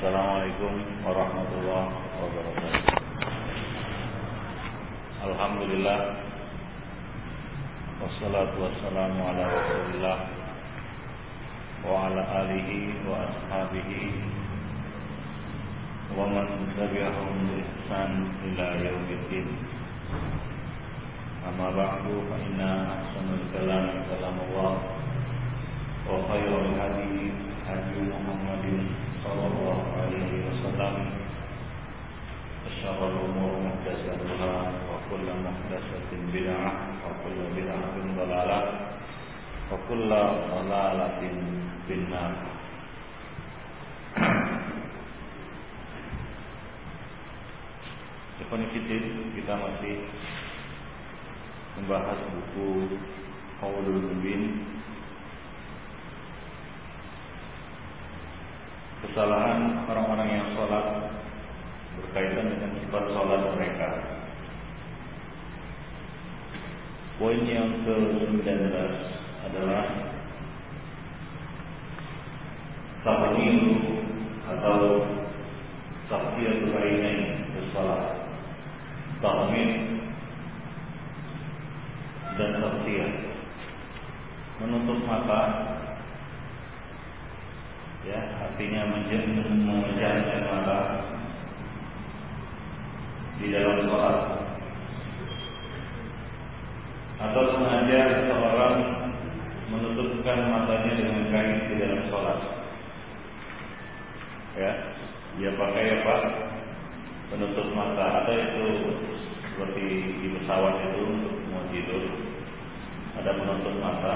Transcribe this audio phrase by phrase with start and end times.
[0.00, 2.84] Assalamualaikum warahmatullahi wabarakatuh.
[5.28, 6.00] Alhamdulillah
[8.00, 10.18] Wassalatu wassalamu ala rasulillah
[11.84, 14.24] Wa ala alihi wa ashabihi
[16.16, 16.48] Wa man
[16.80, 19.52] tabi'ahum bi ihsan ila yaumiddin
[21.44, 22.72] Amma ba'du fa inna
[23.04, 24.74] ahsanul kalam kalam Allah
[26.08, 27.36] Wa khairul hadi
[27.68, 28.00] hadi
[29.19, 30.95] Muhammadin sallallahu alaihi wasallam
[32.65, 34.53] وشر الأمور محدثاتها
[34.89, 36.71] وكل محدثة بدعة
[37.05, 38.61] وكل بدعة ضلالة
[39.71, 40.11] وكل
[40.49, 41.21] ضلالة
[41.85, 42.33] في النار
[49.35, 49.95] kita masih
[51.77, 52.97] membahas buku
[53.61, 54.41] Qaulul Mubin
[59.00, 61.08] Kesalahan orang-orang yang sholat
[61.96, 63.88] berkaitan dengan sifat sholat mereka.
[67.16, 68.44] Poin yang ke-19
[69.44, 69.84] adalah
[73.00, 73.58] tahmil
[74.44, 74.78] atau
[76.12, 78.04] tahfiyatul ainain bersalat.
[79.20, 79.70] Tahmil
[82.40, 83.12] dan tahfiyah
[84.60, 85.40] menutup mata
[88.00, 90.80] ya artinya memejamkan mata
[93.40, 94.18] di dalam sholat.
[97.20, 98.00] Atau sengaja
[98.32, 98.76] seorang
[99.68, 102.38] menutupkan matanya dengan kain di dalam sholat.
[104.56, 104.72] Ya
[105.36, 106.16] dia pakai apa
[107.28, 108.24] penutup mata.
[108.24, 108.64] Ada itu
[109.44, 109.84] seperti
[110.24, 111.04] di pesawat itu
[111.52, 112.04] mau tidur
[113.20, 114.14] ada penutup mata.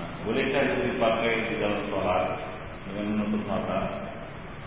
[0.00, 2.48] Nah bolehkah itu dipakai di dalam sholat
[3.04, 4.10] menutup mata.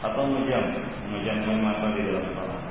[0.02, 0.66] Atau menjam
[1.12, 2.62] menjamkan mata di dalam sholat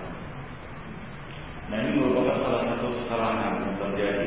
[1.71, 4.27] Nah ini merupakan salah satu kesalahan yang terjadi.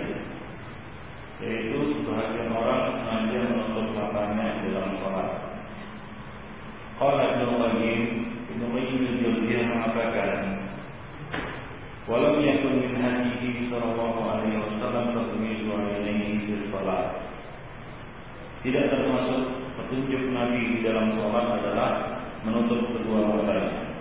[1.44, 5.30] Yaitu sebagian orang sengaja menutup matanya dalam sholat
[6.96, 8.02] Qala Ibn Qayyim
[8.54, 10.32] Ibn Qayyim al-Jawziyah mengatakan
[12.08, 17.18] Walam yakun min hadihi sallallahu alaihi wasallam tatmizu ainihi di sholat
[18.64, 19.63] Tidak termasuk
[19.94, 21.90] petunjuk Nabi di dalam sholat adalah
[22.42, 23.94] menutup kedua matanya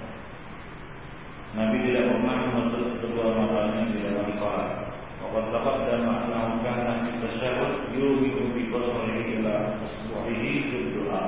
[1.53, 4.89] Nabi tidak pernah menutup kedua matanya di dalam salat.
[5.21, 11.23] Waqad taqaddama annahu kana fi tasyahhud yumiku bi basarihi ila asbu'ihi fi doa.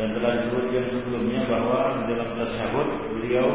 [0.00, 3.48] Dan telah disebutkan sebelumnya bahwa di dalam tasyahud beliau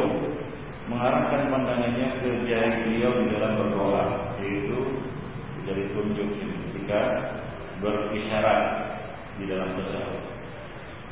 [0.86, 4.04] mengarahkan pandangannya ke jari beliau di dalam berdoa,
[4.38, 5.02] yaitu
[5.66, 7.02] dari tunjuk ketika
[7.82, 8.89] berisyarat
[9.40, 10.24] di dalam tasyahud.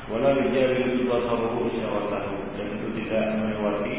[0.08, 3.96] Wala bijari basaruhu isyaratahu dan itu tidak melewati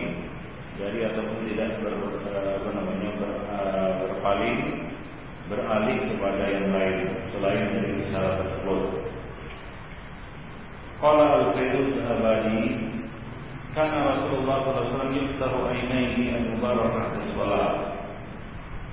[0.79, 1.93] dari ataupun tidak ber,
[2.29, 3.31] apa namanya ber,
[4.05, 4.89] berpaling
[5.49, 6.97] beralih kepada yang lain
[7.33, 8.83] selain dari isyarat tersebut.
[11.01, 12.61] Qala al-Qaidus Abadi
[13.69, 17.75] Karena Rasulullah SAW ainaihi al-mubarakah di salat.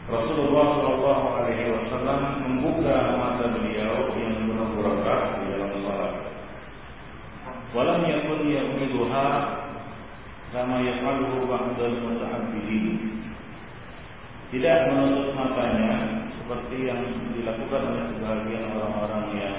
[0.06, 4.14] Rasulullah Shallallahu Alaihi Wasallam membuka mata beliau
[4.86, 6.14] barakah di dalam salat.
[7.74, 9.28] Walam yakun ya'miduha
[10.54, 12.86] kama yaf'aluhu ba'dal muta'abbidin.
[14.54, 17.02] Tidak menutup matanya seperti yang
[17.34, 19.58] dilakukan oleh sebagian orang-orang yang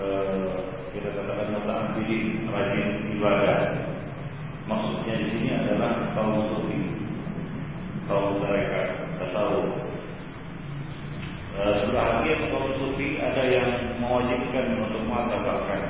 [0.00, 0.52] eh,
[0.96, 2.88] kita katakan muta'abbidin, rajin
[3.20, 3.60] ibadah.
[4.66, 6.80] Maksudnya di sini adalah kaum sufi,
[8.10, 9.85] kaum mereka tasawuf.
[11.56, 14.76] Eh, sebahagian kaum sufi ada yang mewajibkan
[15.08, 15.82] mata bahkan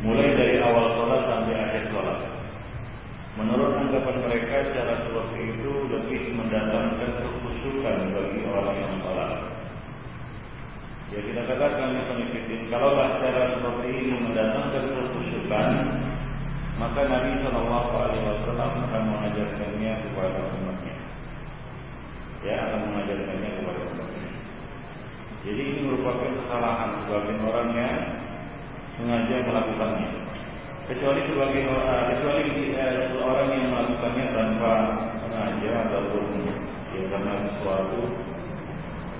[0.00, 2.18] mulai dari awal sholat sampai akhir sholat.
[3.36, 9.32] Menurut anggapan mereka cara seperti itu lebih mendatangkan kekhusyukan bagi orang yang sholat.
[11.12, 12.26] Ya kita katakan misalnya
[12.72, 15.68] kalaulah cara seperti ini mendatangkan kekhusyukan,
[16.80, 20.96] maka Nabi Shallallahu Alaihi Wasallam akan mengajarkannya kepada umatnya.
[22.48, 23.93] Ya akan mengajarkannya kepada umatnya.
[25.44, 28.00] Jadi ini merupakan kesalahan sebagian orang yang
[28.96, 30.08] sengaja melakukannya.
[30.88, 34.72] Kecuali sebagai uh, kecuali uh, seorang yang melakukannya tanpa
[35.20, 36.24] sengaja ataupun
[36.96, 38.00] ya karena sesuatu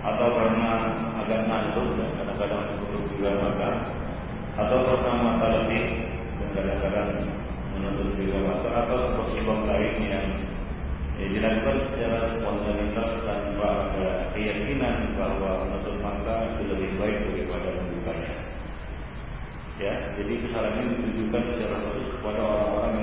[0.04, 0.70] atau karena
[1.24, 3.70] agak ngantuk dan kadang-kadang butuh juga mata
[4.60, 7.10] atau karena mata dan kadang-kadang
[7.74, 8.98] menuntut juga mata atau
[9.34, 10.28] sebab lain yang
[11.18, 18.34] ya, dilakukan secara spontanitas tanpa ada keyakinan bahwa menutup mata itu lebih baik daripada membukanya.
[19.84, 22.94] Ya, jadi kesalahan ini ditujukan secara khusus kepada orang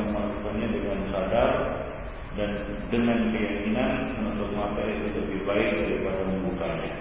[2.31, 2.51] dan
[2.87, 6.91] dengan keyakinan menutup mata itu lebih baik daripada membukanya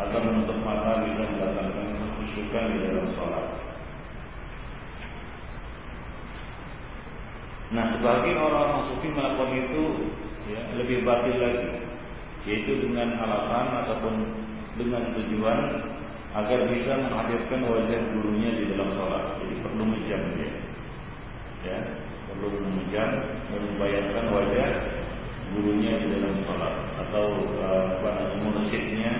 [0.00, 3.46] atau menutup mata bisa mendatangkan kekhusyukan di dalam sholat.
[7.66, 9.82] Nah, sebagian orang-orang sufi melakukan itu
[10.48, 11.70] ya, lebih batil lagi,
[12.48, 14.14] yaitu dengan alasan ataupun
[14.78, 15.58] dengan tujuan
[16.36, 19.24] agar bisa menghadirkan wajah gurunya di dalam sholat.
[19.40, 20.52] Jadi perlu menjam dia,
[21.64, 21.78] ya,
[22.28, 23.10] perlu memejam
[23.48, 24.70] dan membayangkan wajah
[25.56, 26.74] gurunya di dalam sholat
[27.08, 27.24] atau
[27.56, 29.12] uh, apa namanya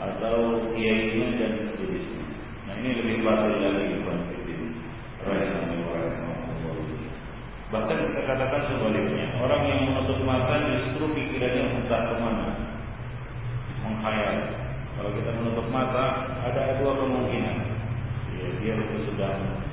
[0.00, 2.24] atau kiainya dan seterusnya.
[2.64, 4.40] Nah ini lebih batil lagi konflik
[7.70, 12.46] Bahkan kita katakan sebaliknya, orang yang menutup mata justru pikirannya entah ke mana,
[13.86, 14.59] menghayal.
[15.00, 17.56] Kalau kita menutup mata, ada dua kemungkinan.
[18.36, 19.64] Ya, dia itu sedang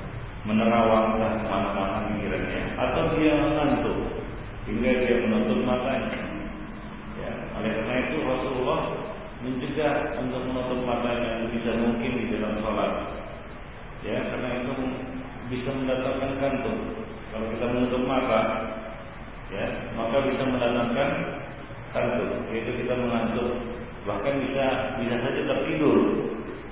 [0.48, 2.62] menerawang dan ke mana-mana pikirannya.
[2.80, 4.24] Atau dia mengantuk
[4.64, 6.16] hingga dia menutup matanya.
[7.20, 8.80] Ya, oleh karena itu Rasulullah
[9.44, 12.92] mencegah untuk menutup matanya bisa mungkin di dalam sholat.
[14.00, 14.72] Ya karena itu
[15.52, 16.78] bisa mendatangkan kantuk
[17.32, 18.40] kalau kita menutup mata
[19.48, 19.64] ya
[19.96, 21.10] maka bisa mendatangkan
[21.96, 24.65] kantuk yaitu kita mengantuk bahkan bisa
[24.99, 25.97] bisa saja tertidur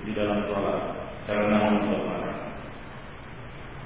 [0.02, 0.80] di dalam sholat
[1.28, 2.32] karena menutup mata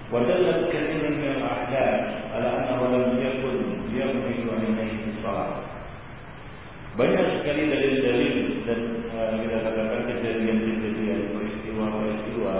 [0.07, 2.01] ودلت كثير من الأحداث
[2.31, 3.57] على أنه لم يكن
[3.91, 5.67] يغمض عينيه في الصلاة
[6.97, 8.35] banyak sekali dalil-dalil
[8.65, 8.81] dan
[9.13, 12.57] uh, kita katakan kejadian-kejadian peristiwa-peristiwa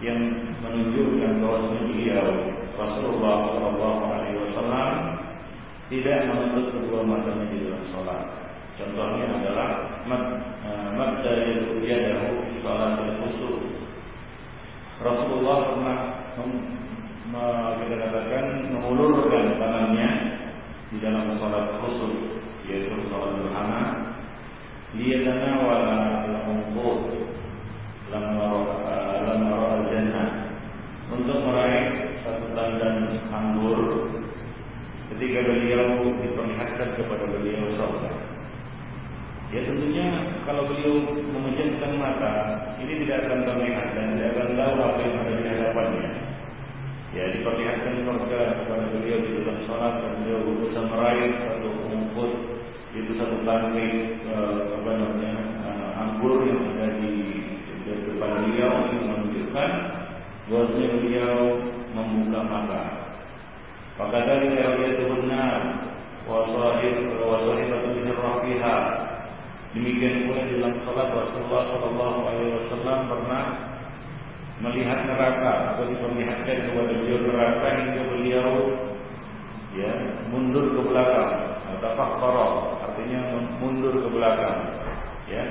[0.00, 0.20] yang
[0.64, 2.28] menunjukkan bahwa beliau
[2.72, 4.90] Rasulullah Shallallahu Alaihi Wasallam
[5.92, 8.22] tidak menutup kedua matanya di dalam sholat.
[8.79, 9.69] Contohnya adalah
[10.07, 13.59] mat dari yadahu sholat khusus.
[15.03, 15.99] Rasulullah pernah
[17.83, 20.09] kita katakan mengulurkan tangannya
[20.89, 22.15] di dalam sholat khusus
[22.71, 24.09] yaitu sholat berhana
[24.95, 27.29] liyatanawala al-umqud
[28.09, 30.29] lam al-jannah
[31.13, 34.09] untuk meraih satu tandan anggur
[35.13, 38.18] ketika beliau diperlihatkan kepada beliau surga.
[39.49, 40.05] Ya tentunya
[40.45, 42.33] kalau beliau memejamkan mata
[42.77, 46.09] ini tidak akan terlihat dan tidak akan tahu apa yang ada di hadapannya
[47.09, 52.31] ya diperlihatkan surga kepada beliau di dalam sholat dan beliau berusaha meraih satu rumput
[52.93, 53.89] itu satu tangkai
[54.29, 55.33] uh, apa namanya
[55.65, 57.13] uh, anggur yang ada di,
[57.57, 57.73] di
[58.05, 59.69] depan beliau yang menunjukkan
[60.49, 61.33] bahwasanya beliau
[61.97, 62.83] membuka mata.
[63.97, 64.53] Maka dari
[64.93, 65.57] itu benar
[66.29, 68.77] wasahib wasahibatu birrafiha
[69.77, 73.43] demikian pula dalam salat Rasulullah Shallallahu Alaihi Wasallam pernah
[74.59, 78.49] melihat neraka atau diperlihatkan kepada beliau neraka hingga beliau
[79.77, 79.91] ya
[80.33, 81.31] mundur ke belakang.
[81.69, 82.47] Atau fakoro
[82.81, 83.19] artinya
[83.61, 84.57] mundur ke belakang
[85.31, 85.45] ya.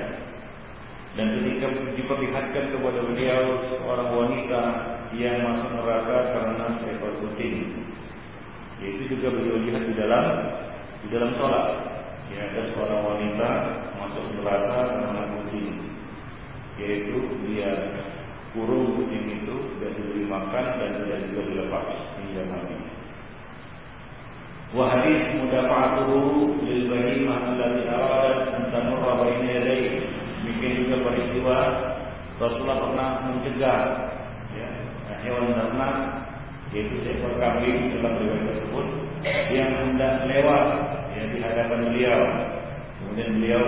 [1.17, 1.67] Dan ketika
[1.97, 4.61] diperlihatkan kepada beliau seorang wanita
[5.17, 7.81] yang masuk neraka karena seekor kucing.
[8.77, 10.25] Yaitu juga beliau lihat di dalam
[11.01, 11.65] di dalam sholat
[12.29, 13.49] ya ada seorang wanita
[14.39, 15.67] neraka karena kucing
[16.79, 17.71] yaitu dia
[18.55, 21.87] kurung kucing itu tidak diberi makan dan tidak juga dilepas
[22.17, 22.77] hingga mati.
[24.69, 30.05] Wa hadis mudafa'atuhu lil bahimah allati aradat an tamurra baina yadayhi.
[30.39, 31.57] Demikian juga peristiwa
[32.39, 33.79] Rasulullah pernah mencegah
[34.55, 34.69] ya,
[35.25, 35.95] hewan ternak
[36.71, 38.87] yaitu seekor kambing dalam riwayat tersebut
[39.51, 40.65] yang hendak lewat
[41.17, 42.21] ya, di hadapan beliau.
[43.01, 43.63] Kemudian beliau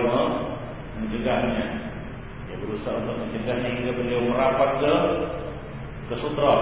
[1.02, 1.82] mencegahnya
[2.62, 4.94] berusaha untuk mencegahnya hingga beliau merapat ke
[6.12, 6.54] ke sutra.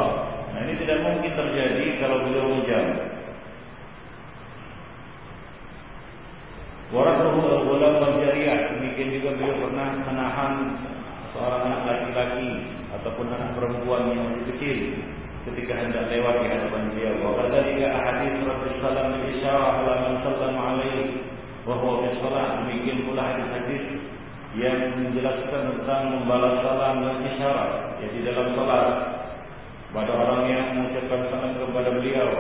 [0.51, 2.49] Nah ini tidak mungkin terjadi kalau beliau.
[6.91, 8.75] Waratuhu al-ghulam wal jariyah.
[8.75, 10.53] Demikian juga beliau pernah menahan
[11.31, 12.51] seorang anak laki-laki
[12.99, 14.79] ataupun anak perempuan yang masih kecil
[15.47, 17.15] ketika hendak lewat di hadapan beliau.
[17.23, 21.23] Wa kadzalika ahadits Rasulullah sallallahu alaihi wasallam isyarah ala man sallama alaihi
[21.63, 22.47] wa huwa fi shalah.
[22.67, 24.00] Demikian pula hadis-hadis
[24.59, 27.71] yang menjelaskan tentang membalas salam dan isyarat.
[28.03, 28.87] Ya di dalam salat
[29.95, 32.31] pada orang yang mengucapkan salam kepada beliau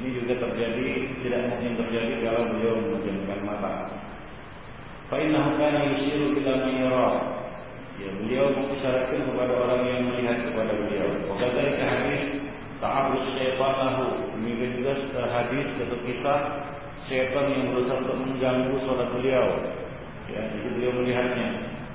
[0.00, 0.88] ini juga terjadi
[1.20, 3.72] tidak mungkin terjadi kalau beliau memejamkan mata.
[5.12, 7.08] Fa innahu kana yushiru ila yara
[8.00, 11.08] ya beliau mengisyaratkan kepada orang yang melihat kepada beliau.
[11.28, 12.22] Wa kadzalika hadis
[12.80, 14.04] ta'arrus syaitan lahu
[14.40, 16.40] demikian juga hadis atau kisah
[17.12, 19.46] syaitan yang berusaha untuk mengganggu salat beliau
[20.32, 21.48] ya, itu beliau melihatnya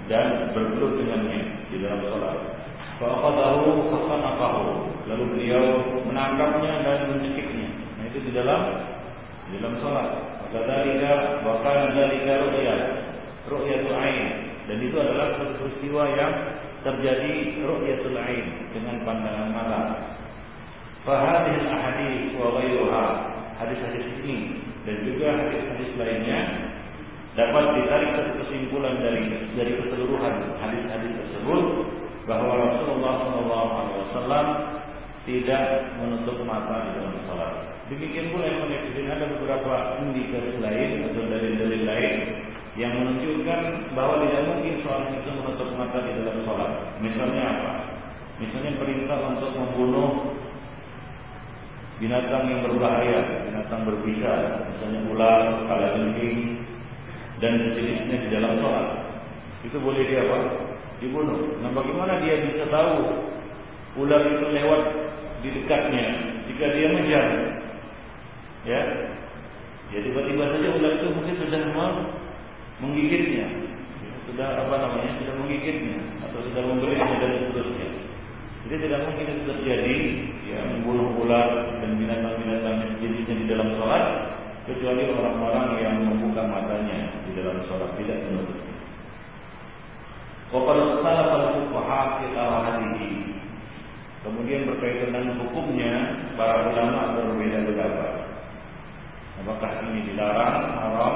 [0.08, 2.38] dan bergelut dengannya di dalam sholat.
[2.98, 4.66] Faqadahu fasanaqahu.
[5.08, 5.64] Lalu beliau
[6.10, 7.70] menangkapnya dan mencekiknya.
[7.98, 8.62] Nah itu di dalam
[9.48, 10.10] di dalam salat.
[10.48, 12.80] Maka dalika bahkan dalika ru'yah,
[13.52, 14.28] ru'yatul ain
[14.68, 16.34] dan itu adalah peristiwa yang
[16.84, 19.82] terjadi ru'yatul ain dengan pandangan mata.
[21.08, 23.06] Fahadhil ahadits wa ghairuha
[23.62, 26.40] hadis-hadis ini dan juga hadis-hadis lainnya
[27.38, 31.64] dapat ditarik satu kesimpulan dari dari keseluruhan hadis-hadis tersebut
[32.26, 33.14] bahwa Rasulullah
[34.10, 34.50] SAW
[35.30, 35.64] tidak
[36.02, 37.54] menutup mata di dalam salat.
[37.94, 42.14] Demikian pula yang menunjukkan ada beberapa indikasi lain atau dalil-dalil lain
[42.76, 43.62] yang menunjukkan
[43.94, 46.72] bahwa tidak mungkin seorang itu menutup mata di dalam salat.
[47.06, 47.74] Misalnya apa?
[48.42, 50.10] Misalnya perintah untuk membunuh
[52.02, 54.34] binatang yang berbahaya, binatang berbisa,
[54.74, 56.67] misalnya ular, kalajengking,
[57.38, 58.88] dan sejenisnya di dalam sholat.
[59.66, 60.38] Itu boleh dia apa?
[60.98, 61.62] Dibunuh.
[61.62, 62.96] Nah bagaimana dia bisa tahu
[64.02, 64.82] ular itu lewat
[65.46, 66.06] di dekatnya
[66.50, 67.26] jika dia mengejar?
[68.66, 68.82] Ya,
[69.94, 71.94] ya tiba-tiba saja ular itu mungkin sudah mau
[72.84, 73.48] menggigitnya,
[74.04, 77.90] ya, sudah apa namanya, sudah menggigitnya atau sudah membelitnya dan seterusnya.
[78.68, 79.96] Jadi tidak mungkin itu terjadi
[80.52, 84.04] ya membunuh ular dan binatang-binatang jenisnya di dalam sholat
[84.68, 87.07] kecuali orang-orang yang membuka matanya
[87.42, 88.60] dalam sholat tidak menutup.
[90.48, 93.12] Waqad ikhtalafa al-fuqaha fi karahatihi.
[94.24, 95.94] Kemudian berkaitan dengan hukumnya
[96.36, 98.14] para ulama berbeda pendapat.
[99.44, 101.16] Apakah ini dilarang, haram,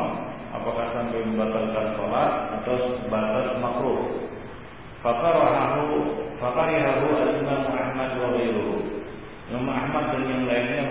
[0.54, 4.30] apakah sampai membatalkan sholat atau sebatas makruh?
[5.02, 9.02] Fakarahu fakarihahu al-Imam Ahmad wa ghairuhu.
[9.50, 10.88] Imam Ahmad dan yang lainnya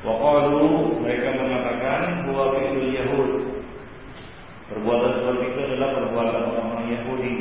[0.00, 3.30] Waqalu mereka mengatakan bahwa fi'lul Yahud
[4.72, 7.34] perbuatan seperti itu adalah perbuatan orang-orang Yahudi.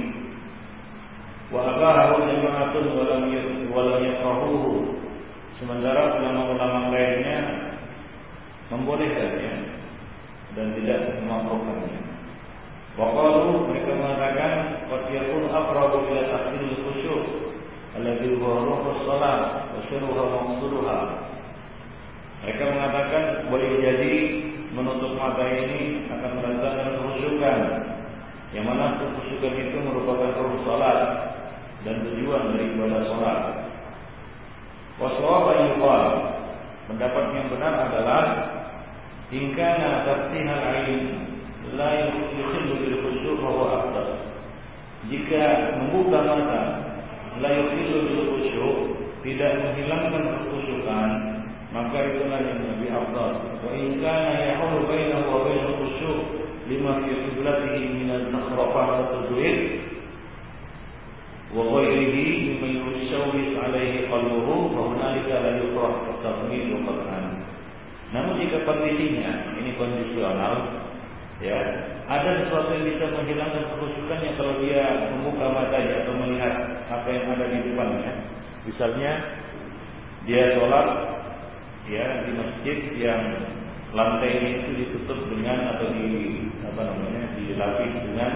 [1.56, 3.24] Wa abahu jama'atun walam
[3.72, 4.72] walam yakrahuhu.
[5.56, 7.38] Sementara ulama-ulama lainnya
[8.76, 9.54] membolehkannya
[10.60, 12.00] dan tidak memakruhkannya.
[13.00, 14.54] Waqalu mereka mengatakan
[14.92, 17.24] qad yakun aqrabu ila tahsilil khusyuk
[17.96, 21.29] alladhi huwa ruhus salat wa syirruha maqsuduha
[22.40, 24.14] mereka mengatakan boleh jadi
[24.72, 27.58] menutup mata ini akan merasakan kehusukan.
[28.56, 31.00] Yang mana kehusukan itu merupakan ruh salat
[31.84, 33.40] dan tujuan dari ibadah salat.
[35.04, 36.04] Waswaba yuqal.
[36.90, 38.24] Pendapat yang benar adalah
[39.30, 41.02] ingkana taftihal ain
[41.78, 44.10] la yukhillu bil khusyuk huwa afdal.
[45.12, 46.62] Jika membuka mata
[47.38, 48.78] la yukhillu bil khusyuk
[49.28, 51.39] tidak menghilangkan kekhusyukan
[51.70, 53.34] maka itulah yang lebih afdal.
[53.62, 56.20] Wa in kana yahulu bainahu wa bainal khusyuk
[56.66, 59.58] lima fi qiblatihi min al-nakhrafah wa tadwir
[61.54, 67.26] wa ghayrihi mimma yushawwis alaihi qalbuhu fa hunalika la yukrah qad'an.
[68.10, 70.82] Namun jika kondisinya ini kondisional
[71.38, 71.58] ya,
[72.10, 76.54] ada sesuatu yang bisa menghilangkan kekhusyukannya kalau dia membuka matanya atau melihat
[76.90, 78.14] apa yang ada di depannya.
[78.66, 79.12] Misalnya
[80.26, 80.88] dia sholat
[81.90, 83.22] ya di masjid yang
[83.98, 86.08] lantainya itu ditutup dengan atau di
[86.62, 88.32] apa namanya dilapis dengan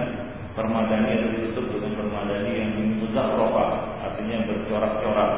[0.57, 3.65] permadani atau ditutup dengan permadani yang mudah ropa
[4.01, 5.31] artinya bercorak-corak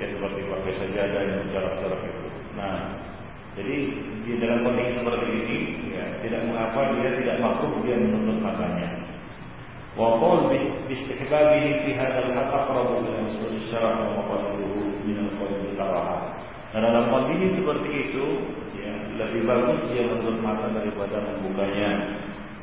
[0.00, 2.28] ya seperti pakai sajadah yang bercorak-corak itu.
[2.56, 2.96] Nah,
[3.58, 3.76] jadi
[4.24, 5.58] di dalam kondisi seperti ini
[5.92, 8.88] ya tidak mengapa dia tidak makruh dia menutup matanya.
[9.98, 10.22] Haqq
[12.54, 15.74] aqrabu ila usul syara' wa maqaluhu min al-qawl bil
[16.68, 18.24] Nah dalam kondisi seperti itu,
[18.76, 21.90] ya, lebih bagus dia menutup mata daripada membukanya.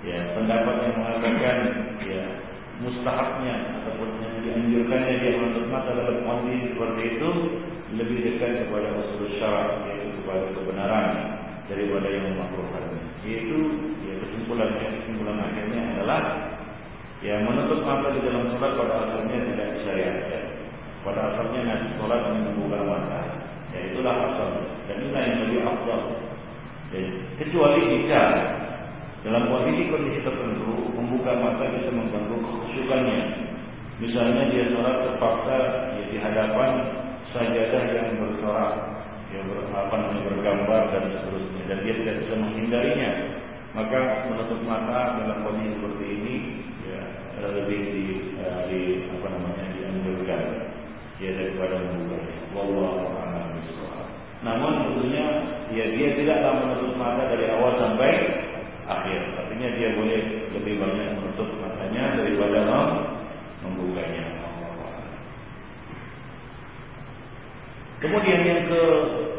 [0.05, 1.57] Ya, pendapat yang mengatakan
[2.05, 2.23] ya
[2.77, 7.29] mustahabnya ataupun yang dianjurkannya dia menutup mata dalam kondisi seperti itu
[7.97, 11.09] lebih dekat kepada usul syarat yaitu kepada kebenaran
[11.65, 12.83] daripada yang memakruhkan.
[13.25, 13.57] Yaitu
[14.05, 16.21] ya kesimpulannya kesimpulan akhirnya adalah
[17.25, 20.43] ya menutup mata di dalam sholat pada asalnya tidak disyariatkan.
[21.01, 23.34] Pada asalnya nanti sholat membuka mata.
[24.05, 24.49] Itulah asal
[24.85, 26.01] dan inilah yang lebih afdal.
[26.93, 27.09] Ya,
[27.41, 28.21] kecuali jika
[29.25, 33.49] dalam kondisi-kondisi tertentu membuka mata bisa mengganggu kekhusyukannya.
[33.97, 35.57] Misalnya dia sholat terpaksa
[35.97, 36.85] ya, di hadapan
[37.33, 38.73] sajadah yang bersorak,
[39.33, 43.11] yang ber, apa namanya bergambar dan seterusnya, dan dia tidak bisa menghindarinya.
[43.73, 46.35] Maka menutup mata dalam kondisi seperti ini
[46.93, 47.01] ya
[47.41, 48.05] lebih di,
[48.37, 50.41] uh, di apa namanya dianjurkan
[51.17, 52.37] ya daripada membukanya.
[52.53, 53.15] Wallahu
[54.45, 55.25] namun tentunya
[55.73, 58.11] ya dia tidaklah menutup mata dari awal sampai
[58.85, 59.21] akhir.
[59.41, 60.21] Artinya dia boleh
[60.53, 62.61] lebih banyak menutup matanya daripada
[63.65, 64.25] membukanya.
[68.05, 68.81] Kemudian yang ke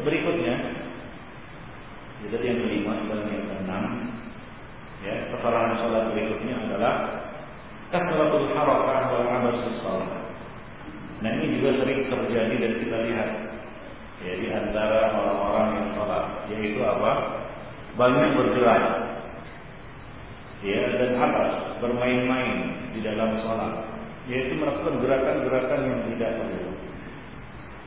[0.03, 0.55] berikutnya
[2.27, 3.85] Jadi yang kelima dan yang keenam,
[5.05, 6.93] ya kesalahan sholat berikutnya adalah
[7.93, 10.25] kasratul harakah wal sholat.
[11.23, 13.29] Nah ini juga sering terjadi dan kita lihat
[14.25, 17.11] ya antara orang-orang yang sholat, yaitu apa?
[17.97, 18.83] Banyak bergerak,
[20.65, 22.57] ya dan atas bermain-main
[22.97, 23.73] di dalam sholat,
[24.25, 26.65] yaitu melakukan gerakan-gerakan yang tidak perlu,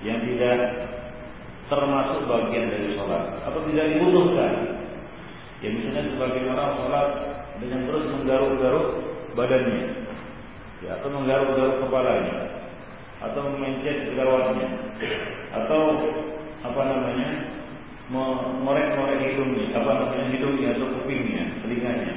[0.07, 0.59] yang tidak
[1.71, 3.25] termasuk bagian dari sholat.
[3.47, 4.55] Atau tidak dibutuhkan.
[5.61, 7.09] Ya misalnya sebagian orang sholat
[7.61, 8.87] dengan terus menggaruk-garuk
[9.37, 9.83] badannya,
[10.83, 12.60] ya, atau menggaruk-garuk kepalanya,
[13.21, 14.69] atau memencet jerawatnya,
[15.53, 15.83] atau
[16.65, 17.29] apa namanya
[18.11, 22.15] mengorek-ngorek hidungnya, apa namanya hidungnya atau kupingnya, telinganya,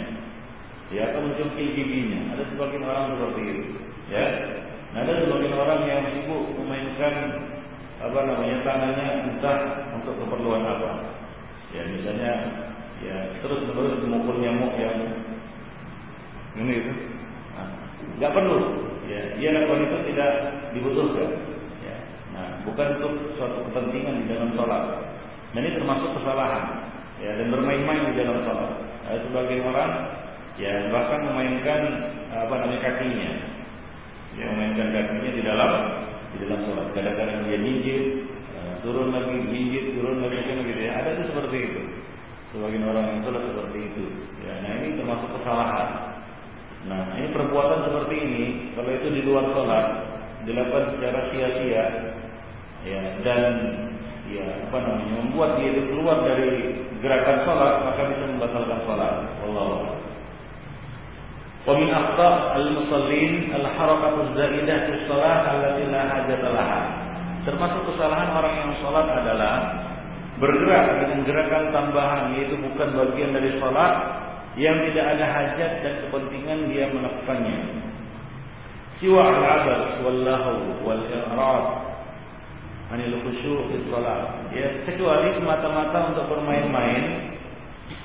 [0.89, 2.33] ya atau mencungkil giginya.
[2.33, 3.63] Ada sebagian orang seperti itu,
[4.09, 4.25] ya.
[4.93, 7.13] Nah, ada sebagian orang yang sibuk memainkan
[8.03, 9.59] apa namanya tangannya entah
[9.95, 10.91] untuk keperluan apa.
[11.73, 12.31] Ya misalnya
[13.03, 14.97] ya terus menerus memukul nyamuk yang
[16.53, 16.91] ini itu,
[17.57, 17.69] nah,
[18.21, 18.59] nggak perlu.
[19.13, 20.31] Ya, dia lakukan itu tidak
[20.73, 21.29] dibutuhkan.
[21.85, 21.97] Ya.
[22.33, 25.05] Nah, bukan untuk suatu kepentingan di dalam sholat.
[25.53, 26.89] Nah, ini termasuk kesalahan.
[27.21, 28.73] Ya, dan bermain-main di dalam sholat.
[29.05, 29.91] Ada sebagian orang
[30.53, 31.81] ya bahkan memainkan
[32.33, 33.31] apa namanya kakinya.
[34.33, 35.71] Ya, memainkan kakinya di dalam
[36.33, 36.87] di dalam sholat.
[36.97, 38.25] Kadang-kadang dia minjit,
[38.57, 40.91] uh, turun lagi, minjit, turun lagi, kan gitu ya.
[40.97, 41.81] Ada itu seperti itu.
[42.49, 44.05] Sebagian orang yang sholat seperti itu.
[44.41, 46.12] Ya, nah ini termasuk kesalahan.
[46.88, 49.86] Nah ini perbuatan seperti ini, kalau itu di luar sholat,
[50.46, 51.84] dilakukan secara sia-sia,
[52.86, 53.42] ya dan
[54.30, 59.14] ya apa namanya membuat dia itu keluar dari gerakan sholat, maka bisa membatalkan sholat.
[59.44, 59.98] Allah.
[61.68, 66.80] ومن أخطاء المصلين الحركة الزائدة في الصلاة التي لا حاجة لها.
[67.44, 69.54] Termasuk kesalahan orang yang sholat adalah
[70.40, 73.92] bergerak dengan gerakan tambahan yaitu bukan bagian dari sholat
[74.59, 77.57] yang tidak ada hajat dan kepentingan dia melakukannya.
[79.01, 80.51] Siwa al-abas wallahu
[80.85, 81.65] wal i'rad
[82.93, 84.45] anil khusyu' fi shalah.
[84.53, 87.33] Ya, kecuali semata-mata untuk bermain-main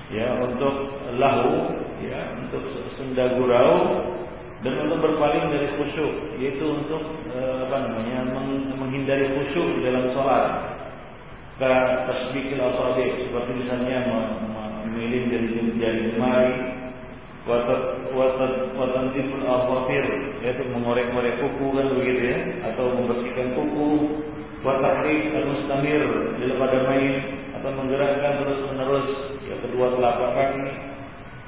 [0.09, 2.65] ya untuk lahu ya untuk
[2.97, 4.01] senda gurau
[4.65, 8.19] dan untuk berpaling dari khusyuk yaitu untuk eh, apa namanya
[8.75, 10.45] menghindari khusyuk dalam sholat
[11.61, 11.73] ke
[12.09, 13.99] tasbihil asabi seperti misalnya
[14.89, 16.55] memilih dari jari jemari
[17.49, 20.05] watat watat watantiful afafir
[20.45, 22.39] yaitu mengorek-ngorek kuku kan begitu ya.
[22.73, 23.91] Atau membersihkan kuku.
[24.61, 26.03] Watahrik al-mustamir.
[26.37, 27.15] Pada main.
[27.59, 29.09] Atau menggerakkan terus menerus
[29.49, 30.67] ya kedua telapak kaki.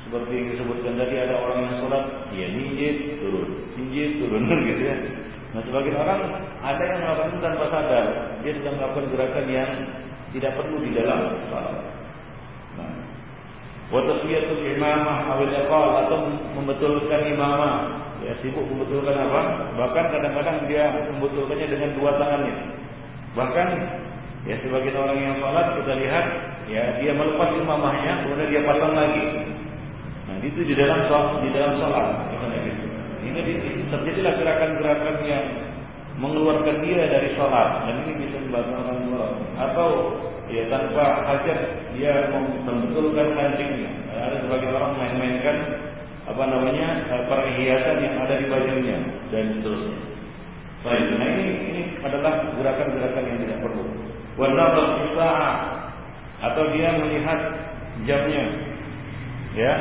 [0.09, 4.43] Seperti yang disebutkan tadi ada orang yang sholat, dia ninjit turun, ninjit turun
[4.75, 4.97] gitu ya.
[5.55, 6.21] Nah sebagian orang
[6.67, 8.07] ada yang melakukan tanpa sadar,
[8.43, 9.71] dia sedang melakukan gerakan yang
[10.35, 11.90] tidak perlu di dalam sholat.
[13.91, 16.19] Nah, Wataswiyatul imamah awil iqal atau
[16.55, 18.07] membetulkan imamah.
[18.23, 19.75] Ya sibuk membetulkan apa?
[19.75, 22.55] Bahkan kadang-kadang dia membetulkannya dengan dua tangannya.
[23.35, 23.69] Bahkan
[24.47, 26.27] ya sebagian orang yang sholat kita lihat
[26.71, 29.25] ya dia melepas imamahnya kemudian dia pasang lagi
[30.41, 32.07] itu di dalam sholat, di dalam sholat.
[33.21, 33.41] Ini
[33.91, 35.45] terjadilah gerakan-gerakan yang
[36.21, 39.33] mengeluarkan dia dari sholat dan ini bisa membatalkan sholat.
[39.57, 39.89] Atau
[40.53, 41.59] ya tanpa hajat
[41.97, 43.91] dia membetulkan kancingnya.
[44.13, 45.57] Ada sebagian orang main-mainkan
[46.29, 48.99] apa namanya eh, perhiasan yang ada di bajunya
[49.33, 49.99] dan seterusnya.
[50.81, 53.85] Baik, nah ini ini adalah gerakan-gerakan yang tidak perlu.
[54.41, 54.97] Wanadar
[56.41, 57.41] atau dia melihat
[58.09, 58.45] jamnya,
[59.53, 59.73] ya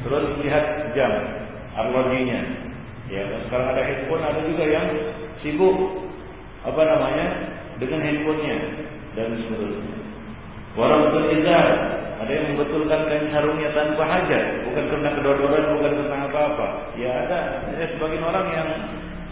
[0.00, 1.12] terus lihat jam
[1.76, 2.67] arlojinya.
[3.08, 4.86] Ya, sekarang ada handphone, ada juga yang
[5.40, 5.76] sibuk
[6.64, 7.26] apa namanya
[7.80, 8.58] dengan handphonenya
[9.16, 9.96] dan seterusnya.
[10.76, 11.66] Orang betul izar,
[12.20, 16.68] ada yang membetulkan kain sarungnya tanpa hajat, bukan karena kedodoran, bukan karena apa-apa.
[17.00, 17.38] Ya ada,
[17.74, 18.68] ya, sebagian orang yang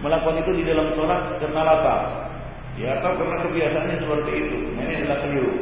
[0.00, 2.00] melakukan itu di dalam sholat karena lapar.
[2.80, 4.58] Ya atau karena kebiasaannya seperti itu.
[4.76, 5.52] Nah, ini adalah keliru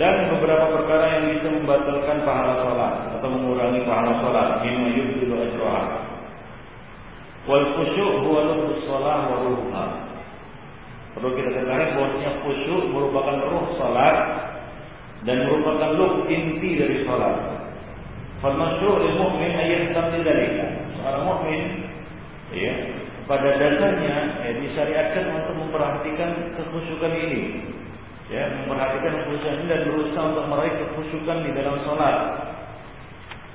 [0.00, 6.09] dan beberapa perkara yang bisa membatalkan pahala sholat atau mengurangi pahala sholat mimma yubtilu ajraha
[7.50, 9.86] wal khusyuk huwa lubus sholat wa ruhha
[11.18, 14.16] perlu kita ketahui bahwasanya khusyuk merupakan ruh sholat
[15.26, 17.60] dan merupakan lub inti dari sholat
[18.40, 20.66] fal masyru' lil mu'min ayat dzalika.
[20.96, 21.62] Seorang mukmin
[22.56, 22.72] ya
[23.28, 27.42] pada dasarnya ya, disyariatkan untuk memperhatikan kekhusyukan ini.
[28.30, 32.16] Ya memperhatikan khusyuk ini dan berusaha untuk meraih kekhusyukan di dalam sholat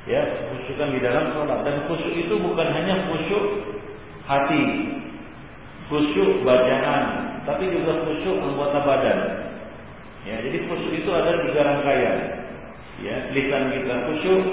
[0.05, 0.21] ya
[0.53, 3.43] khusyukan di dalam sholat dan khusyuk itu bukan hanya khusyuk
[4.25, 4.63] hati
[5.89, 7.03] khusyuk bacaan
[7.45, 9.19] tapi juga khusyuk anggota badan
[10.25, 12.45] ya jadi khusyuk itu ada tiga rangkaian
[13.03, 14.43] ya, lisan kita khusyuk,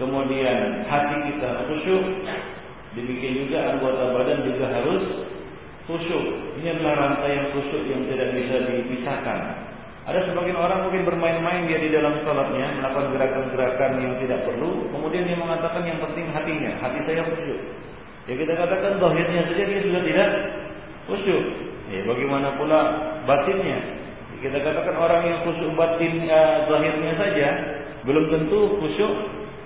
[0.00, 2.04] kemudian hati kita khusyuk,
[2.98, 5.04] demikian juga anggota badan juga harus
[5.86, 6.24] khusyuk.
[6.58, 9.40] Ini adalah rantai yang khusyuk yang tidak bisa dipisahkan.
[10.04, 15.24] Ada sebagian orang mungkin bermain-main dia di dalam sholatnya, melakukan gerakan-gerakan yang tidak perlu, kemudian
[15.24, 17.60] dia mengatakan yang penting hatinya, hati saya khusyuk.
[18.24, 20.28] Ya kita katakan zahirnya saja dia sudah tidak
[21.10, 21.44] khusyuk.
[21.92, 22.80] Ya, bagaimana pula
[23.28, 23.78] batinnya?
[24.32, 27.48] Ya, kita katakan orang yang khusyuk batin ya, zahirnya saja
[28.04, 29.12] belum tentu khusyuk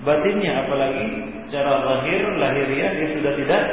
[0.03, 1.07] batinnya apalagi
[1.51, 3.63] cara zahir lahiriah dia sudah tidak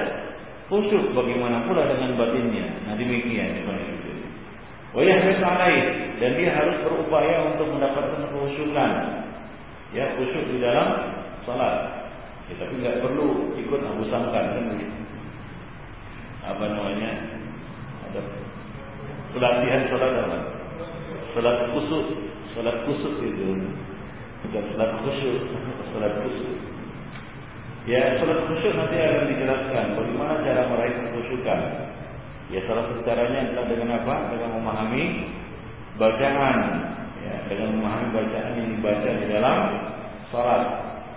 [0.70, 2.66] khusyuk bagaimana pula dengan batinnya.
[2.86, 3.74] Nah demikian itu.
[4.96, 5.82] Wayahris alaih
[6.22, 8.92] dan dia harus berupaya untuk mendapatkan khusyukan.
[9.94, 12.05] Ya, khusyuk di dalam salat.
[12.46, 14.66] Ya, tapi nggak perlu ikut Abu Sangkan kan.
[16.46, 17.10] Apa namanya?
[18.06, 18.20] Ada
[19.34, 20.38] pelatihan sholat apa?
[21.34, 22.06] Sholat kusuk,
[22.54, 23.50] sholat kusuk itu
[24.46, 25.42] bukan sholat khusyuk,
[25.90, 26.54] sholat kusuk.
[27.90, 31.60] Ya, sholat khusyuk nanti akan dijelaskan bagaimana cara meraih kekhusyukan.
[32.46, 34.14] Ya, salah satu caranya adalah dengan apa?
[34.30, 35.04] Dengan memahami
[35.98, 36.58] bacaan,
[37.26, 39.58] ya, dengan memahami bacaan yang dibaca di dalam
[40.30, 40.62] sholat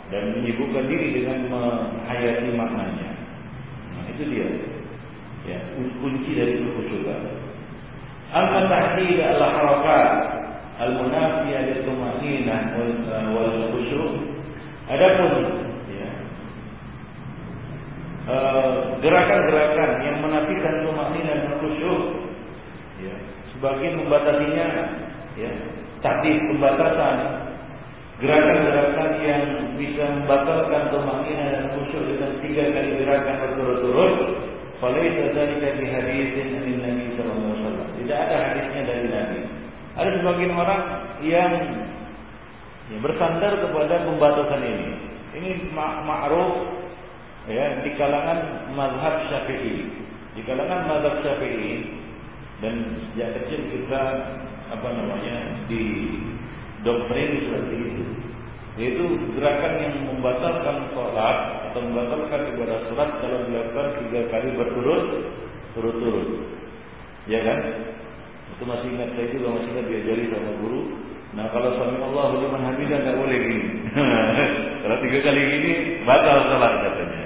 [0.10, 3.10] dan menyibukkan diri dengan menghayati maknanya.
[3.94, 4.50] Nah, itu dia.
[5.46, 7.22] Ya, kunci dari kekhusyukan.
[8.30, 10.10] Amma tahdid al-harakat
[10.78, 12.62] al-munafiyah lil-tumaninah
[13.34, 14.14] wal khusyuk.
[14.90, 15.34] Adapun
[15.94, 16.10] ya,
[18.30, 18.70] eh,
[19.02, 22.02] gerakan-gerakan yang menafikan tumaninah dan khusyuk
[23.02, 23.14] ya,
[23.54, 24.68] sebagian membatasinya
[25.38, 25.52] ya,
[26.02, 27.49] tahdid pembatasan
[28.20, 29.44] Gerakan-gerakan yang
[29.80, 34.16] bisa membatalkan tumanina dan khusyuk dengan tiga kali gerakan berturut-turut,
[34.84, 37.96] falaisa dzalika di hadisin dari Nabi sallallahu alaihi.
[38.04, 39.40] Tidak ada hadisnya dari Nabi.
[39.96, 40.82] Ada sebagian orang
[41.24, 41.52] yang
[42.92, 44.90] ya, bersandar kepada pembatasan ini.
[45.40, 45.50] Ini
[46.04, 46.76] ma'ruf
[47.48, 49.88] ya di kalangan mazhab Syafi'i.
[50.36, 51.88] Di kalangan mazhab Syafi'i
[52.60, 54.04] dan sejak kecil kita
[54.76, 55.36] apa namanya
[55.72, 55.84] di
[56.84, 58.04] doktrin seperti itu.
[58.80, 61.38] Yaitu gerakan yang membatalkan sholat
[61.72, 65.06] atau membatalkan ibadah sholat kalau dilakukan tiga kali berturut
[65.76, 66.28] turut-turut
[67.28, 67.60] ya kan?
[68.56, 70.82] Itu masih ingat saya juga masih ingat diajari sama guru.
[71.38, 73.68] Nah kalau sami Allah liman hamidah nggak boleh gini.
[74.82, 75.72] Kalau tiga kali gini
[76.08, 77.24] batal sholat katanya.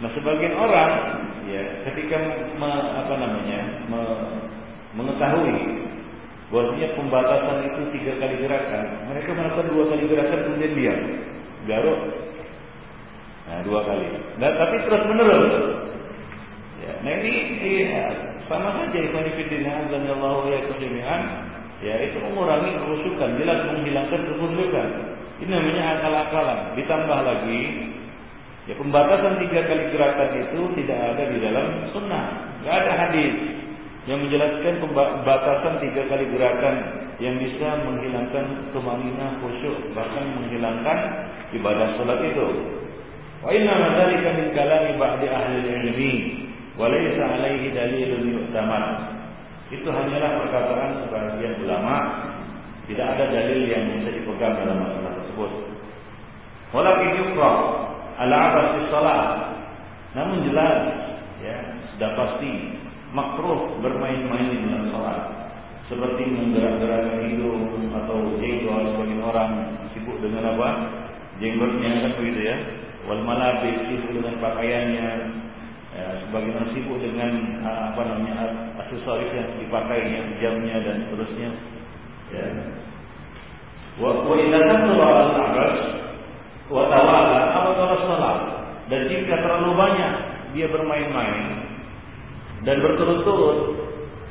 [0.00, 0.92] Nah sebagian orang
[1.50, 2.16] ya ketika
[2.56, 4.00] me, apa namanya me,
[4.94, 5.58] mengetahui
[6.50, 8.84] Bahwasanya pembatasan itu tiga kali gerakan.
[9.06, 11.00] Mereka melakukan dua kali gerakan kemudian diam.
[11.70, 12.00] Garuk.
[13.46, 14.06] Nah, dua kali.
[14.42, 15.54] Nah, tapi terus menerus.
[16.82, 17.32] Ya, nah ini
[17.86, 18.04] ya,
[18.50, 21.22] sama saja Ibn Fidina dan Allah ya kesimian.
[21.80, 24.88] Ya itu mengurangi kerusukan, jelas menghilangkan kerusukan.
[25.40, 26.76] Ini namanya akal-akalan.
[26.76, 27.62] Ditambah lagi,
[28.68, 32.26] ya pembatasan tiga kali gerakan itu tidak ada di dalam sunnah,
[32.60, 33.59] nggak ada hadis
[34.08, 36.76] yang menjelaskan pembatasan tiga kali gerakan
[37.20, 40.98] yang bisa menghilangkan tumanina khusyuk bahkan menghilangkan
[41.52, 42.48] ibadah salat itu.
[43.44, 46.12] Wa inna dzalika min kalami ba'di ahli ilmi
[46.80, 48.84] wa laysa alaihi dalilun yu'tamad.
[49.68, 51.96] Itu hanyalah perkataan sebagian ulama,
[52.88, 55.50] tidak ada dalil yang bisa dipegang dalam masalah tersebut.
[56.72, 57.52] Walakin yukra
[58.16, 59.28] ala abas salat.
[60.16, 60.78] Namun jelas
[61.38, 61.56] ya,
[61.94, 62.79] sudah pasti
[63.10, 65.20] makruh bermain-main dalam sholat.
[65.90, 69.52] Seperti menggerak-gerakkan hidung atau jenggot sebagian orang
[69.90, 70.68] sibuk dengan apa?
[71.42, 72.56] Jenggotnya kan begitu ya?
[73.10, 75.08] Wal malabis sibuk dengan pakaiannya.
[75.90, 77.30] Ya, sebagian orang sibuk dengan
[77.66, 78.34] ah, apa namanya
[78.86, 81.50] aksesoris yang dipakainya jamnya dan seterusnya.
[82.30, 82.46] Ya.
[83.98, 85.76] Wa wa idza al abas
[86.70, 87.70] wa tawala apa
[88.06, 88.38] sholat?
[88.86, 90.12] Dan jika terlalu banyak
[90.54, 91.69] dia bermain-main
[92.64, 93.58] dan berturut-turut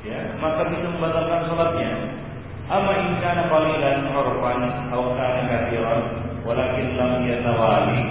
[0.06, 1.92] ya maka bisa membatalkan salatnya
[2.70, 4.62] amma in kana qalilan urfan
[4.94, 6.02] aw kana kathiran
[6.46, 8.02] walakin lam yatawali.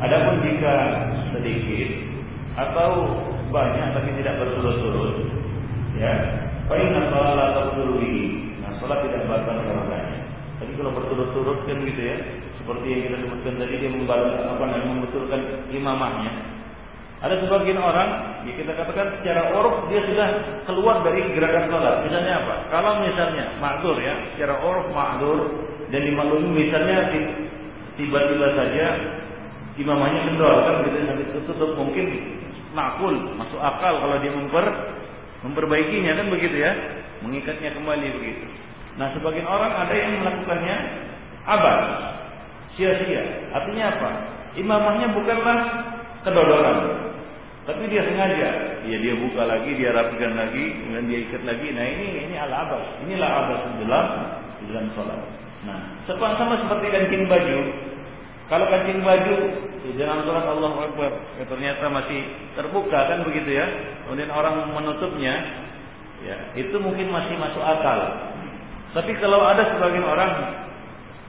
[0.00, 0.74] Adapun jika
[1.36, 1.90] sedikit
[2.56, 3.04] atau
[3.52, 5.28] banyak tapi tidak berturut-turut
[6.00, 6.12] ya
[6.70, 8.00] fa inna salata tabtulu
[8.64, 10.18] nah salat tidak batal karenanya
[10.56, 12.16] tapi kalau berturut-turut kan gitu ya
[12.62, 16.32] seperti yang kita sebutkan tadi dia membalas apa namanya membetulkan imamahnya
[17.20, 20.28] ada sebagian orang, ya kita katakan secara uruf dia sudah
[20.64, 21.94] keluar dari gerakan sholat.
[22.08, 22.54] Misalnya apa?
[22.72, 25.38] Kalau misalnya makdur ya, secara uruf makdur
[25.92, 27.12] dan dimaklumi misalnya
[28.00, 28.86] tiba-tiba saja
[29.76, 32.06] imamahnya kendor kan gitu sampai tutup mungkin
[32.72, 34.66] makul masuk akal kalau dia memper
[35.44, 36.72] memperbaikinya kan begitu ya
[37.20, 38.46] mengikatnya kembali begitu
[38.96, 40.76] nah sebagian orang ada yang melakukannya
[41.46, 41.78] Abad.
[42.76, 43.50] Sia-sia.
[43.50, 44.10] Artinya apa?
[44.58, 45.58] Imamahnya bukanlah
[46.24, 46.78] kedodoran.
[47.68, 48.50] Tapi dia sengaja,
[48.82, 51.68] ya dia buka lagi, dia rapikan lagi, kemudian dia ikat lagi.
[51.70, 52.82] Nah ini ini ala abad.
[53.04, 54.06] Inilah abad dalam
[54.66, 55.20] dalam sholat.
[55.60, 57.58] Nah, sama seperti kancing baju.
[58.48, 59.36] Kalau kancing baju
[59.86, 62.20] di dalam sholat Allah Akbar, ya, ternyata masih
[62.56, 63.66] terbuka kan begitu ya.
[64.08, 65.34] Kemudian orang menutupnya,
[66.24, 68.00] ya itu mungkin masih masuk akal.
[68.96, 70.32] Tapi kalau ada sebagian orang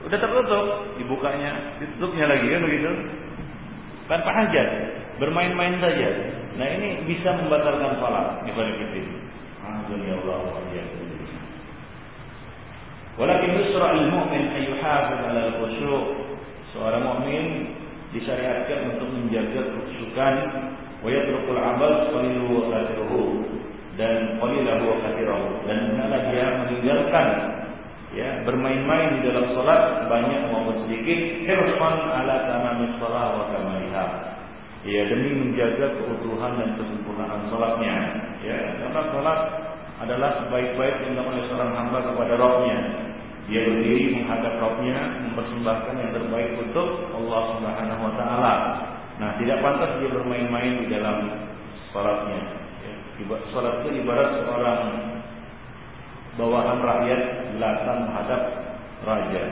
[0.02, 0.66] udah tertutup,
[0.98, 2.90] dibukanya, ditutupnya lagi kan begitu,
[4.12, 4.68] tanpa hajat,
[5.16, 6.08] bermain-main saja.
[6.60, 9.00] Nah ini bisa membatalkan sholat itu.
[9.88, 10.38] Allah
[13.12, 16.04] Walakin yusra al-mu'min an yuhafiz 'ala al-khusyu'.
[16.72, 17.76] Seorang mukmin
[18.16, 20.34] disyariatkan untuk menjaga kehusukan
[21.04, 23.44] wa yatrukul amal qalilu wa kathiruhu
[24.00, 27.28] dan qalilahu wa kathirahu dan hendaklah dia meninggalkan
[28.16, 33.44] ya bermain-main di dalam salat banyak maupun sedikit hirsan ala tamamis shalah wa
[33.92, 34.04] kamaliha
[34.82, 37.96] ya demi menjaga keutuhan dan kesempurnaan salatnya
[38.42, 39.40] ya karena salat
[40.02, 42.78] adalah sebaik-baik yang dilakukan oleh seorang hamba kepada Rabbnya.
[43.46, 44.98] Dia berdiri menghadap Rabbnya,
[45.30, 48.54] mempersembahkan yang terbaik untuk Allah Subhanahu Wa Taala.
[49.22, 51.46] Nah, tidak pantas dia bermain-main di dalam
[51.94, 52.42] salatnya.
[52.82, 52.94] Ya,
[53.54, 54.80] salat itu ibarat seorang
[56.34, 57.22] bawahan rakyat
[57.54, 58.42] belakang menghadap
[59.06, 59.42] raja,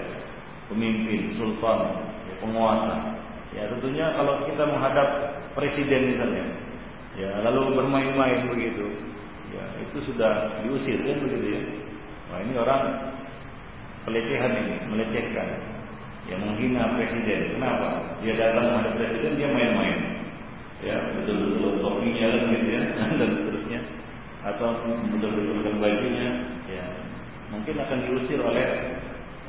[0.67, 1.79] pemimpin, sultan,
[2.27, 3.21] ya, penguasa.
[3.51, 5.09] Ya tentunya kalau kita menghadap
[5.59, 6.45] presiden misalnya,
[7.19, 8.87] ya lalu bermain-main begitu,
[9.51, 11.63] ya itu sudah diusir kan begitu ya.
[12.31, 12.83] Wah ini orang
[14.07, 15.49] pelecehan ini, melecehkan,
[16.31, 17.59] ya menghina presiden.
[17.59, 18.15] Kenapa?
[18.23, 19.99] Dia datang menghadap presiden dia main-main,
[20.87, 22.83] ya betul-betul topinya kan gitu ya
[23.19, 23.81] dan seterusnya,
[24.47, 24.79] atau
[25.11, 26.29] betul-betul bajunya,
[26.71, 26.87] ya
[27.51, 28.95] mungkin akan diusir oleh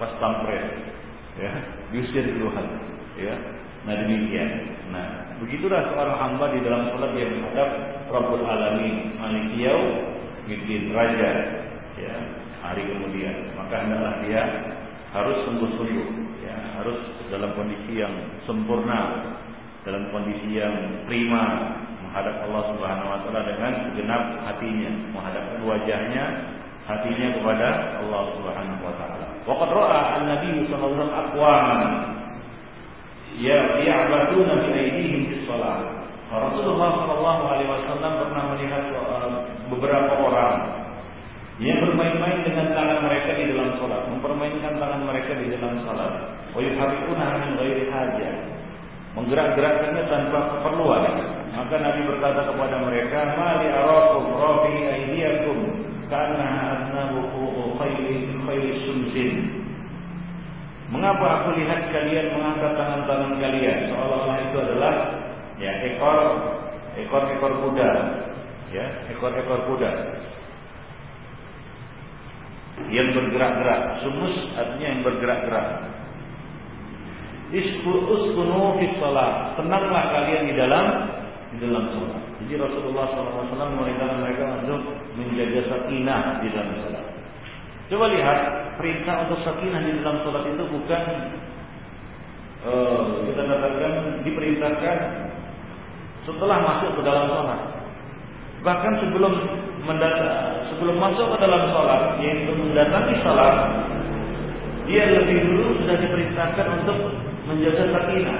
[0.01, 0.89] pas pampres,
[1.37, 1.53] ya
[1.93, 2.65] diusir duluan,
[3.13, 3.61] ya.
[3.87, 4.49] Nah demikian.
[4.93, 7.69] Nah begitulah seorang hamba di dalam sholat dia menghadap
[8.13, 11.31] Rabbul Alamin Malik Yaumiddin Raja
[11.97, 12.15] ya
[12.61, 14.41] hari kemudian maka hendaklah dia
[15.11, 16.07] harus sungguh-sungguh
[16.45, 16.97] ya harus
[17.33, 18.13] dalam kondisi yang
[18.45, 19.33] sempurna
[19.81, 21.73] dalam kondisi yang prima
[22.05, 26.23] menghadap Allah Subhanahu wa taala dengan segenap hatinya menghadapkan wajahnya
[26.85, 27.67] hatinya kepada
[27.97, 29.25] Allah Subhanahu wa taala.
[29.41, 32.20] Waqad ra'a an-nabi sallallahu alaihi wasallam
[33.41, 36.01] ya ya'baduna bi aydihim fi shalah.
[36.31, 38.83] Rasulullah Shallallahu Alaihi Wasallam pernah melihat
[39.67, 40.55] beberapa orang
[41.59, 46.11] yang bermain-main dengan tangan mereka di dalam sholat, mempermainkan tangan mereka di dalam sholat.
[46.55, 48.35] Wayuharikuna min ghairi hajah,
[49.19, 51.03] menggerak-gerakkannya tanpa keperluan.
[51.51, 55.57] Maka Nabi berkata kepada mereka, "Mali arakum rafi aydiyakum
[56.07, 56.47] karena
[61.01, 64.93] Mengapa aku lihat kalian mengangkat tangan-tangan kalian seolah-olah itu adalah
[65.57, 66.19] ya ekor
[66.93, 67.89] ekor ekor kuda
[68.69, 69.89] ya ekor ekor kuda
[72.93, 75.67] yang bergerak-gerak sumus artinya yang bergerak-gerak
[77.51, 79.59] Uskunu fi salat.
[79.59, 80.85] Tenanglah kalian di dalam
[81.51, 82.21] di dalam salat.
[82.45, 84.81] Jadi Rasulullah SAW memerintahkan mereka untuk
[85.19, 87.10] menjaga sakinah di dalam salat.
[87.91, 88.39] Coba lihat
[88.79, 91.03] perintah untuk sakinah di dalam salat itu bukan
[92.63, 94.97] uh, kita katakan diperintahkan
[96.23, 97.59] setelah masuk ke dalam sholat.
[98.63, 99.33] Bahkan sebelum
[99.83, 103.55] mendatang, sebelum masuk ke dalam sholat, yaitu mendatangi sholat,
[104.87, 106.97] dia lebih dulu sudah diperintahkan untuk
[107.43, 108.39] menjaga sakinah.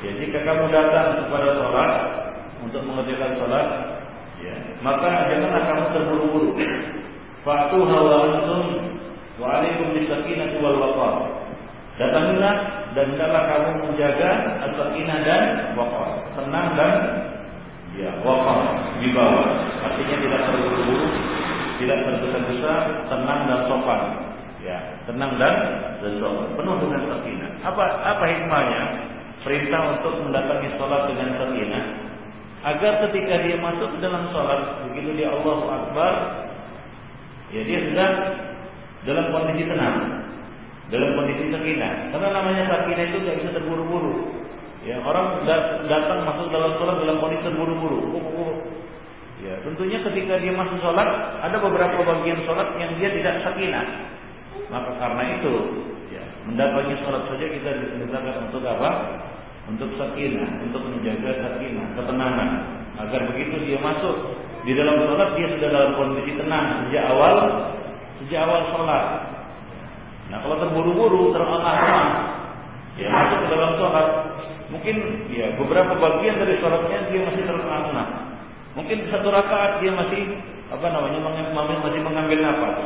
[0.00, 1.92] Ya, jika kamu datang kepada sholat
[2.64, 3.66] untuk mengerjakan sholat,
[4.40, 6.50] ya, maka janganlah kamu terburu-buru.
[7.40, 8.64] Faktu hawa antum
[9.40, 11.14] wa alaikum bisakinah wal waqar.
[11.96, 12.54] Datangilah
[12.96, 14.30] dan hendaklah kamu menjaga
[14.68, 15.42] as-sakinah dan
[15.76, 16.94] waqar tenang dan
[17.96, 18.60] ya wafat
[19.02, 19.48] di bawah.
[19.80, 21.08] Artinya tidak terburu-buru,
[21.80, 22.74] tidak tergesa-gesa,
[23.08, 24.02] tenang dan sopan.
[24.60, 24.76] Ya,
[25.08, 25.54] tenang dan
[26.04, 27.50] dan sopan, penuh dengan sakinah.
[27.64, 27.84] Apa
[28.16, 28.82] apa hikmahnya?
[29.40, 31.84] Perintah untuk mendatangi sholat dengan sakinah
[32.60, 36.12] agar ketika dia masuk ke dalam sholat begitu dia Allahu Akbar
[37.50, 38.10] ya dia sudah
[39.06, 39.96] dalam kondisi tenang
[40.90, 44.40] dalam kondisi sakinah karena namanya sakinah itu tidak bisa terburu-buru
[44.80, 45.44] Ya, orang
[45.92, 48.00] datang masuk dalam sholat dalam kondisi terburu-buru.
[49.44, 53.84] Ya, tentunya ketika dia masuk sholat ada beberapa bagian sholat yang dia tidak sakinah.
[54.72, 55.54] Maka karena itu,
[56.08, 58.90] ya, mendatangi sholat saja kita diperintahkan untuk apa?
[59.68, 62.50] Untuk sakinah, untuk menjaga sakinah, ketenangan.
[63.04, 67.36] Agar begitu dia masuk di dalam sholat dia sudah dalam kondisi tenang sejak awal,
[68.20, 69.04] sejak awal sholat.
[70.28, 72.06] Nah kalau terburu-buru, terengah-engah,
[73.00, 74.08] ya masuk ke dalam sholat,
[74.68, 74.96] mungkin
[75.32, 78.08] ya beberapa bagian dari sholatnya dia masih terengah-engah.
[78.76, 80.38] Mungkin satu rakaat dia masih
[80.70, 81.18] apa namanya
[81.82, 82.76] masih mengambil nafas.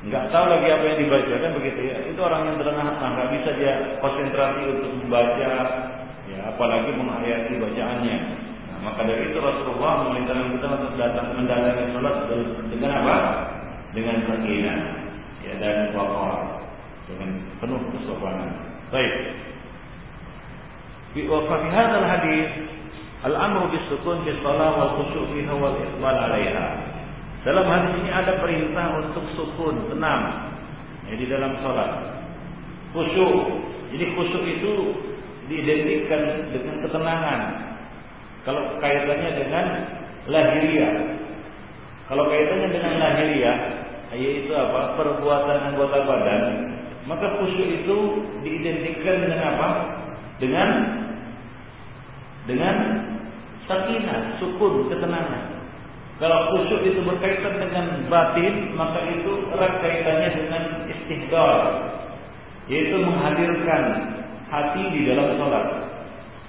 [0.00, 1.96] Nggak tahu lagi apa yang dibaca kan begitu ya.
[2.08, 3.72] Itu orang yang terengah-engah, nggak bisa dia
[4.04, 5.52] konsentrasi untuk membaca,
[6.28, 8.49] ya apalagi menghayati bacaannya.
[8.80, 12.16] Maka dari itu Rasulullah memerintahkan kita untuk datang mendatangi sholat
[12.72, 13.16] dengan apa?
[13.92, 14.78] Dengan sakinah,
[15.44, 16.64] ya dan waqar
[17.10, 18.50] dengan penuh kesopanan.
[18.88, 19.14] Baik.
[21.12, 22.48] Fi wa fi hadzal hadis
[23.26, 26.68] al-amru bis-sukun bis shalah wal khusyu' fiha wal iqbal 'alaiha.
[27.40, 30.52] Dalam hadis ini ada perintah untuk sukun, tenang
[31.08, 32.20] ya, di dalam salat.
[32.92, 33.64] Khusyuk.
[33.90, 34.72] Jadi khusyuk itu
[35.50, 37.69] diidentikan dengan ketenangan.
[38.44, 39.66] Kalau kaitannya dengan
[40.28, 40.94] lahiriah.
[42.08, 43.58] Kalau kaitannya dengan lahiriah,
[44.16, 44.98] yaitu apa?
[44.98, 46.70] Perbuatan anggota badan
[47.08, 47.96] maka khusyuk itu
[48.44, 49.68] diidentikan dengan apa?
[50.36, 50.68] Dengan
[52.44, 52.76] dengan
[53.64, 55.58] sakinah, sukun, ketenangan.
[56.20, 61.58] Kalau khusyuk itu berkaitan dengan batin, maka itu erat kaitannya dengan istihdar,
[62.68, 63.82] yaitu menghadirkan
[64.52, 65.66] hati di dalam sholat,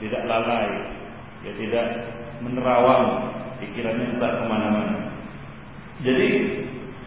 [0.03, 0.69] tidak lalai,
[1.45, 1.85] ya tidak
[2.41, 3.05] menerawang
[3.61, 4.97] pikirannya entah ke mana-mana.
[6.01, 6.29] Jadi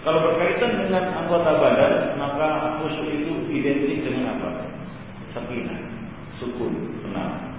[0.05, 4.68] kalau berkaitan dengan anggota badan, maka khusyuk itu identik dengan apa?
[5.33, 5.81] Sakinah,
[6.38, 7.57] sukun, tenang.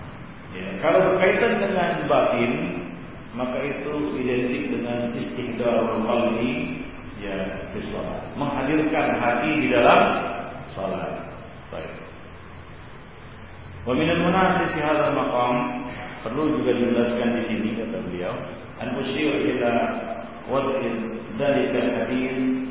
[0.53, 0.77] Ya.
[0.79, 2.51] Kalau berkaitan dengan batin,
[3.35, 6.85] maka itu identik dengan istihdar qalbi
[7.19, 8.21] ya di salat.
[8.39, 9.99] Menghadirkan hati di dalam
[10.77, 11.11] salat.
[11.73, 11.91] Baik.
[13.89, 15.55] Wa min al-munasib fi hadzal maqam
[16.25, 18.33] Perlu juga dijelaskan di sini kata beliau,
[18.81, 19.73] al-musyir ila
[20.49, 22.65] wad'il dalika hadis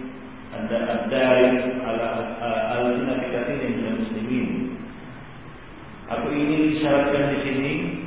[0.58, 2.34] anda adai ala
[2.74, 4.74] al-sina kita ini dan muslimin.
[6.10, 8.02] Aku ingin isyaratkan di sini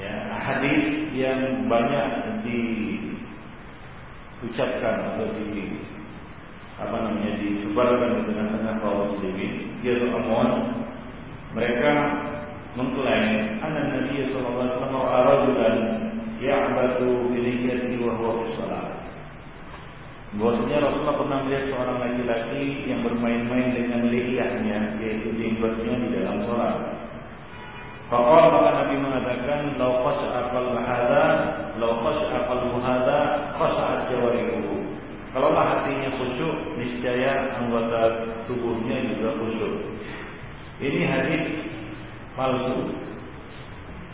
[0.00, 2.40] ya, hadis yang banyak
[4.40, 5.76] diucapkan atau di
[6.80, 9.76] apa namanya disebarkan di tengah-tengah kaum muslimin.
[9.84, 10.72] Dia soal
[11.52, 11.92] mereka
[12.78, 15.76] mengklaim anak Nabi sallallahu alaihi wasallam rajulan
[16.38, 18.48] ya'batu bi niyyati wa huwa fi
[20.28, 26.76] Bahwasanya Rasulullah pernah melihat seorang laki-laki yang bermain-main dengan lihiyahnya, yaitu jenggotnya di dalam sholat.
[28.12, 31.26] Fakal maka Nabi mengatakan, "Lau khas'a qalbu hadza,
[31.80, 33.20] lau khas'a qalbu hadza,
[33.56, 34.84] khas'at jawarihu."
[35.32, 39.74] Kalaulah hatinya khusyuk, niscaya anggota tubuhnya juga khusyuk.
[40.80, 41.42] Ini hadis
[42.38, 42.94] palsu.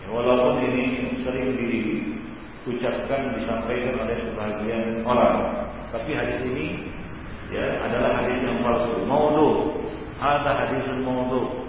[0.00, 5.68] Ya, walaupun ini sering diucapkan, disampaikan oleh sebagian orang.
[5.92, 6.88] Tapi hadis ini
[7.52, 9.48] ya adalah hadis yang palsu, maudhu.
[10.16, 11.68] Ada hadis yang maudhu.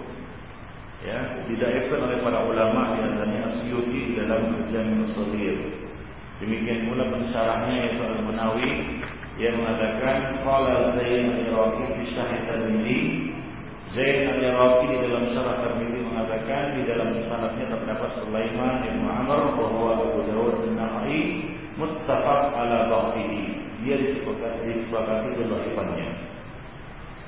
[1.04, 5.56] Ya, didaifkan oleh para ulama di antaranya Asyuti dalam Jami' Shaghir.
[6.42, 8.72] Demikian pula pensyarahnya yaitu Al-Munawi
[9.38, 12.98] yang mengatakan qala Zain al-Iraqi fi Sahih Tirmidzi
[13.96, 19.96] Zain al-Iraqi di dalam syarah Tirmidzi mengatakan di dalam sanadnya terdapat Sulaiman bin Amr bahwa
[19.96, 21.20] Abu Dawud an-Nakhai
[21.80, 26.08] muttafaq ala dhahrihi dia disepakati disepakati kedaifannya.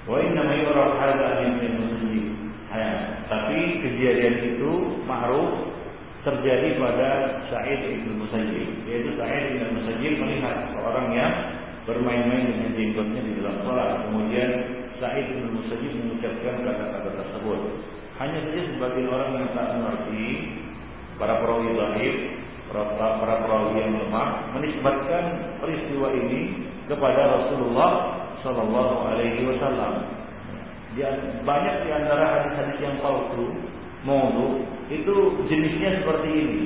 [0.05, 2.25] Wa inna ma yuraf hadza min muslim.
[2.69, 5.73] Ya, tapi kejadian itu ma'ruf
[6.21, 7.09] terjadi pada
[7.49, 8.85] Sa'id bin Musayyib.
[8.85, 11.33] Yaitu Sa'id bin Musayyib melihat seorang yang
[11.89, 13.91] bermain-main dengan jenggotnya di dalam sholat.
[14.05, 14.51] Kemudian
[14.99, 17.61] Sa'id bin Musayyib mengucapkan kata-kata tersebut.
[18.19, 20.27] Hanya saja sebagian orang yang tak mengerti
[21.19, 22.15] para perawi zahir
[22.69, 25.25] para, perawi yang lemah menisbatkan
[25.63, 27.91] peristiwa ini kepada Rasulullah
[28.45, 29.93] Shallallahu Alaihi Wasallam.
[31.47, 33.55] Banyak di antara hadis-hadis yang palsu,
[34.03, 35.15] maudhu itu
[35.47, 36.63] jenisnya seperti ini,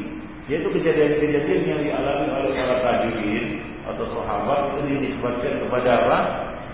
[0.48, 3.46] yaitu kejadian-kejadian yang dialami oleh para tabiin
[3.92, 6.18] atau sahabat itu dinisbatkan kepada apa?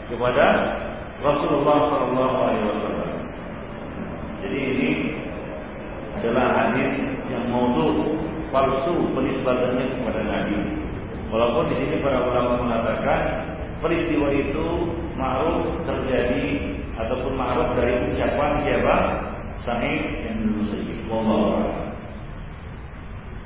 [0.07, 0.47] Kepada
[1.19, 3.11] Rasulullah Shallallahu Alaihi Wasallam.
[4.39, 4.91] Jadi ini
[6.15, 6.95] adalah hadis
[7.27, 8.23] yang maudhu
[8.55, 10.57] palsu penisbatannya kepada Nabi.
[11.35, 13.21] Walaupun di sini para ulama mengatakan
[13.83, 14.67] peristiwa itu
[15.19, 16.47] ma'ruf terjadi
[17.03, 18.97] ataupun ma'ruf dari ucapan siapa?
[19.67, 20.99] Sa'id bin Musayyib.
[21.11, 21.79] Wallahu a'lam.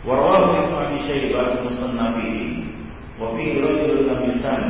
[0.02, 1.62] Warwahu Ibnu Abi Syaibah
[3.22, 4.62] wa fi rajulun nabisan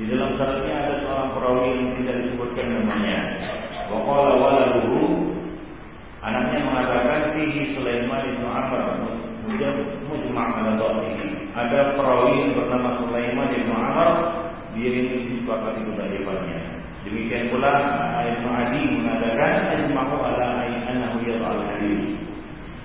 [0.00, 3.18] di dalam syaratnya ada seorang perawi yang tidak disebutkan namanya.
[3.92, 5.00] Wa qala waladuhu
[6.20, 8.80] Anaknya mengatakan fihi Sulaiman bin Amr
[9.44, 9.76] kemudian
[10.08, 11.52] mujma' ala dhatihi.
[11.52, 14.08] Ada perawi yang bernama Sulaiman bin Amr
[14.76, 16.60] dia ini disepakati kedaifannya.
[17.04, 17.72] Demikian pula
[18.24, 22.20] Ibnu Adi mengatakan ajma'u ala annahu yad'al hadis.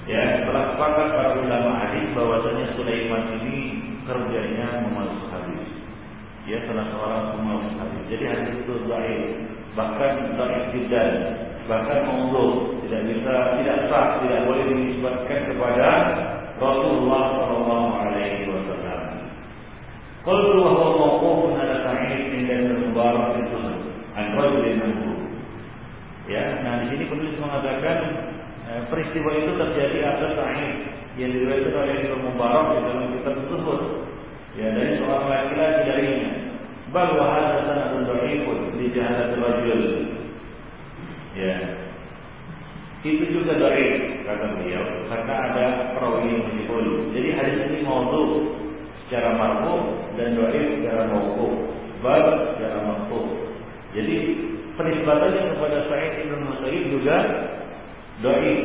[0.07, 3.57] Ya, telah sepakat para ulama hadis bahwasanya Sulaiman ini
[4.03, 5.24] kerjanya memalsu hadis.
[6.45, 8.03] Dia salah seorang pemalsu hadis.
[8.05, 9.21] Jadi hadis itu dhaif,
[9.73, 11.09] bahkan dhaif tidak,
[11.65, 15.89] bahkan maudhu, tidak bisa, tidak sah, tidak boleh dinisbatkan kepada
[16.61, 19.01] Rasulullah sallallahu alaihi wasallam.
[20.21, 22.49] Qultu wa huwa mawqufun ala Sa'id bin
[22.89, 23.49] Mubarak bin
[24.13, 25.11] an rajulin anhu.
[26.29, 27.97] Ya, nah di sini penulis mengatakan
[28.69, 30.73] eh, peristiwa itu terjadi atas Sa'id
[31.17, 33.81] yang diriwayatkan oleh Ibnu Mubarak di dalam kitab tersebut.
[34.55, 36.31] Ya, dari seorang laki-laki darinya.
[36.95, 39.81] Bal wa hadza sanadun dhaifun li jahalat rajul.
[41.35, 41.55] Ya.
[43.03, 47.11] Itu juga dhaif kata beliau karena ada perawi yang menyebut.
[47.11, 48.55] Jadi hadis ini maudhu
[49.05, 51.53] secara marfu dan dhaif secara mauquf.
[51.99, 53.19] Bal secara marfu.
[53.91, 54.15] Jadi
[54.79, 57.17] penisbatannya kepada Sa'id bin Musayyib juga
[58.23, 58.55] doi,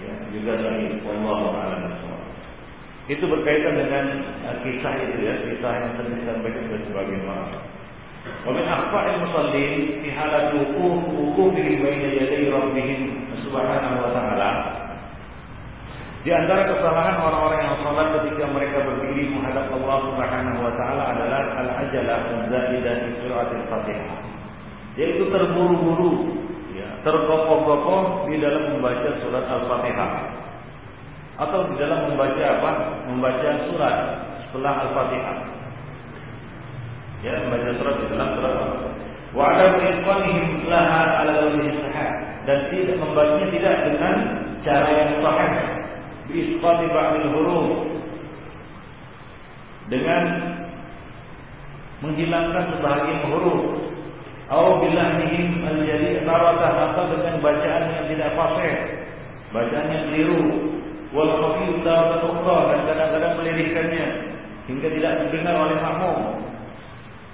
[0.00, 0.96] ya, juga doi.
[1.04, 2.09] Wallahu a'lam
[3.10, 7.58] Itu berkaitan dengan uh, kisah itu ya, kisah yang tadi disampaikan sebagian orang.
[8.46, 13.00] Wa min aqfa'il musallin fi halat wuquf wuqufihim baina yaday rabbihim
[13.42, 14.50] subhanahu wa ta'ala.
[16.20, 21.42] Di antara kesalahan orang-orang yang salat ketika mereka berdiri menghadap Allah Subhanahu wa taala adalah
[21.64, 22.18] al-ajalah
[22.52, 24.20] zaidah fi qira'atil Fatihah
[25.00, 26.36] yaitu terburu-buru,
[26.76, 30.10] ya, tergopoh-gopoh di dalam membaca surat Al-Fatihah
[31.40, 32.70] atau di dalam membaca apa?
[33.08, 33.96] Membaca surat
[34.44, 35.36] setelah Al-Fatihah.
[37.24, 38.94] Ya, membaca surat di dalam surat Al-Fatihah.
[39.30, 42.10] Wa ada iqanihim laha ala sahih
[42.44, 44.14] dan tidak membacanya tidak dengan
[44.66, 45.52] cara yang sahih
[46.26, 47.68] bi isqati ba'dil huruf
[49.86, 50.22] dengan
[52.02, 53.90] menghilangkan sebahagian huruf
[54.50, 55.62] Au bilahnihim
[56.26, 58.74] taratah atau dengan bacaan yang tidak fasih,
[59.54, 60.42] bacaan yang keliru,
[61.10, 64.06] wal khafi taratah ukhra dan kadang-kadang melirihkannya
[64.70, 66.18] hingga tidak didengar oleh makmum.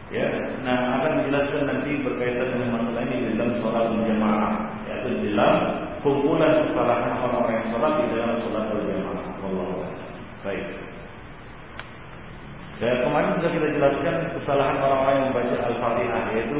[0.06, 0.30] Ya,
[0.62, 4.52] nah akan dijelaskan nanti berkaitan dengan masalah ini dalam sholat berjamaah,
[4.86, 5.54] yaitu dalam
[5.98, 9.24] kumpulan kesalahan orang-orang yang sholat di dalam sholat berjamaah.
[9.42, 9.68] Allah.
[10.46, 10.66] Baik.
[12.76, 16.58] Dan kemarin sudah kita jelaskan kesalahan orang-orang yang membaca Al-Fatihah yaitu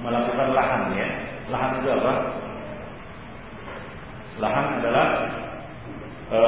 [0.00, 1.08] melakukan lahan ya.
[1.52, 2.14] Lahan itu apa?
[4.40, 5.06] Lahan adalah
[6.30, 6.38] e,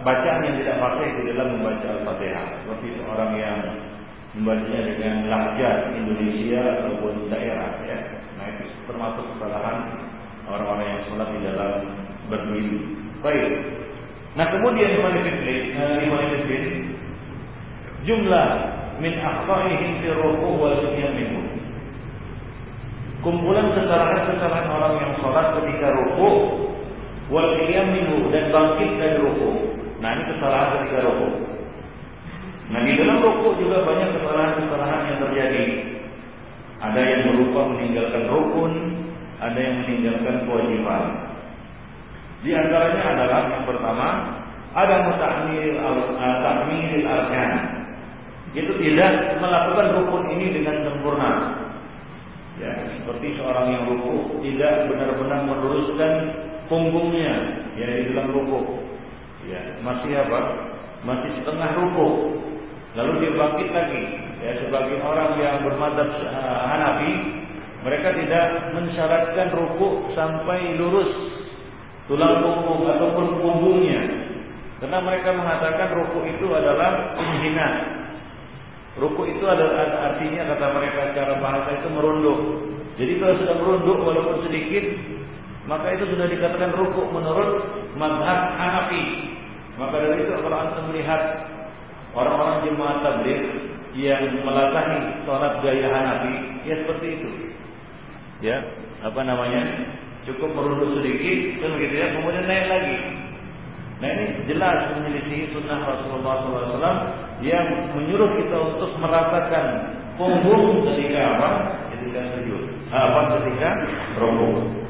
[0.00, 2.46] bacaan yang tidak fasih di dalam membaca Al-Fatihah.
[2.62, 3.58] Seperti seorang yang
[4.38, 7.98] membacanya dengan lahjat Indonesia ataupun daerah ya.
[8.38, 9.78] Nah itu termasuk kesalahan
[10.46, 11.72] orang-orang yang sholat di dalam
[12.30, 12.78] berdiri.
[13.20, 13.50] Baik.
[14.38, 14.98] Nah kemudian di
[16.06, 16.72] Malifidin,
[18.06, 18.48] jumlah
[19.02, 21.18] min akhtaihim fi ruku' wal qiyam
[23.20, 26.30] Kumpulan kesalahan-kesalahan orang yang sholat ketika ruku
[27.30, 27.94] wal qiyam
[28.34, 29.50] dan bangkit dari ruku.
[30.02, 31.28] Nah, ini kesalahan ketika ruku.
[32.70, 35.64] Nah, di dalam ruku juga banyak kesalahan-kesalahan yang terjadi.
[36.80, 38.72] Ada yang berupa meninggalkan rukun,
[39.38, 41.04] ada yang meninggalkan kewajiban.
[42.40, 44.08] Di antaranya adalah yang pertama,
[44.72, 45.76] ada mutahmil
[46.16, 47.52] al-tahmil arkan
[48.50, 51.32] itu tidak melakukan rukun ini dengan sempurna.
[52.58, 56.12] Ya, seperti seorang yang ruku tidak benar-benar meluruskan
[56.70, 57.34] punggungnya
[57.74, 58.86] ya di dalam ruku.
[59.50, 60.40] Ya, masih apa?
[61.02, 62.08] Masih setengah ruku.
[62.94, 64.02] Lalu dia bangkit lagi.
[64.40, 66.08] Ya, sebagai orang yang bermadhab
[66.70, 67.12] Hanafi,
[67.82, 71.12] mereka tidak mensyaratkan ruku sampai lurus
[72.06, 74.00] tulang punggung ataupun punggungnya.
[74.80, 78.00] Karena mereka mengatakan ruku itu adalah penghina
[78.98, 79.70] Ruku itu ada,
[80.10, 82.38] artinya kata mereka cara bahasa itu merunduk.
[82.98, 84.82] Jadi kalau sudah merunduk walaupun sedikit,
[85.70, 87.62] maka itu sudah dikatakan ruku menurut
[87.94, 89.30] madhab Hanafi.
[89.78, 91.46] Maka dari itu kalau anda melihat
[92.10, 96.34] orang-orang jemaah tabligh yang melatahi sholat gaya Hanafi,
[96.66, 97.30] ya seperti itu.
[98.42, 98.66] Ya,
[99.06, 99.62] apa namanya?
[100.26, 102.96] Cukup merunduk sedikit, kan begitu ya, kemudian naik lagi.
[104.02, 106.98] Nah ini jelas menyelisih sunnah Rasulullah SAW
[107.46, 111.48] yang menyuruh kita untuk merasakan punggung ketika apa?
[111.94, 112.62] Ketika sujud.
[112.90, 113.68] Apa ketika
[114.18, 114.89] rukuk.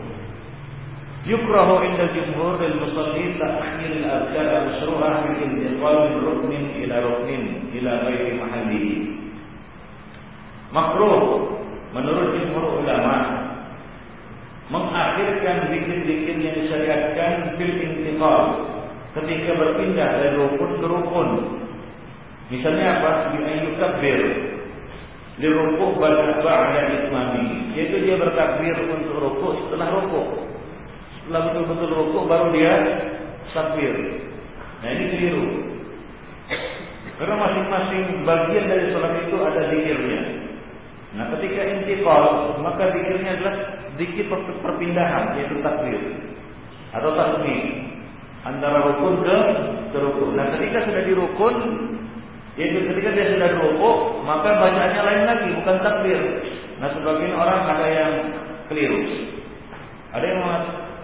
[1.20, 8.32] Inda jumhur lil musallin ta'khir al-adhkar al-mashru'ah min intiqal min ruknin ila ruknin ila ghairi
[8.40, 8.96] mahallihi.
[10.72, 11.20] Makruh
[11.92, 13.16] menurut jumhur ulama
[14.72, 18.44] mengakhirkan zikir-zikir yang disyariatkan fil intiqal
[19.20, 21.28] ketika berpindah dari rukun ke rukun.
[22.48, 23.10] Misalnya apa?
[23.36, 24.20] Bi ayyukabbir.
[25.40, 26.36] lirukuk ba'da
[27.00, 30.49] itmami yaitu dia bertakbir untuk rukuk setelah rukuk
[31.30, 32.74] setelah betul-betul rukuk baru dia
[33.54, 33.94] takbir
[34.82, 35.46] nah ini keliru
[37.22, 40.20] karena masing-masing bagian dari sholat itu ada zikirnya
[41.14, 43.54] nah ketika intikal maka zikirnya adalah
[43.94, 44.26] zikir
[44.58, 46.02] perpindahan yaitu takbir
[46.98, 47.62] atau tasbih
[48.42, 49.38] antara rukun ke,
[49.94, 51.56] ke rukun nah ketika sudah di rukun
[52.58, 56.20] yaitu ketika dia sudah rukuk, maka bacaannya lain lagi, bukan takbir.
[56.82, 58.12] Nah, sebagian orang ada yang
[58.68, 59.00] keliru.
[60.12, 60.40] Ada yang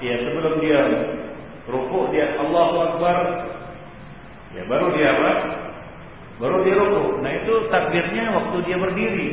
[0.02, 0.80] ya sebelum dia
[1.66, 3.16] rukuk dia Allahu Akbar,
[4.54, 5.32] ya baru dia apa?
[6.36, 7.24] Baru dia rukuk.
[7.24, 9.30] Nah itu takbirnya waktu dia berdiri.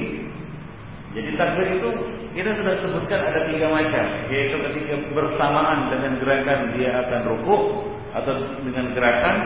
[1.14, 1.90] Jadi takbir itu
[2.34, 7.64] kita sudah sebutkan ada tiga macam, yaitu ketika bersamaan dengan gerakan dia akan rukuk
[8.14, 8.34] atau
[8.66, 9.38] dengan gerakan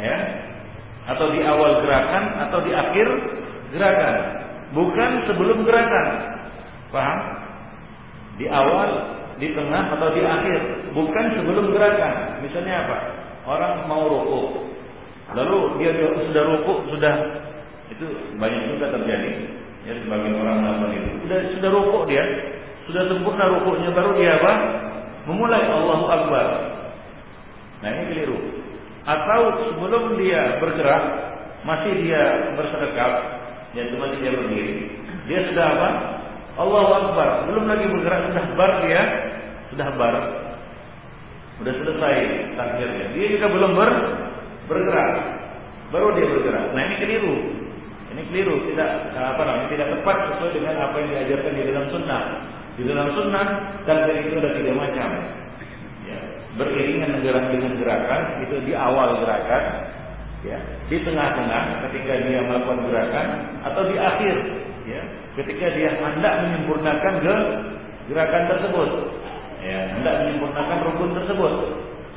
[0.00, 0.18] ya
[1.08, 3.08] atau di awal gerakan atau di akhir
[3.72, 4.16] gerakan,
[4.72, 6.06] bukan sebelum gerakan.
[6.88, 7.18] Paham?
[8.40, 10.60] Di awal, di tengah atau di akhir,
[10.92, 12.42] bukan sebelum gerakan.
[12.42, 12.96] Misalnya apa?
[13.48, 14.68] Orang mau rukuk,
[15.32, 15.96] lalu dia
[16.28, 17.14] sudah rukuk, sudah
[17.88, 19.32] itu banyak juga terjadi.
[19.88, 21.10] Ya sebagian orang melakukan itu.
[21.24, 22.24] Sudah sudah rukuk dia,
[22.90, 24.52] sudah sempurna rukuknya baru dia apa?
[25.24, 26.46] Memulai Allahu Akbar.
[27.80, 28.58] Nah ini keliru
[29.08, 29.40] atau
[29.72, 31.04] sebelum dia bergerak
[31.64, 33.12] masih dia bersedekap
[33.72, 34.74] ya masih dia berdiri
[35.24, 35.88] dia sudah apa
[36.58, 37.46] Allahu Akbar.
[37.46, 39.02] Belum lagi bergerak sudah bar dia
[39.70, 40.14] sudah bar.
[41.62, 42.16] Sudah selesai
[42.54, 43.06] takbirnya.
[43.14, 43.90] Dia juga belum ber,
[44.66, 45.12] bergerak.
[45.94, 46.74] Baru dia bergerak.
[46.74, 47.34] Nah ini keliru.
[48.14, 48.54] Ini keliru.
[48.74, 52.22] Tidak apa namanya tidak tepat sesuai dengan apa yang diajarkan di dalam sunnah.
[52.78, 53.46] Di dalam sunnah
[53.86, 55.10] takbir itu ada tiga macam.
[56.58, 59.62] Beriringan dengan dengan gerakan itu di awal gerakan.
[60.46, 63.26] Ya di tengah-tengah ketika dia melakukan gerakan
[63.66, 64.34] atau di akhir
[64.88, 65.02] ya
[65.36, 67.14] ketika dia hendak menyempurnakan
[68.08, 68.90] gerakan tersebut
[69.60, 71.52] ya hendak menyempurnakan rukun tersebut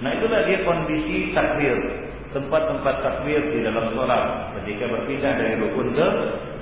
[0.01, 1.78] nah itulah dia kondisi takbir
[2.32, 6.07] tempat-tempat takbir di dalam sholat ketika berpindah dari rukun ke,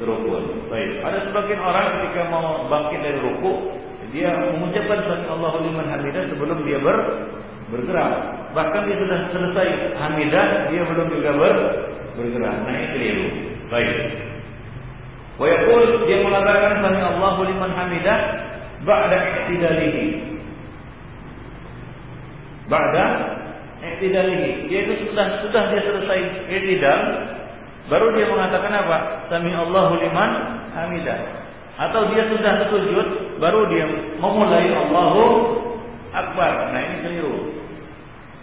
[0.01, 0.43] rukun
[0.74, 3.57] baik ada sebagian orang ketika mau bangkit dari rukuk
[4.10, 6.97] dia mengucapkan sami Allahu liman hamidah sebelum dia ber
[7.70, 8.12] bergerak.
[8.57, 11.55] Bahkan dia sudah selesai hamidah, dia belum juga ber,
[12.18, 12.55] bergerak.
[12.66, 13.28] Nah ini keliru.
[13.70, 13.97] Baik.
[15.40, 18.20] Wayakul dia mengatakan sami Allahu liman hamidah
[18.84, 20.06] ba'da i'tidalihi.
[22.68, 23.06] Ba'da
[23.80, 24.68] i'tidalihi.
[24.68, 26.20] Yaitu sudah sudah dia selesai
[26.52, 27.02] i'tidal,
[27.88, 28.98] baru dia mengatakan apa?
[29.32, 30.32] Sami Allahu liman
[30.76, 31.20] hamidah.
[31.80, 33.88] Atau dia sudah sujud, baru dia
[34.20, 35.56] memulai Allahu
[36.12, 36.76] Akbar.
[36.76, 37.56] Nah ini keliru.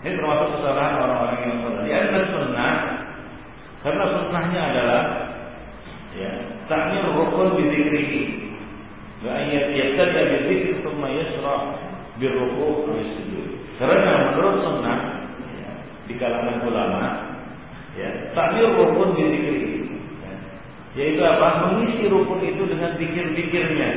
[0.00, 1.82] Ini termasuk kesalahan orang-orang yang sholat.
[1.84, 2.74] Di antara sunnah,
[3.84, 5.02] karena sunnahnya adalah
[6.16, 6.32] ya
[6.66, 8.22] takmir rukun bizikrihi.
[9.24, 11.56] Wa ayat yabtada bizikr thumma yasra
[12.16, 13.48] birruku' wa sujud.
[13.76, 14.98] Karena menurut sunnah
[15.60, 15.70] ya,
[16.08, 17.04] di kalangan ulama
[17.96, 19.76] ya takmir rukun bizikrihi.
[20.24, 20.34] Ya,
[20.96, 21.68] yaitu apa?
[21.68, 23.90] Mengisi rukun itu dengan pikir-pikirnya,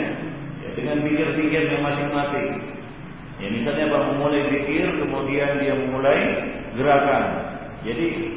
[0.64, 2.80] ya, dengan pikir-pikirnya masing-masing.
[3.40, 6.20] Ya misalnya apa memulai zikir kemudian dia memulai
[6.76, 7.24] gerakan.
[7.88, 8.36] Jadi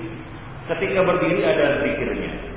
[0.71, 2.52] ketika berdiri ada zikirnya.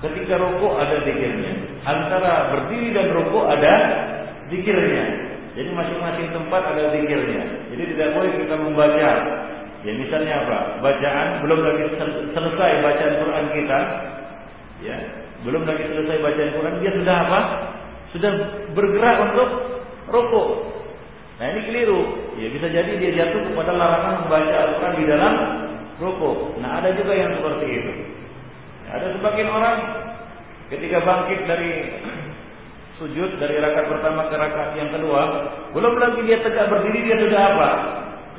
[0.00, 1.52] Ketika rokok ada zikirnya.
[1.84, 3.74] Antara berdiri dan rokok ada
[4.48, 5.04] zikirnya.
[5.52, 7.42] Jadi masing-masing tempat ada zikirnya.
[7.68, 9.10] Jadi tidak boleh kita membaca.
[9.80, 10.58] Ya misalnya apa?
[10.80, 11.84] Bacaan belum lagi
[12.32, 13.78] selesai bacaan Quran kita.
[14.80, 14.96] Ya,
[15.44, 17.40] belum lagi selesai bacaan Quran dia sudah apa?
[18.16, 18.32] Sudah
[18.72, 19.48] bergerak untuk
[20.08, 20.48] rokok.
[21.40, 22.00] Nah ini keliru.
[22.36, 25.34] Ya bisa jadi dia jatuh kepada larangan membaca Al-Quran di dalam
[25.96, 26.56] rukuk.
[26.60, 27.92] Nah ada juga yang seperti itu.
[28.90, 29.76] Ada sebagian orang
[30.66, 31.72] ketika bangkit dari
[32.98, 35.22] sujud dari rakaat pertama ke rakaat yang kedua,
[35.72, 37.70] belum lagi dia tegak berdiri dia sudah apa?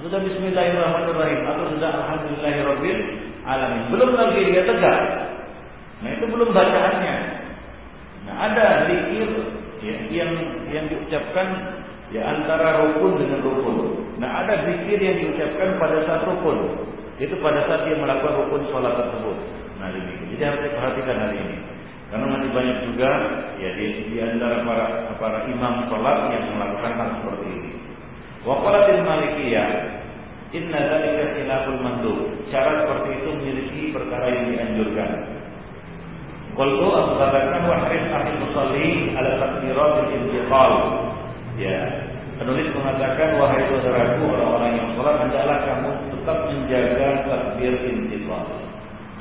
[0.01, 2.99] Sudah Bismillahirrahmanirrahim atau sudah Alhamdulillahirobbil
[3.47, 3.83] alamin.
[3.95, 5.01] Belum lagi dia tegak.
[6.01, 7.15] Nah itu belum bacaannya.
[8.25, 9.29] Nah ada zikir
[9.81, 10.31] ya, yang
[10.69, 11.47] yang diucapkan
[12.11, 13.77] ya antara rukun dengan rukun.
[14.19, 16.85] Nah ada zikir yang diucapkan pada saat rukun,
[17.17, 19.37] itu pada saat dia melakukan rukun sholat tersebut.
[19.81, 20.20] Nah demikian.
[20.41, 21.57] Jadi harus diperhatikan hari ini.
[22.09, 23.09] Karena masih banyak juga
[23.61, 24.85] ya di, di antara para
[25.21, 27.71] para imam sholat yang melakukan hal seperti ini.
[28.41, 29.69] Waqalatil malikiyah
[30.49, 32.19] Inna dzalika khilaful mandub.
[32.49, 35.09] Cara seperti itu memiliki perkara yang dianjurkan.
[36.57, 40.71] Qultu aku katakan wahris ahli musalli ala takbiratil intiqal
[41.61, 41.85] Ya,
[42.41, 48.60] penulis mengatakan wahai saudaraku orang-orang yang sholat hendaklah kamu tetap menjaga takbir intiqal.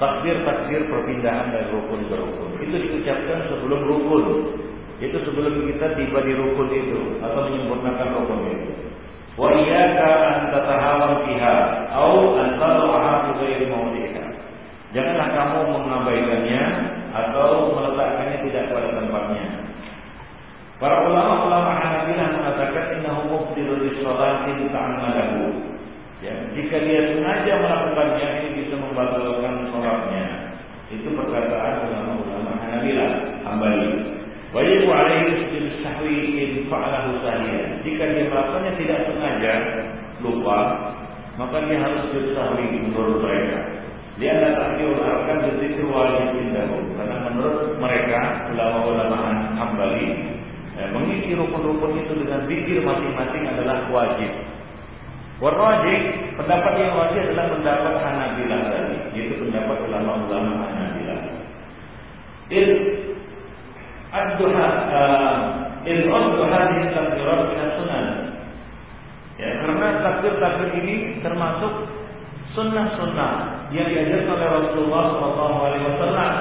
[0.01, 2.51] Takbir-takbir perpindahan dari rukun ke rukun.
[2.65, 4.25] Itu diucapkan sebelum rukun.
[5.01, 8.69] Itu sebelum kita tiba di rukun itu atau menyempurnakan rukun itu.
[9.37, 11.57] Wa iyyaka an tatahawan fiha
[11.93, 14.25] au an tad'aha fi ghairi mawdi'iha.
[14.91, 16.63] Janganlah kamu mengabaikannya
[17.15, 19.47] atau meletakkannya tidak pada tempatnya.
[20.81, 25.70] Para ulama-ulama Hanabilah mengatakan innahu mubtilun li shalatin ta'ammalahu.
[26.21, 30.53] Ya, jika dia sengaja melakukannya ini bisa membatalkan sholatnya.
[30.93, 34.21] Itu perkataan ulama-ulama Hanabilah, Hambali.
[34.53, 37.25] Wajib alaihi sujud sahwi in fa'alahu.
[37.87, 39.55] Jika dia melakukannya tidak sengaja,
[40.21, 40.59] lupa,
[41.41, 43.81] maka dia harus sujud sahwi menurut mereka.
[44.21, 46.85] Dia adalah takhirul arkan berzikir wajib indahu.
[47.01, 48.21] Karena menurut mereka,
[48.53, 49.17] ulama-ulama
[49.57, 50.37] Hambali,
[50.77, 54.29] ya, mengisi rukun-rukun itu dengan zikir masing-masing adalah wajib.
[55.41, 56.01] Warwajib,
[56.37, 61.21] pendapat yang wajib adalah pendapat Hanabilah tadi, yaitu pendapat ulama-ulama Hanabilah.
[62.53, 62.71] Il
[64.13, 65.37] ad-duha uh,
[65.89, 68.07] il ad-duha sunan.
[69.41, 71.89] Ya, karena takbir-takbir ini termasuk
[72.53, 76.33] sunnah-sunnah yang diajarkan oleh Rasulullah Shallallahu Alaihi Wasallam.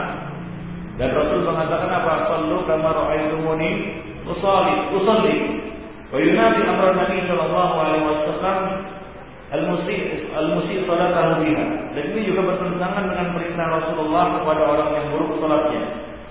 [1.00, 2.14] Dan Rasul mengatakan apa?
[2.28, 3.72] Sallu kama ra'aitumuni
[4.28, 5.36] usalli, usalli.
[6.13, 8.59] وينادي أمر النبي صلى الله عليه وسلم
[9.55, 9.97] al-musi
[10.35, 11.65] al-musi salatahu biha.
[11.95, 15.83] Dan ini juga bertentangan dengan perintah Rasulullah kepada orang yang buruk salatnya.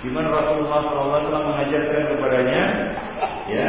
[0.04, 2.64] Di mana Rasulullah SAW mengajarkan kepadanya
[3.48, 3.68] ya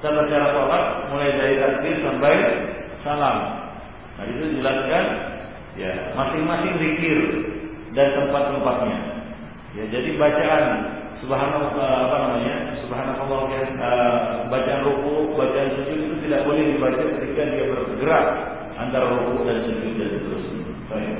[0.00, 2.34] tata cara salat mulai dari takbir sampai
[3.04, 3.36] salam.
[4.16, 5.04] Nah itu dijelaskan
[5.76, 7.18] ya masing-masing zikir
[7.92, 8.98] dan tempat-tempatnya.
[9.76, 10.64] Ya jadi bacaan
[11.23, 12.55] subhanallah eh, apa namanya?
[12.85, 14.15] Subhanallah uh,
[14.49, 18.25] bacaan ruku bacaan sujud itu tidak boleh dibaca ketika dia bergerak
[18.77, 20.61] antara ruku dan sujud dan seterusnya.
[20.87, 21.15] Baik.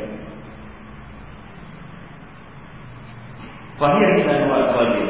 [3.77, 5.09] Fahiyah kita wajib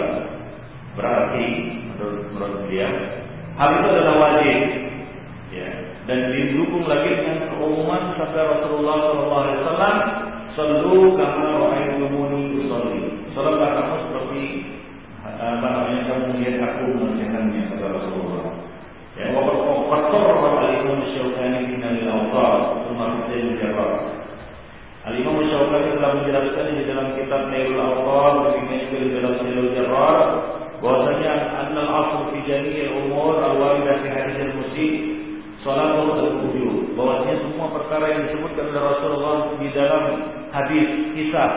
[0.97, 1.45] berarti
[1.93, 2.87] menurut menurut dia
[3.55, 4.59] hal itu adalah wajib.
[5.47, 5.69] Ya.
[6.07, 10.27] Dan didukung lagi dengan keumuman sabda Rasulullah SAW
[10.57, 13.29] Sallu kama ra'aytumuni usolli.
[13.37, 14.43] Salatlah kamu seperti
[15.37, 18.57] Eh, apa namanya kamu melihat aku mengerjakannya kepada Rasulullah.
[19.13, 24.17] Ya, oh, waqad qarraba al-Imam Syaukani min al-Awtar thumma qatil jawab.
[25.05, 30.19] Al-Imam ini telah menjelaskan di dalam kitab Nailul Awtar bagaimana juga di dalam Nailul Jarrar
[30.81, 34.89] bahwasanya annal asl fi jami'il umur al-wajib fi hadis al-musyi
[35.61, 36.97] salat dan wujud.
[36.97, 40.03] Bahwasanya semua perkara yang disebutkan oleh Rasulullah di dalam
[40.49, 41.51] hadis kisah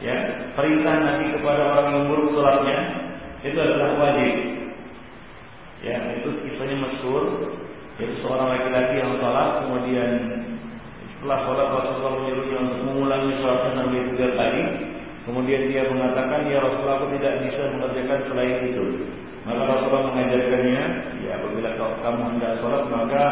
[0.00, 0.16] ya
[0.56, 3.09] perintah Nabi kepada orang yang buruk salatnya
[3.40, 4.32] itu adalah wajib.
[5.80, 7.56] Ya, itu kisahnya masyhur
[8.00, 10.10] yaitu seorang laki-laki yang salat kemudian
[11.20, 14.62] setelah sholat Rasulullah menyuruhnya untuk mengulangi sholatnya Nabi tiga kali.
[15.28, 18.84] Kemudian dia mengatakan, ya Rasulullah aku tidak bisa mengerjakan selain itu.
[19.44, 20.84] Maka Rasulullah mengajarkannya,
[21.20, 23.24] ya apabila kamu hendak sholat maka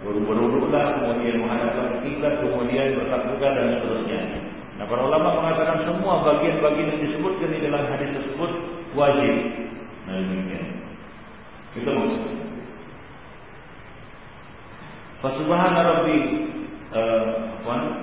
[0.00, 4.20] berwuduklah, kemudian menghadapkan kiblat, kemudian bertakbir dan seterusnya.
[4.80, 8.50] Nah para ulama mengatakan semua bagian-bagian yang disebutkan di dalam hadis tersebut
[8.95, 9.35] wajib.
[10.07, 10.67] Nah demikian.
[11.77, 12.35] Itu maksudnya.
[15.21, 16.17] Fasubhana Rabbi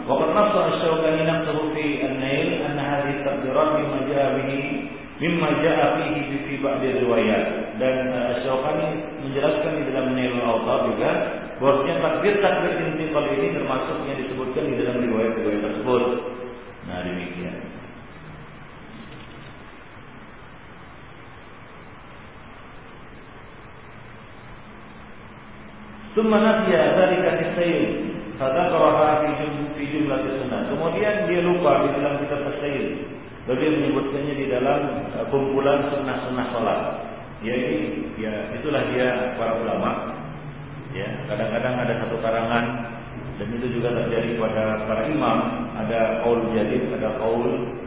[0.08, 4.52] وقد نص الشوكاني نفسه في النيل أن هذه التقديرات مما جاء به
[5.20, 6.16] مما جاء فيه
[6.48, 7.46] في بعض الروايات
[7.78, 8.10] dan
[8.42, 11.10] Syaukani menjelaskan di dalam Nailul Awtar juga
[11.62, 16.02] bahwasanya takbir-takbir intiqal ini termasuk yang disebutkan di dalam riwayat-riwayat tersebut.
[26.16, 27.84] ثم نسي ذلك في السيل
[28.40, 29.28] فذكرها في
[29.78, 30.58] في جملة السنة.
[30.74, 33.06] Kemudian dia lupa di dalam kitab As-Sail.
[33.46, 34.80] Beliau menyebutkannya di dalam
[35.14, 36.80] uh, kumpulan sunnah-sunnah salat.
[37.40, 40.18] Ya ini ya itulah dia para ulama.
[40.90, 42.64] Ya, kadang-kadang ada satu karangan
[43.38, 45.38] dan itu juga terjadi pada para imam.
[45.78, 47.78] Ada kaul jadid, ada kaul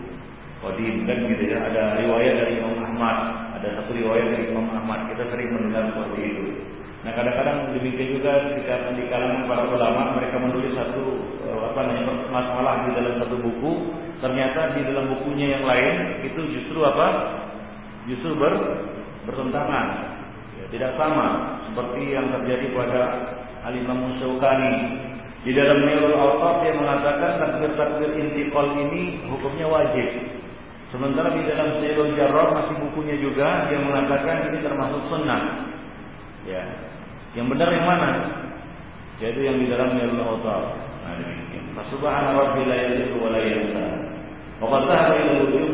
[0.63, 1.59] qadim kan gitu ya.
[1.67, 3.17] Ada riwayat dari Imam Ahmad,
[3.59, 5.11] ada satu riwayat dari Imam Ahmad.
[5.11, 6.45] Kita sering mendengar seperti itu.
[7.06, 12.26] Nah kadang-kadang demikian juga ketika di kalangan para ulama mereka menulis satu eh, apa namanya
[12.34, 17.38] masalah di dalam satu buku, ternyata di dalam bukunya yang lain itu justru apa?
[18.10, 18.58] Justru ber,
[19.22, 19.86] bertentangan,
[20.58, 23.02] ya, tidak sama seperti yang terjadi pada
[23.70, 24.18] Al-Imam
[25.46, 30.10] Di dalam Nailul Awqaf yang mengatakan takbir-takbir intikal ini hukumnya wajib.
[30.90, 35.70] Sementara di dalam Sayyidul Jarrah masih bukunya juga yang mengatakan ini termasuk sunnah.
[36.46, 36.62] Ya,
[37.36, 38.10] yang benar yang mana?
[39.20, 40.74] Yaitu yang di dalam Nailul Autar.
[41.04, 41.76] Nah demikian.
[41.92, 43.84] Subhana rabbil la yaliku wa la yansa.
[44.58, 45.66] Waqad dhahaba ila wujub.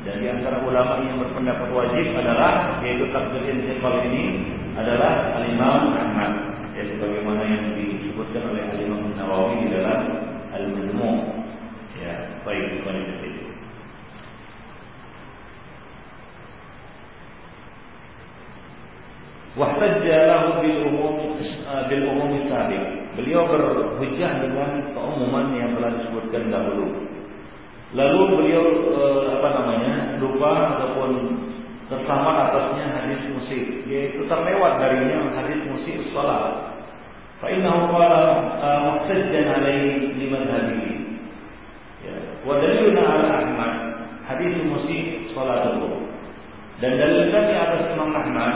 [0.00, 6.32] Dan di antara ulama yang berpendapat wajib adalah yaitu takbir intiqal ini adalah al-Imam Ahmad.
[6.72, 10.00] Ya sebagaimana yang disebutkan oleh al-Imam Nawawi di dalam
[10.56, 11.20] Al-Majmu'.
[12.00, 12.16] Ya,
[12.48, 13.29] baik, baik.
[19.58, 21.14] Wahtajja lahu bil umum
[21.90, 22.82] bil umum sabiq.
[23.18, 26.86] Beliau berhujjah dengan keumuman yang telah disebutkan dahulu.
[27.90, 31.10] Lalu beliau eh, apa namanya lupa ataupun
[31.90, 36.78] tersamar atasnya hadis musik, yaitu terlewat darinya hadis musik salat.
[37.42, 38.22] Fa innahu qala
[38.86, 40.92] muhtajjan alaihi liman hadhihi.
[42.06, 43.72] Ya, wa ala Ahmad
[44.30, 46.06] hadis musik salatuhu.
[46.78, 48.54] Dan dalil kami atas Imam Ahmad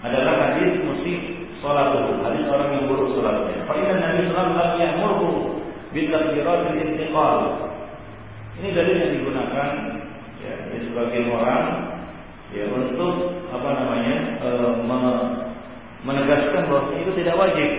[0.00, 1.18] adalah hadis musik
[1.60, 3.68] salatuhu, hadis orang yang buruk salatnya.
[3.68, 5.32] Fa inna Nabi sallallahu alaihi wasallam ya'muru
[5.92, 7.38] bil takbiratil intiqal.
[8.60, 9.68] Ini dalil yang digunakan
[10.40, 11.66] ya, ya sebagai orang
[12.52, 13.14] ya untuk
[13.48, 14.50] apa namanya e,
[14.84, 15.00] me,
[16.04, 17.70] menegaskan bahwa itu tidak wajib.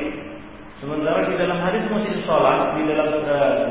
[0.82, 3.14] Sementara di dalam hadis musik sholat di dalam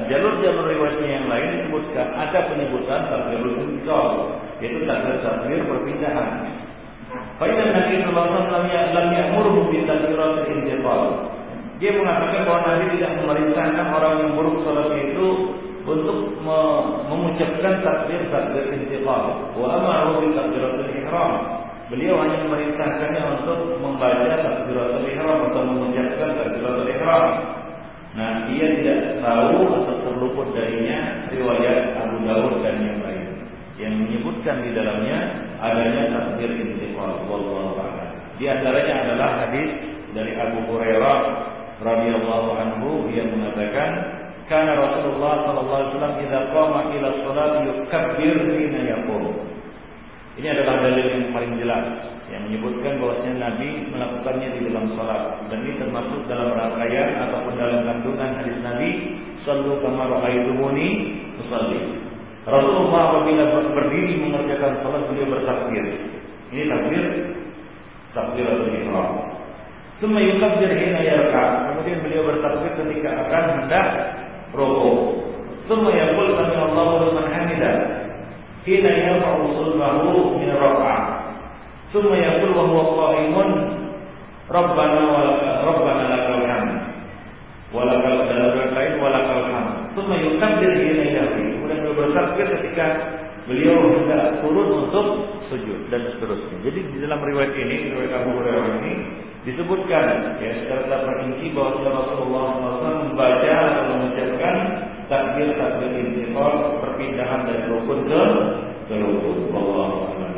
[0.06, 6.30] jalur-jalur uh, riwayatnya yang lain disebutkan ada penyebutan takbirul intiqal yaitu takbir takbir perpindahan.
[7.40, 11.02] Faidan Nabi Sallallahu Alaihi Wasallam lam ya'muruhu bi takbiratil intiqal.
[11.80, 15.28] Dia mengatakan bahwa Nabi tidak memerintahkan orang yang buruk salatnya itu
[15.88, 16.36] untuk
[17.08, 19.56] mengucapkan takbir takbir intiqal.
[19.56, 21.32] Wa amaru bi takbiratil ihram.
[21.88, 27.26] Beliau hanya memerintahkannya untuk membaca takbiratul ihram atau mengucapkan takbiratul ihram.
[28.20, 33.26] Nah, dia tidak tahu atau terluput darinya riwayat Abu Dawud dan yang lain
[33.80, 38.10] yang menyebutkan di dalamnya adanya takbir intiqal wallahu a'lam.
[38.40, 39.70] Di antaranya adalah hadis
[40.16, 41.18] dari Abu Hurairah
[41.84, 48.80] radhiyallahu anhu yang mengatakan karena Rasulullah sallallahu alaihi wasallam idza qama ila shalat yukabbir hina
[48.96, 49.24] yaqum.
[50.40, 51.84] Ini adalah dalil yang paling jelas
[52.30, 57.80] yang menyebutkan bahwasanya Nabi melakukannya di dalam salat dan ini termasuk dalam rangkaian ataupun dalam
[57.84, 58.90] kandungan hadis Nabi
[59.44, 60.88] sallu kama ra'aitumuni
[61.44, 61.99] usalli.
[62.48, 63.44] Rasulullah apabila
[63.76, 65.84] berdiri mengerjakan salat beliau bertakbir.
[66.50, 67.04] Ini takbir
[68.16, 69.08] takbir atau ihram.
[70.00, 71.68] Semua yukabbir hina yarka.
[71.68, 73.86] Kemudian beliau bertakbir ketika akan hendak
[74.56, 75.28] rukuk.
[75.68, 77.76] Semua yaqul sami Allahu liman hamidah.
[78.64, 80.48] Hina yarfa'u sulbahu min.
[81.92, 83.48] Semua yaqul wa huwa qa'imun
[84.48, 85.20] Rabbana wa
[85.68, 86.72] Rabbana lakal hamd.
[87.70, 89.92] Walakal dalam lain walakal hamd.
[89.92, 92.86] Semua yukabbir yarka kemudian beliau bertakbir ketika
[93.46, 95.06] beliau hendak turun untuk
[95.46, 96.56] sujud dan seterusnya.
[96.66, 98.92] Jadi di dalam riwayat ini, riwayat Abu Hurairah ini
[99.46, 104.54] disebutkan ya secara terperinci bahwa Rasulullah SAW membaca atau mengucapkan
[105.08, 108.22] takbir takbir intiqal perpindahan dari rukun ke
[108.90, 109.38] ke rukun.
[109.54, 110.34] Wallahu a'lam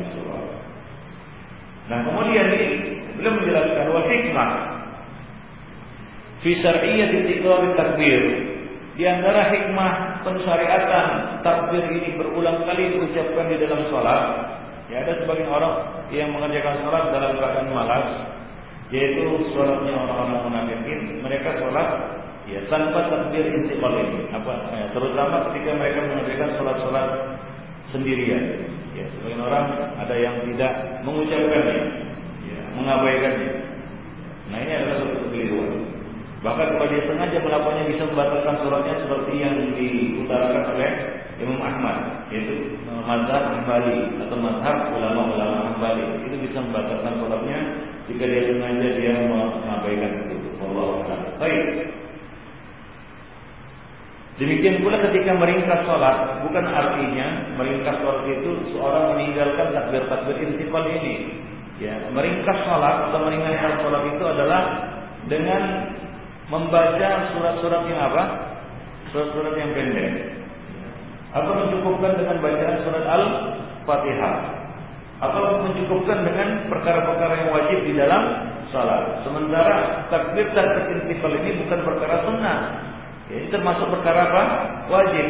[1.91, 2.69] Nah kemudian ini
[3.19, 4.51] beliau menjelaskan wal hikmah
[6.45, 8.52] fi syar'iyyah intiqal takbir
[8.93, 14.23] di antara hikmah pensyariatan takbir ini berulang kali diucapkan di dalam sholat.
[14.93, 18.07] Ya ada sebagian orang yang mengerjakan sholat dalam keadaan malas,
[18.93, 21.25] yaitu sholatnya orang-orang munafikin.
[21.25, 21.89] Mereka sholat
[22.45, 24.29] ya tanpa takbir intiqal ini.
[24.29, 24.53] Apa?
[24.77, 27.09] Ya, terutama ketika mereka mengerjakan sholat-sholat
[27.97, 28.45] sendirian.
[28.93, 31.81] Ya, sebagian orang ada yang tidak mengucapkannya,
[32.45, 33.51] ya, mengabaikannya.
[34.53, 36.02] Nah ini adalah suatu kekeliruan.
[36.43, 40.91] Bahkan kalau dia sengaja melakukannya bisa membatalkan sholatnya seperti yang diutarakan oleh
[41.39, 46.03] Imam Ahmad, yaitu eh, mazhab Hambali atau mazhab ulama-ulama Hambali.
[46.27, 47.59] Itu bisa membatalkan sholatnya
[48.11, 50.51] jika dia sengaja dia mengabaikan itu.
[50.63, 50.87] Allah
[51.39, 51.63] Baik.
[54.41, 61.39] Demikian pula ketika meringkas sholat, bukan artinya meringkas sholat itu seorang meninggalkan takbir-takbir intikal ini.
[61.79, 64.63] Ya, meringkas sholat atau meringankan sholat itu adalah
[65.31, 65.63] dengan
[66.53, 68.23] membaca surat-surat yang apa?
[69.09, 70.37] Surat-surat yang pendek.
[71.33, 74.37] Atau mencukupkan dengan bacaan surat Al-Fatihah.
[75.25, 79.25] Atau mencukupkan dengan perkara-perkara yang wajib di dalam salat.
[79.25, 82.59] Sementara takbir dan intifal ini bukan perkara sunnah.
[83.33, 84.43] Ini termasuk perkara apa?
[84.93, 85.27] Wajib.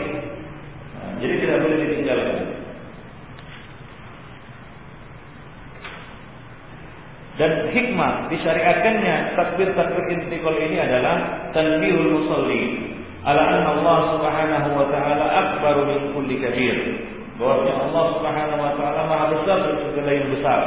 [0.98, 2.61] Nah, jadi tidak boleh ditinggalkan.
[7.40, 12.92] Dan hikmah disyariatkannya takbir-takbir intiqal ini adalah tanbihul musalli
[13.24, 16.76] ala anna Allah Subhanahu wa taala akbar min kulli kabir.
[17.40, 20.60] Bahwa Allah Subhanahu wa taala Maha besar dari segala yang besar.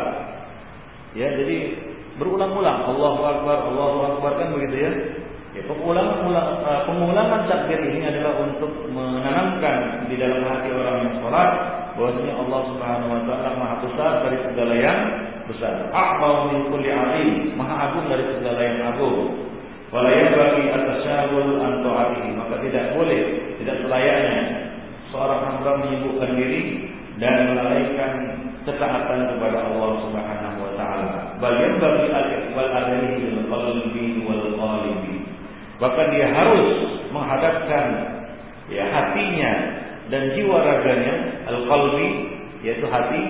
[1.13, 1.57] Ya, jadi
[2.17, 4.91] berulang-ulang Allahu akbar, Allahu akbar kan begitu ya.
[5.55, 11.49] Ya, pengulangan uh, pengulangan takbir ini adalah untuk menanamkan di dalam hati orang yang sholat
[11.95, 14.99] bahwasanya Allah Subhanahu wa taala Maha besar dari segala yang
[15.49, 15.89] besar.
[15.93, 19.45] Akbar min kulli azim, Maha agung dari segala yang agung.
[19.93, 23.21] Wala bagi atasyahul an ta'atihi, maka tidak boleh,
[23.61, 24.37] tidak selayaknya
[25.13, 26.61] seorang hamba menyibukkan diri
[27.21, 28.11] dan melalaikan
[28.65, 31.13] ketaatan kepada Allah Subhanahu wa taala.
[31.39, 35.15] Bal bagi al-iqbal alaihi bil qalbi wal qalbi
[35.75, 37.85] Bahkan dia harus menghadapkan
[38.71, 39.51] ya hatinya
[40.07, 41.13] dan jiwa raganya
[41.51, 42.09] al-qalbi
[42.63, 43.23] yaitu hati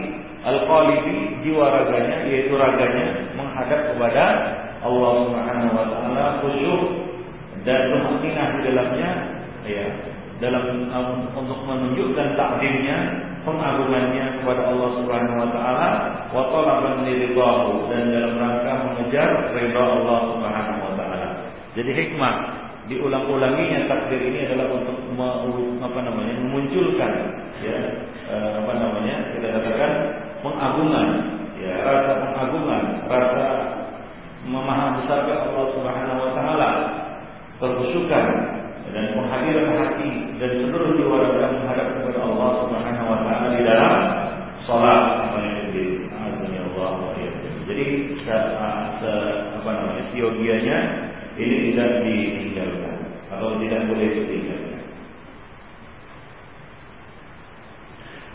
[0.45, 4.25] al-qalibi jiwa raganya yaitu raganya menghadap kepada
[4.85, 6.81] Allah Subhanahu wa taala khusyuk
[7.65, 9.09] dan tumaninah di dalamnya
[9.65, 9.87] ya
[10.37, 12.97] dalam um, untuk menunjukkan takdirnya
[13.41, 15.89] pengagungannya kepada Allah Subhanahu wa taala
[16.29, 17.07] wa talaban
[17.89, 21.27] dan dalam rangka mengejar ridha Allah Subhanahu wa taala.
[21.73, 22.33] Jadi hikmah
[22.85, 24.97] diulang-ulanginya takbir ini adalah untuk
[25.81, 27.11] apa namanya memunculkan
[27.63, 27.77] ya
[28.29, 29.91] eh, apa namanya kita katakan
[30.45, 31.07] pengagungan
[31.57, 33.45] ya rasa pengagungan rasa
[34.45, 36.69] memahami besar Allah Subhanahu wa taala
[37.57, 38.25] kerusukan
[38.93, 43.93] dan penghadiran hati dan seluruh jiwa raga menghadap kepada Allah Subhanahu wa taala di dalam
[44.69, 45.25] salat
[47.65, 47.85] jadi
[48.23, 49.11] se,
[49.57, 50.77] apa namanya siogianya
[51.35, 52.95] ini tidak ditinggalkan
[53.33, 54.64] atau tidak boleh ditinggalkan.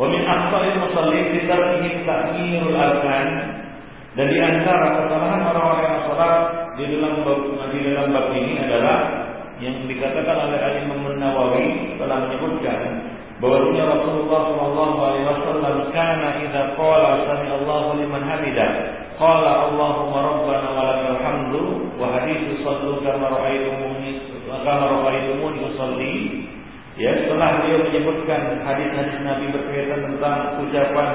[0.00, 3.28] Wa min akhtaril musallin fi tarkihi ta'mirul arkan
[4.16, 6.36] dan di antara kesalahan orang-orang yang salat
[6.80, 8.98] di dalam bab, di dalam bab ini adalah
[9.60, 12.80] yang dikatakan oleh Ali Imam Nawawi telah menyebutkan
[13.44, 18.70] bahwasanya Rasulullah Shallallahu Alaihi Wasallam karena idza qala sami Allahu liman hamidah
[19.20, 21.62] qala Allahumma rabbana wa lakal hamdu
[22.00, 24.16] wa hadithu sallu kama ra'aytumuni
[24.48, 24.96] kama
[25.70, 26.50] usalli
[27.00, 31.08] ya setelah dia menyebutkan hadis-hadis Nabi berkaitan tentang ucapan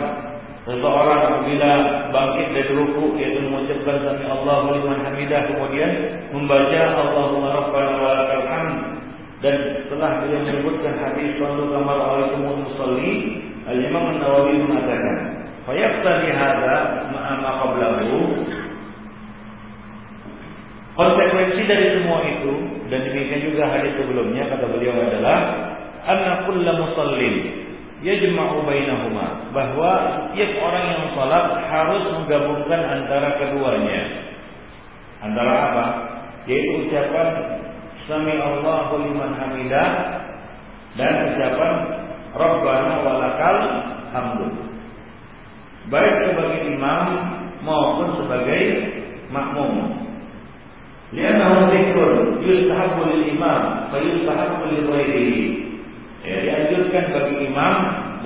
[0.65, 1.71] seseorang apabila
[2.09, 5.91] bangkit dari ruku yaitu mengucapkan sami Allahu liman hamidah kemudian
[6.33, 8.95] membaca Allahumma rabbana wa lakal hamdu
[9.45, 9.55] dan
[9.85, 15.17] setelah beliau menyebutkan hadis sallu kamar alaikumul musalli Al-Imam An-Nawawi mengatakan
[15.69, 16.77] fayaqtadi hadza
[17.09, 18.17] ma'a ma qablahu.
[20.95, 22.53] Konsekuensi dari semua itu
[22.87, 25.37] dan demikian juga hadis sebelumnya kata beliau adalah
[26.05, 27.35] anna kullu musallin
[28.05, 29.91] yajma'u bainahuma bahwa
[30.29, 34.01] setiap orang yang salat harus menggabungkan antara keduanya.
[35.25, 35.85] Antara apa?
[36.45, 37.57] Yaitu ucapan
[38.05, 39.89] Sami Allahu liman hamidah
[40.93, 41.73] dan ucapan
[42.37, 43.57] Rabbana walakal
[44.13, 44.47] hamdu.
[45.89, 47.05] Baik sebagai imam
[47.65, 48.61] maupun sebagai
[49.33, 50.05] makmum.
[51.17, 55.64] Liannahu dzikrun yustahabbu lil imam fa yustahabbu lil ghairihi.
[56.25, 57.75] Ya, dianjurkan bagi imam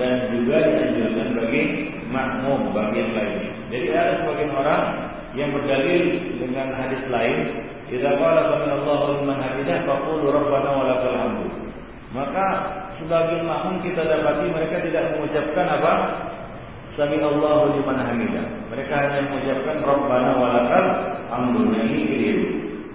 [0.00, 1.62] dan juga dianjurkan bagi
[2.08, 3.50] makmum bagi yang lainnya.
[3.70, 4.82] Jadi ada sebagian orang
[5.36, 6.04] yang berdalil
[6.40, 7.38] dengan hadis lain
[7.90, 11.42] Idza qala sami Allahu liman hamidah faqulu rabbana wa lakal.
[12.14, 12.46] Maka
[13.02, 15.92] sebagian makmum kita dapati mereka tidak mengucapkan apa?
[16.94, 18.46] Sami Allahu liman hamidah.
[18.70, 20.86] Mereka hanya mengucapkan rabbana wa lakal
[21.34, 21.66] hamdu.
[21.66, 22.46] Nah, ini keliru.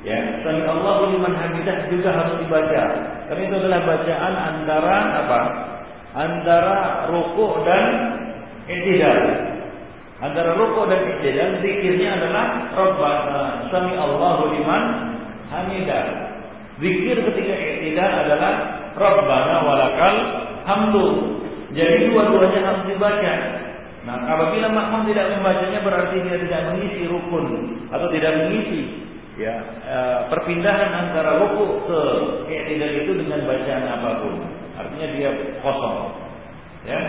[0.08, 2.84] Ya, sami Allahu liman hamidah juga harus dibaca.
[3.26, 5.42] Karena itu adalah bacaan antara apa?
[6.16, 6.78] Antara
[7.12, 7.86] rukuk dan
[8.70, 9.20] i'tidal.
[10.24, 14.84] Antara ruku dan i'tidal zikirnya adalah Rabbana sami Allahu liman
[15.50, 16.06] hamidah.
[16.80, 18.54] Zikir ketika i'tidal adalah
[18.94, 20.16] Rabbana walakal
[20.70, 21.08] hamdu.
[21.76, 23.34] Jadi dua-duanya harus dibaca.
[24.06, 29.02] Nah, apabila makmum tidak membacanya berarti dia tidak mengisi rukun atau tidak mengisi
[29.36, 29.98] ya e,
[30.32, 32.00] perpindahan antara ruku ke
[32.48, 34.36] i'tidal itu dengan bacaan apa pun.
[34.76, 35.30] Artinya dia
[35.64, 36.26] kosong.
[36.86, 37.00] Ya.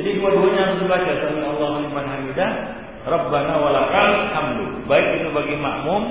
[0.00, 2.50] Jadi dua-duanya harus dibaca sami Allahu liman hamidah,
[3.04, 4.66] Rabbana walakal hamdu.
[4.88, 6.02] Baik itu bagi makmum,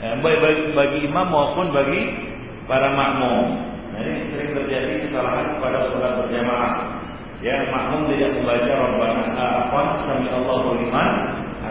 [0.00, 2.02] ya, baik bagi, bagi imam maupun bagi
[2.64, 3.68] para makmum.
[3.92, 6.72] Nah, ini sering terjadi kesalahan pada sholat berjamaah.
[7.38, 11.12] Ya, makmum tidak membaca Rabbana apa sami Allahu liman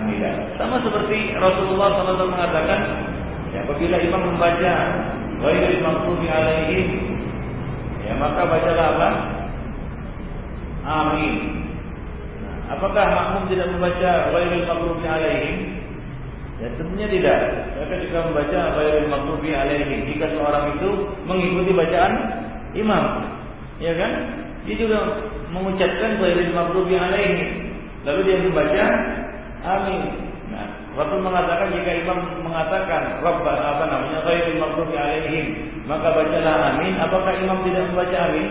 [0.07, 0.35] hamidah.
[0.55, 2.79] Sama seperti Rasulullah SAW mengatakan,
[3.51, 4.73] ya, apabila imam membaca
[5.43, 6.87] ghairil maghdubi alaihim,
[8.07, 9.09] ya maka bacalah apa?
[10.87, 11.35] Amin.
[12.39, 15.57] Nah, apakah makmum tidak membaca ghairil maghdubi alaihim?
[16.57, 17.39] Ya tentunya tidak.
[17.75, 20.89] Mereka juga membaca ghairil maghdubi alaihim jika seorang itu
[21.27, 22.13] mengikuti bacaan
[22.71, 23.03] imam.
[23.83, 24.11] Ya kan?
[24.63, 24.97] Dia juga
[25.51, 27.75] mengucapkan ghairil maghdubi alaihim.
[28.07, 28.85] Lalu dia membaca
[29.67, 30.01] amin.
[30.47, 35.47] Nah, Rasul mengatakan jika imam mengatakan Rabbana apa namanya ghairil maghdubi alaihim,
[35.83, 36.93] maka bacalah amin.
[36.95, 38.49] Apakah imam tidak membaca amin?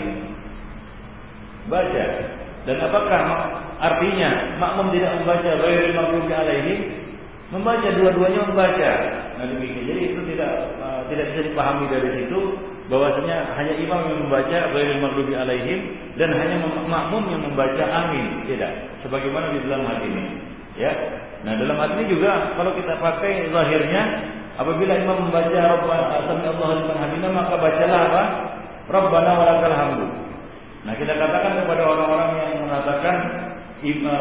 [1.66, 2.06] Baca.
[2.66, 3.20] Dan apakah
[3.78, 6.80] artinya makmum tidak membaca ghairil maghdubi alaihim?
[7.46, 8.90] Membaca dua-duanya membaca.
[9.38, 9.86] Nah demikian.
[9.86, 10.52] Jadi itu tidak
[10.82, 15.80] uh, tidak bisa dipahami dari situ bahwasanya hanya imam yang membaca ghairil maghdubi alaihim
[16.18, 18.44] dan hanya makmum yang membaca amin.
[18.50, 19.02] Tidak.
[19.06, 20.35] Sebagaimana di dalam hadis ini.
[20.76, 20.92] Ya.
[21.40, 24.02] Nah, dalam hal ini juga kalau kita pakai zahirnya
[24.60, 28.22] apabila imam membaca Rabbana sami Allahu liman hamidah maka bacalah apa?
[28.92, 30.06] Rabbana walakal hamdu.
[30.84, 33.16] Nah, kita katakan kepada orang-orang yang mengatakan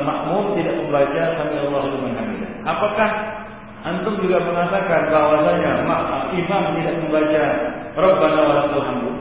[0.06, 2.52] makmum tidak membaca sami Allahu liman hamidah.
[2.64, 3.10] Apakah
[3.84, 5.84] antum juga mengatakan bahwasanya
[6.40, 7.44] imam tidak membaca
[8.00, 9.12] Rabbana walakal hamdu?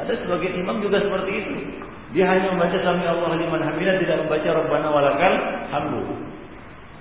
[0.00, 1.54] Ada sebagian imam juga seperti itu.
[2.10, 5.34] Dia hanya membaca sami Allah liman hamidah tidak membaca Rabbana walakal
[5.70, 6.02] hamdu.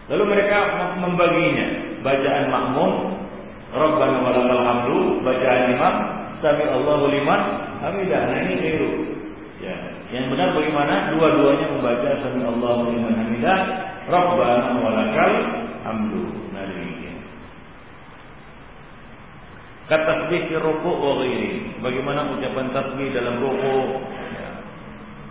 [0.10, 0.58] Lalu mereka
[1.02, 1.68] membaginya.
[2.06, 2.92] Bacaan makmum
[3.74, 5.96] Rabbana walakal hamdu, bacaan imam
[6.46, 7.42] sami Allah liman
[7.82, 8.22] hamidah.
[8.22, 8.92] Nah ini keliru.
[9.66, 9.76] Ya.
[10.14, 11.14] Yang benar bagaimana?
[11.18, 13.60] Dua-duanya membaca sami Allah liman hamidah,
[14.14, 15.34] Rabbana walakal
[15.90, 16.54] hamdu.
[16.54, 17.18] Nah demikian.
[19.90, 21.18] Kata tasbih ruku' wa.
[21.82, 24.19] Bagaimana ucapan tasbih dalam ruku'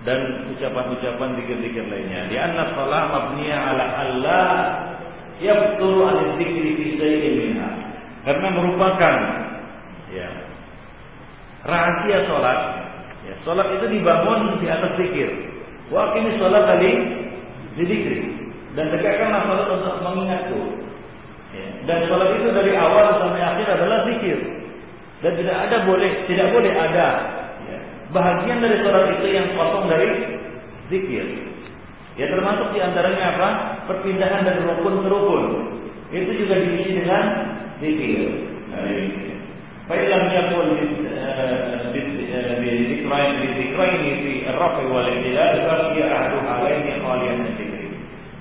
[0.09, 2.33] dan ucapan-ucapan zikir-zikir lainnya.
[2.33, 4.49] Di anna shalah mabniya ala Allah
[5.37, 7.69] yabturu an dzikri fi shay'in minha.
[8.25, 9.15] Karena merupakan
[10.09, 10.29] ya
[11.69, 12.61] rahasia salat.
[13.29, 15.29] Ya, salat itu dibangun di atas zikir.
[15.93, 16.91] Wa kini salat tadi
[17.77, 18.33] zikir
[18.81, 20.63] dan tegakkanlah salat untuk mengingatku.
[21.53, 24.41] Ya, dan salat itu dari awal sampai akhir adalah zikir.
[25.21, 27.07] Dan tidak ada boleh, tidak boleh ada
[28.13, 30.09] bahagian dari sholat itu yang kosong dari
[30.89, 31.27] zikir.
[32.19, 33.49] Ya termasuk di antaranya apa?
[33.87, 35.45] Perpindahan dari rukun ke rukun.
[36.11, 37.25] Itu juga diisi dengan
[37.79, 38.21] zikir.
[39.89, 40.69] Fa'ilam yakul
[42.61, 47.53] bizikrain bizikrain fi ar-rafi wal i'tilal fahiya ahadu halaini khaliyan min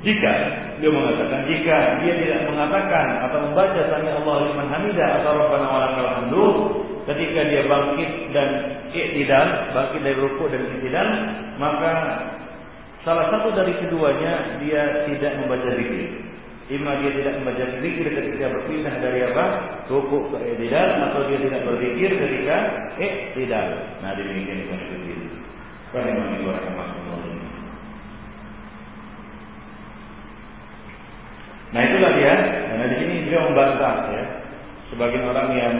[0.03, 0.33] Jika
[0.77, 6.09] dia mengatakan jika dia tidak mengatakan atau membaca sami Allah liman hamidah atau Rabbana walakal
[6.19, 6.45] hamdu
[7.07, 8.49] ketika dia bangkit dan
[8.91, 11.07] iktidal, bangkit dari ruku dan iktidal,
[11.55, 11.93] maka
[13.07, 16.27] salah satu dari keduanya dia tidak membaca zikir.
[16.67, 19.45] Ima dia tidak membaca zikir ketika berpindah dari apa?
[19.87, 22.55] Ruku ke iktidal atau dia tidak berzikir ketika
[22.99, 23.67] iktidal.
[24.03, 25.19] Nah, demikian itu zikir.
[25.95, 26.37] Karena memang
[31.67, 32.35] Nah itulah dia.
[32.79, 34.23] Nah di sini beliau membantah ya.
[34.87, 35.75] Sebagian orang yang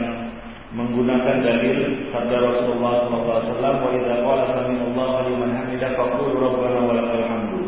[0.76, 6.94] menggunakan dalil sabda Rasulullah SAW wa idza qala sami Allah liman hamidah faqulu rabbana wa
[6.96, 7.62] lakal hamdu.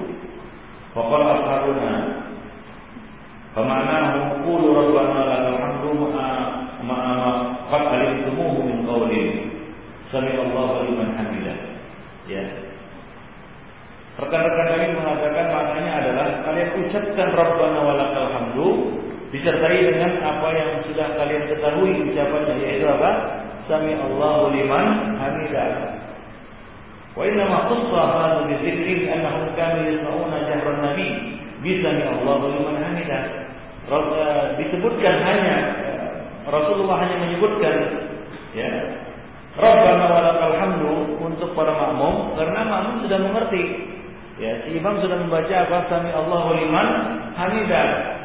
[0.92, 1.92] Wa qala ashabuna
[3.56, 6.38] famanahu qulu rabbana lakal hamdu ma'a
[6.84, 7.30] ma'a
[7.72, 9.24] qad alimtumuhu min qawli
[10.12, 11.58] sami Allah liman hamidah
[12.28, 12.44] ya.
[14.20, 18.68] Rekan-rekan kami mengatakan maknanya adalah kalian ucapkan Rabbana walakal hamdu
[19.30, 23.12] disertai dengan apa yang sudah kalian ketahui ucapannya yaitu apa?
[23.70, 26.02] Sami Allahu liman hamidah.
[27.14, 31.08] Wa inna ma qassa hadha bi dzikri annahum kanu yasma'una jahran nabi
[31.62, 33.24] bi sami Allahu liman hamidah.
[34.58, 35.58] Disebutkan hanya
[36.50, 37.76] Rasulullah hanya menyebutkan
[38.58, 38.70] ya
[39.58, 43.64] Rabbana walakal hamdu untuk para makmum karena makmum sudah mengerti.
[44.40, 46.88] Ya, si imam sudah membaca apa sami Allahu liman
[47.38, 48.19] hamidah.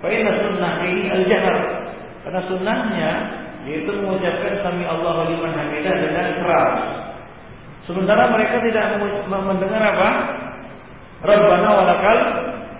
[0.00, 1.56] Fa'inna sunnah ini al-jahar.
[2.24, 3.10] Karena sunnahnya
[3.68, 6.72] yaitu mengucapkan sami Allah liman hamidah dengan keras.
[7.84, 8.96] Sementara mereka tidak
[9.28, 10.08] mendengar apa?
[11.20, 12.18] Rabbana walakal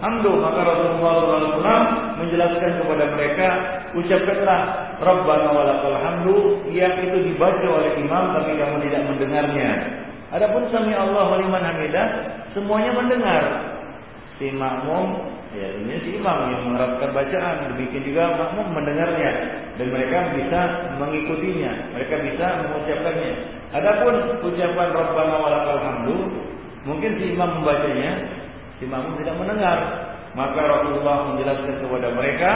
[0.01, 0.33] hamdu.
[0.41, 1.85] Maka Rasulullah SAW
[2.21, 3.49] menjelaskan kepada mereka,
[3.93, 4.61] ucapkanlah
[5.01, 6.37] Rabbana walakal hamdu
[6.73, 9.71] yang itu dibaca oleh imam tapi kamu tidak mendengarnya.
[10.31, 12.07] Adapun sami Allah liman hamidah
[12.57, 13.43] semuanya mendengar.
[14.41, 19.31] Si makmum Ya, ini si imam yang menerapkan bacaan, demikian juga makmum mendengarnya
[19.75, 20.61] dan mereka bisa
[20.95, 23.33] mengikutinya, mereka bisa mengucapkannya.
[23.75, 24.15] Adapun
[24.47, 26.17] ucapan Rabbana walakal hamdu,
[26.87, 28.31] mungkin si imam membacanya,
[28.79, 29.79] si makmum tidak mendengar.
[30.39, 32.51] Maka Rasulullah menjelaskan kepada mereka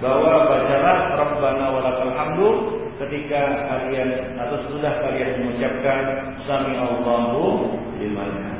[0.00, 2.48] bahwa bacalah Rabbana walakal hamdu
[2.96, 8.57] ketika kalian atau sudah kalian mengucapkan Sami Allahu liman.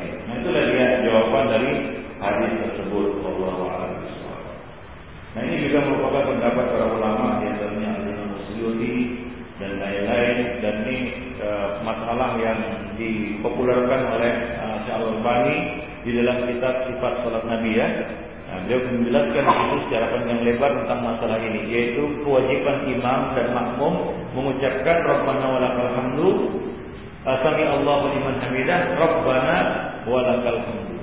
[0.00, 1.72] Nah itulah dia jawaban dari
[2.22, 3.08] hadis tersebut.
[3.26, 3.92] Allah
[5.32, 8.96] Nah ini juga merupakan pendapat para ulama di antaranya Al-Imam Suyuti
[9.56, 10.36] dan lain-lain.
[10.60, 10.98] Dan ini
[11.40, 12.60] uh, masalah yang
[13.00, 15.56] dipopulerkan oleh uh, Syekh Al-Albani
[16.04, 17.88] di dalam kitab sifat salat Nabi ya.
[18.52, 24.12] Nah, beliau menjelaskan itu secara panjang lebar tentang masalah ini, yaitu kewajiban imam dan makmum
[24.36, 26.30] mengucapkan Rabbana walakal hamdu,
[27.22, 29.58] Sami Allahu liman hamidah, Rabbana
[30.10, 30.98] walakal hamdu.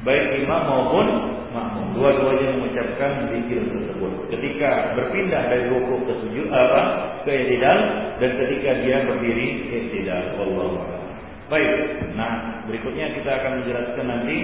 [0.00, 1.06] Baik imam maupun
[1.52, 4.32] makmum, dua-duanya mengucapkan zikir tersebut.
[4.32, 6.82] Ketika berpindah dari rukuk ke sujud apa
[7.28, 7.78] ke i'tidal
[8.16, 10.40] dan ketika dia berdiri i'tidal.
[10.40, 11.04] Wallahu a'lam.
[11.52, 11.72] Baik.
[12.16, 14.36] Nah, berikutnya kita akan menjelaskan nanti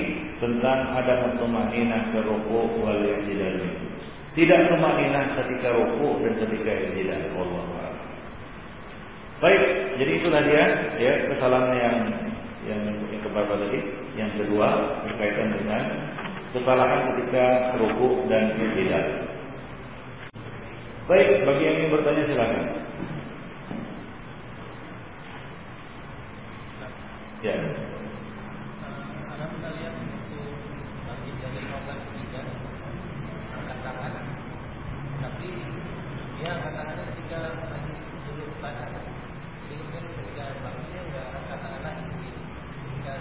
[0.43, 3.57] tentang ada tumaninah ke rukuk wal i'tidal.
[4.37, 7.23] Tidak tumaninah ketika rukuk dan ketika i'tidal.
[7.33, 7.66] A'lam.
[9.37, 9.63] Baik,
[10.01, 10.65] jadi itulah dia
[10.97, 11.97] ya kesalahan yang
[12.65, 12.83] yang
[13.13, 13.81] yang keberapa tadi?
[14.17, 14.69] Yang kedua
[15.05, 15.83] berkaitan dengan
[16.57, 19.07] kesalahan ketika rukuk dan i'tidal.
[21.07, 22.65] Baik, bagi yang ingin bertanya silakan.
[27.45, 27.57] Ya.
[29.29, 30.51] Karena kita lihat untuk
[31.07, 32.43] bagi dari novel tiga
[33.53, 34.13] angkat tangan,
[35.21, 35.49] tapi
[36.41, 37.93] dia angkat tangannya ketika lagi
[38.27, 38.89] duduk baca.
[39.67, 42.31] Jadi mungkin ketika bangunnya nggak angkat tangan lagi.
[42.83, 43.13] Ketika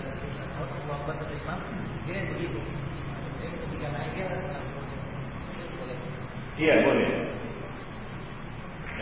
[6.56, 7.10] Iya boleh.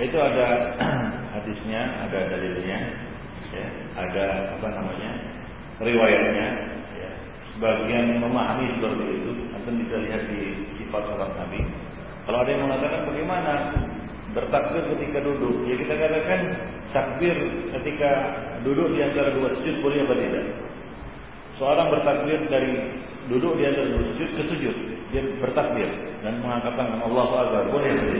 [0.02, 0.48] Itu ada
[1.38, 2.80] hadisnya, ada dalilnya,
[3.54, 4.26] ya, ada
[4.58, 5.12] apa namanya
[5.80, 6.48] riwayatnya.
[6.98, 7.12] Ya.
[7.54, 10.42] Sebagian memahami seperti itu, nanti bisa lihat di
[10.82, 11.62] sifat salat Nabi.
[12.26, 13.54] Kalau ada yang mengatakan bagaimana
[14.34, 16.42] bertakbir ketika duduk, ya kita katakan
[16.90, 17.38] takbir
[17.78, 18.12] ketika
[18.66, 20.46] duduk di antara dua sujud boleh apa tidak?
[21.64, 22.76] Seorang bertakbir dari
[23.32, 24.76] duduk di dua sujud ke sujud,
[25.16, 25.88] dia bertakbir
[26.20, 28.20] dan mengangkat tangan Allahu Akbar, boleh tidak?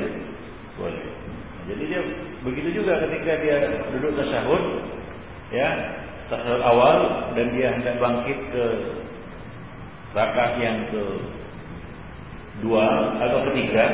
[0.80, 1.04] Boleh.
[1.68, 2.02] Jadi dia
[2.48, 4.64] begitu juga ketika dia duduk tasyahud,
[5.52, 5.76] ya
[6.32, 6.98] tasyahud awal
[7.36, 8.66] dan dia hendak bangkit ke
[10.16, 11.04] rakaat yang ke
[12.64, 13.92] dua atau ketiga,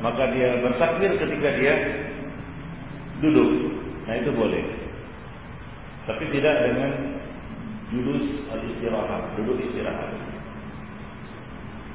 [0.00, 1.74] maka dia bertakbir ketika dia
[3.20, 3.76] duduk.
[4.08, 4.64] Nah itu boleh.
[6.08, 7.19] Tapi tidak dengan
[7.90, 10.10] al istirahat, duduk istirahat.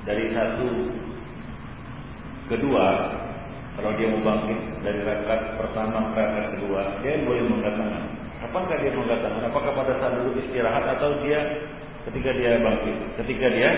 [0.05, 0.69] Dari satu
[2.51, 2.87] kedua
[3.75, 8.03] kalau dia mau bangkit dari rakaat pertama ke rakaat kedua, dia boleh mengangkat tangan.
[8.47, 9.43] Apakah dia mengangkat tangan?
[9.51, 11.39] Apakah pada saat duduk istirahat atau dia
[12.07, 12.95] ketika dia bangkit?
[13.19, 13.69] Ketika dia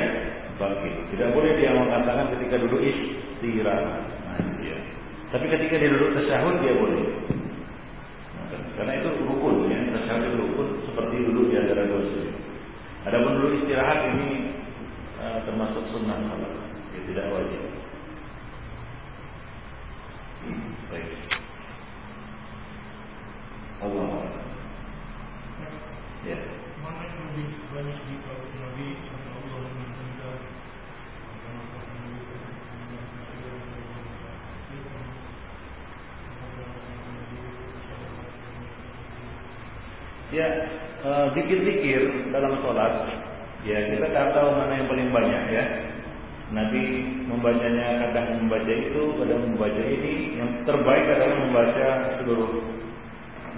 [0.62, 0.94] bangkit.
[1.18, 4.06] Tidak boleh dia mengangkat tangan ketika duduk istirahat.
[4.06, 4.78] Nah, dia.
[5.34, 7.06] Tapi ketika dia duduk tasyahud dia boleh.
[8.38, 12.36] Nah, karena itu rukun ya, tasyahud itu rukun seperti duduk di antara dua sujud.
[13.08, 14.52] Adapun duduk istirahat ini
[15.16, 16.52] uh, termasuk sunnah salat.
[16.92, 17.62] Ya, tidak wajib.
[20.92, 21.08] Baik.
[23.80, 24.28] Allah.
[26.28, 26.36] Ya.
[26.84, 30.46] Mana yang lebih banyak dibawa Nabi Sallallahu Alaihi Wasallam
[40.28, 40.48] Ya,
[41.36, 42.94] zikir-zikir dalam sholat,
[43.64, 45.66] ya kita tak tahu mana yang paling banyak ya.
[46.48, 46.84] Nabi
[47.28, 50.40] membacanya kadang membaca itu, kadang membaca ini.
[50.40, 51.88] Yang terbaik adalah membaca
[52.24, 52.52] seluruh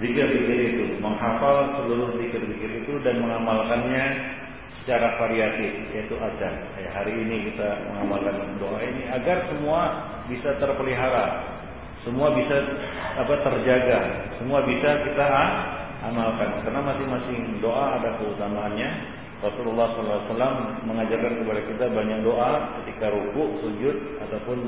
[0.02, 4.04] zikir-zikir itu, menghafal seluruh zikir-zikir itu dan mengamalkannya
[4.82, 6.54] secara variatif, yaitu azan.
[6.82, 9.80] Ya, hari ini kita mengamalkan doa ini agar semua
[10.26, 11.46] bisa terpelihara,
[12.02, 12.56] semua bisa
[13.22, 14.00] apa terjaga,
[14.40, 15.26] semua bisa kita
[16.04, 16.64] amalkan.
[16.64, 18.90] Karena masing-masing doa ada keutamaannya.
[19.40, 23.96] Rasulullah SAW mengajarkan kepada kita banyak doa ketika ruku, sujud,
[24.28, 24.58] ataupun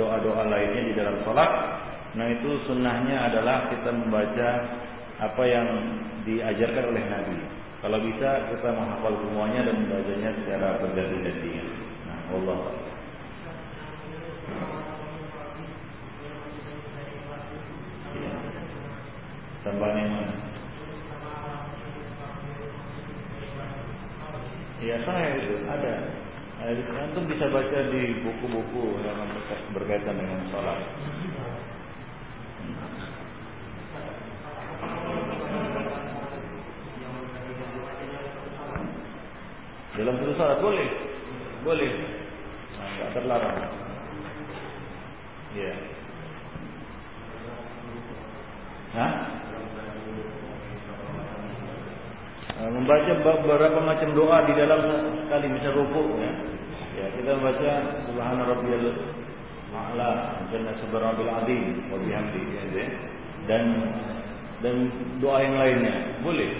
[0.00, 1.50] doa-doa lainnya di dalam sholat.
[2.16, 4.48] Nah itu sunnahnya adalah kita membaca
[5.20, 5.68] apa yang
[6.24, 7.36] diajarkan oleh Nabi.
[7.78, 11.52] Kalau bisa kita menghafal semuanya dan membacanya secara berganti-ganti.
[12.08, 12.58] Nah, Allah.
[18.18, 18.34] Ya.
[19.62, 20.47] Tambahan yang mana?
[24.78, 25.94] Ya saya itu ada.
[27.02, 29.26] Antum bisa baca di buku-buku yang
[29.74, 30.78] berkaitan dengan sholat.
[39.98, 40.88] Dalam satu sholat boleh,
[41.66, 41.90] boleh,
[42.78, 43.58] nah, nggak terlarang.
[45.58, 45.74] Ya.
[45.74, 45.97] Hah?
[52.78, 54.80] Membaca beberapa macam doa di dalam
[55.26, 56.32] sekali misal rukuk ya.
[56.98, 57.70] Ya, kita membaca
[58.06, 58.86] subhana rabbiyal
[59.74, 60.10] a'la
[60.50, 62.86] jalla subhanallahi azim wa bihamdi ya, ya.
[63.50, 63.64] Dan
[64.62, 64.74] dan
[65.18, 66.50] doa yang lainnya boleh.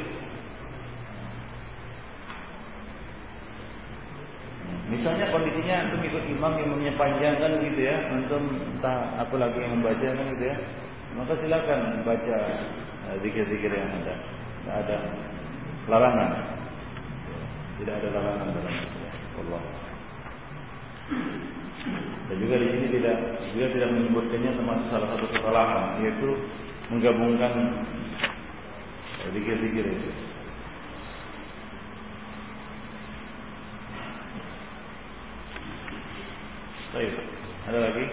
[4.88, 9.78] Misalnya kondisinya antum ikut imam imamnya panjang kan gitu ya, antum entah apa lagi yang
[9.78, 10.56] membaca kan gitu ya,
[11.12, 12.36] maka silakan baca
[13.12, 14.14] eh, zikir-zikir yang ada.
[14.16, 14.96] Tidak ada
[15.88, 16.30] larangan.
[17.80, 18.74] Tidak ada larangan dalam
[19.40, 19.62] Allah.
[22.28, 23.16] Dan juga di sini tidak
[23.56, 26.28] juga tidak menyebutkannya termasuk salah satu kesalahan yaitu
[26.92, 27.52] menggabungkan
[29.32, 30.10] zikir-zikir itu.
[36.92, 37.12] Baik.
[37.68, 38.04] Ada lagi?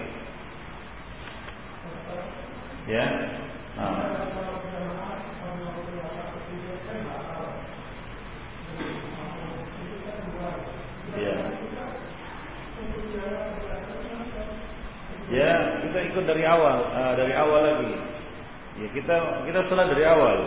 [2.86, 3.06] Ya.
[3.76, 4.55] Nah.
[15.36, 17.92] Ya, kita ikut dari awal, uh, dari awal lagi.
[18.80, 20.38] Ya, kita kita sholat dari awal.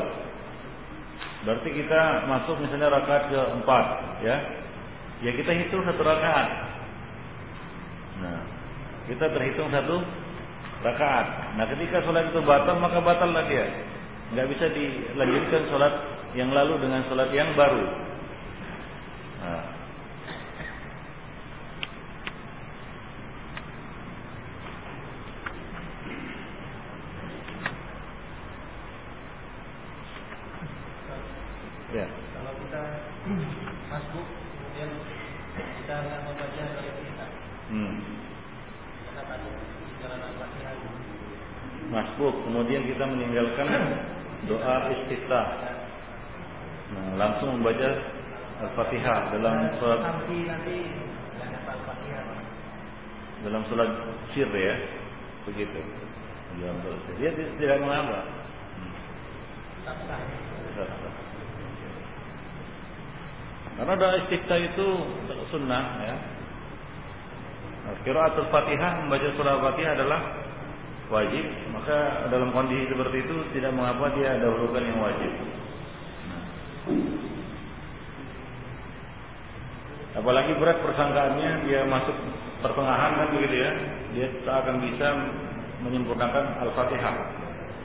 [1.45, 3.87] Berarti kita masuk misalnya rakaat keempat,
[4.25, 4.37] ya.
[5.21, 6.49] Ya kita hitung satu rakaat.
[8.25, 8.41] Nah,
[9.13, 10.01] kita terhitung satu
[10.81, 11.57] rakaat.
[11.61, 13.69] Nah, ketika sholat itu batal maka batallah dia.
[14.33, 15.95] Nggak bisa dilanjutkan sholat
[16.33, 17.85] yang lalu dengan sholat yang baru.
[19.45, 19.78] Nah.
[48.89, 50.57] Al-Fatihah dalam al-fatihah.
[53.45, 53.91] dalam sholat
[54.33, 54.75] sir ya.
[55.45, 55.81] Begitu.
[56.57, 57.15] Dalam sholat sir.
[57.21, 58.25] Dia tidak mengapa.
[58.25, 58.93] Hmm.
[59.85, 60.21] Tak sah.
[60.73, 61.15] Sah, sah.
[63.77, 64.87] Karena doa istiftah itu
[65.53, 66.17] sunnah ya.
[68.09, 70.21] Qiraatul Fatihah membaca surah Fatihah adalah
[71.13, 71.45] wajib,
[71.77, 75.33] maka dalam kondisi seperti itu tidak mengapa dia dahulukan yang wajib.
[80.19, 82.19] Apalagi berat persangkaannya dia masuk
[82.59, 83.71] pertengahan kan begitu ya,
[84.19, 85.07] dia tak akan bisa
[85.87, 87.15] menyempurnakan Al-Fatihah.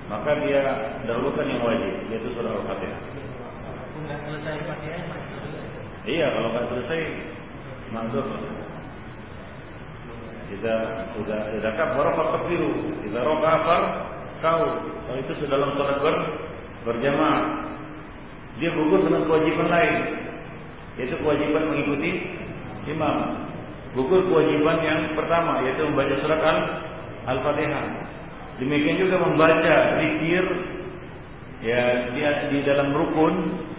[0.09, 0.61] Maka dia
[1.05, 2.99] dahulukan yang wajib, yaitu surah Al-Fatihah.
[3.05, 3.33] Dulu.
[6.03, 6.99] Iya, kalau nggak selesai
[7.93, 8.25] mazur.
[10.51, 10.75] Kita
[11.15, 12.07] sudah sudah kabar
[12.49, 12.73] biru.
[13.05, 13.81] Kita rokafar
[14.43, 14.65] kau.
[15.07, 16.15] Kalau itu sudah dalam sholat ber,
[16.89, 17.41] berjamaah.
[18.61, 19.93] Dia gugur dengan kewajiban lain,
[20.99, 22.11] yaitu kewajiban mengikuti
[22.89, 23.47] imam.
[23.93, 26.59] Gugur kewajiban yang pertama, yaitu membaca surat al
[27.29, 27.85] al-fatihah.
[28.57, 30.43] Demikian juga membaca zikir
[31.63, 33.33] ya dia di dalam rukun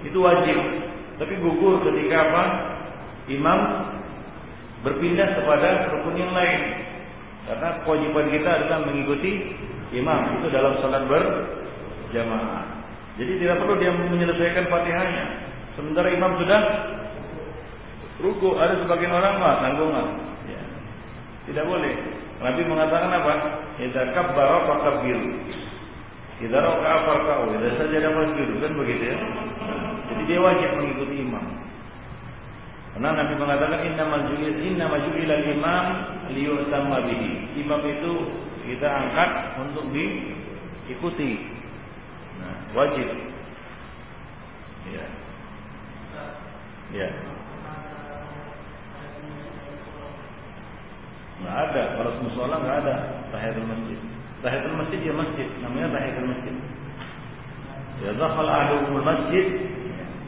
[0.07, 0.85] itu wajib
[1.15, 2.45] tapi gugur ketika apa?
[3.31, 3.61] Imam
[4.85, 6.61] berpindah kepada rukun yang lain.
[7.45, 9.53] Karena kewajiban kita adalah mengikuti
[9.95, 12.65] imam itu dalam salat berjamaah.
[13.15, 15.25] Jadi tidak perlu dia menyelesaikan Fatihahnya.
[15.75, 16.61] Sementara imam sudah
[18.23, 20.07] ruku, ada sebagian orang mah tanggungan.
[20.47, 20.63] Ya.
[21.51, 21.95] Tidak boleh.
[22.39, 23.33] Nabi mengatakan apa?
[23.83, 25.35] Idza kabbara fakabbiru.
[26.43, 27.45] Idza raka'a farka'u.
[27.59, 28.55] Idza sajada fasjudu.
[28.63, 29.19] Kan begitu ya.
[30.13, 31.47] Jadi dia wajib mengikuti imam.
[32.95, 35.85] Karena Nabi mengatakan innamal ju'il innamal ju'ilal imam
[36.31, 37.59] liyutamma bihi.
[37.59, 38.13] Imam itu
[38.71, 39.31] kita angkat
[39.67, 41.43] untuk diikuti.
[42.39, 43.09] Nah, wajib.
[44.95, 45.24] Ya.
[46.95, 47.11] Ya.
[51.43, 51.83] Nggak ada.
[51.99, 52.95] Kalau musola nggak ada
[53.35, 53.99] tahiyatul masjid.
[54.47, 55.49] Tahiyatul masjid ya masjid.
[55.59, 56.55] Namanya tahiyatul masjid.
[57.99, 59.47] Ya dakhal ahaduhumul masjid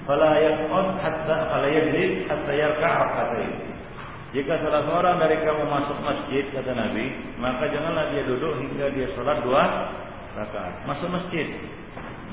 [0.06, 3.52] fala yaqud hatta fala yajlis hatta yarka' rak'atain.
[4.34, 9.06] Jika salah seorang dari kamu masuk masjid kata Nabi, maka janganlah dia duduk hingga dia
[9.14, 9.64] sholat dua
[10.34, 10.82] rakaat.
[10.84, 11.46] Masuk masjid,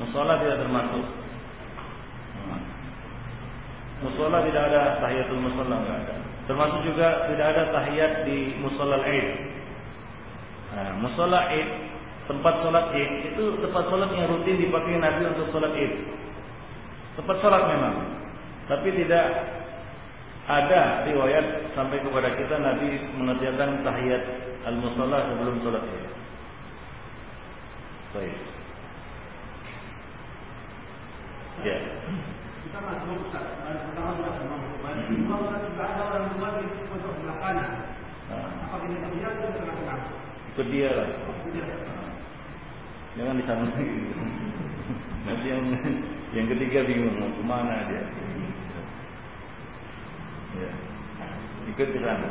[0.02, 1.23] musola tidak termasuk.
[4.04, 6.16] Musola tidak ada tahiyatul musola enggak ada.
[6.44, 9.28] Termasuk juga tidak ada tahiyat di musola Id.
[10.76, 11.70] Nah, musola Id
[12.28, 15.94] tempat sholat Id itu tempat sholat yang rutin dipakai Nabi untuk sholat Id.
[17.20, 17.96] Tempat sholat memang,
[18.68, 19.26] tapi tidak
[20.44, 24.24] ada riwayat sampai kepada kita Nabi mengerjakan tahiyat
[24.68, 26.06] al-musola sebelum sholat Id.
[28.14, 28.38] Baik.
[31.64, 31.78] Ya.
[32.68, 33.46] Kita masuk Ustaz,
[34.04, 34.58] pertama sudah semua
[35.32, 37.70] Kalau Ustaz juga ada orang tua di pojok sebelah kanan.
[38.28, 40.00] Nah, Apa ini dia atau di tengah-tengah?
[40.54, 41.08] ikut dia lah.
[41.50, 41.66] Dia.
[43.16, 43.98] Jangan di sana lagi.
[45.24, 45.64] Nanti yang
[46.36, 48.04] yang ketiga bingung mau ke mana dia.
[50.60, 50.72] Ya.
[51.72, 52.30] Ikut ke sana.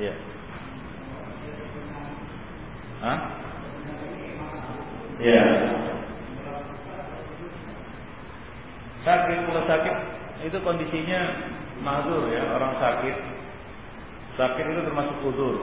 [0.00, 0.14] Iya.
[3.04, 3.18] Hah?
[5.20, 5.44] Iya.
[9.00, 9.96] Sakit kalau sakit
[10.44, 11.20] itu kondisinya
[11.80, 13.16] mazur ya orang sakit.
[14.36, 15.56] Sakit itu termasuk udur.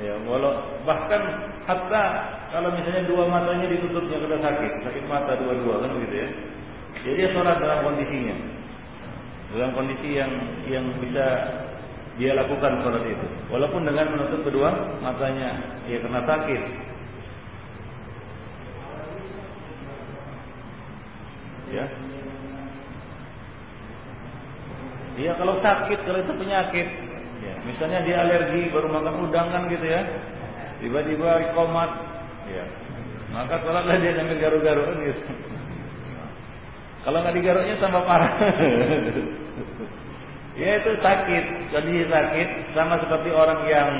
[0.00, 0.56] Ya, walau
[0.88, 1.20] bahkan
[1.68, 2.04] hatta
[2.48, 6.28] kalau misalnya dua matanya ditutupnya kena sakit, sakit mata dua-dua kan gitu ya.
[7.02, 8.36] Jadi sholat dalam kondisinya,
[9.52, 10.32] dalam kondisi yang
[10.64, 11.26] yang bisa
[12.16, 16.62] dia lakukan sholat itu, walaupun dengan menutup kedua matanya, ya kena sakit.
[21.72, 21.84] Ya,
[25.22, 26.86] Iya kalau sakit, kalau itu penyakit,
[27.46, 30.02] ya, misalnya dia alergi baru makan udang kan gitu ya,
[30.82, 31.94] tiba-tiba komat,
[32.50, 32.66] ya,
[33.30, 35.22] maka sholatlah dia sambil garu-garu kan gitu.
[37.06, 38.34] Kalau nggak digaruknya tambah parah.
[40.62, 43.90] ya itu sakit, jadi sakit sama seperti orang yang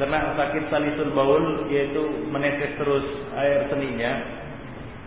[0.00, 2.00] kena sakit salisul baul yaitu
[2.32, 3.04] menetes terus
[3.36, 4.12] air seninya.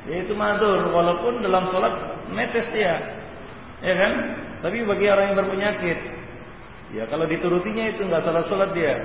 [0.09, 1.93] Yaitu mazur walaupun dalam sholat
[2.29, 3.01] menetes dia.
[3.81, 4.13] Ya kan?
[4.63, 5.99] Tapi bagi orang yang berpenyakit,
[6.95, 8.95] ya kalau diturutinya itu nggak salah sholat dia.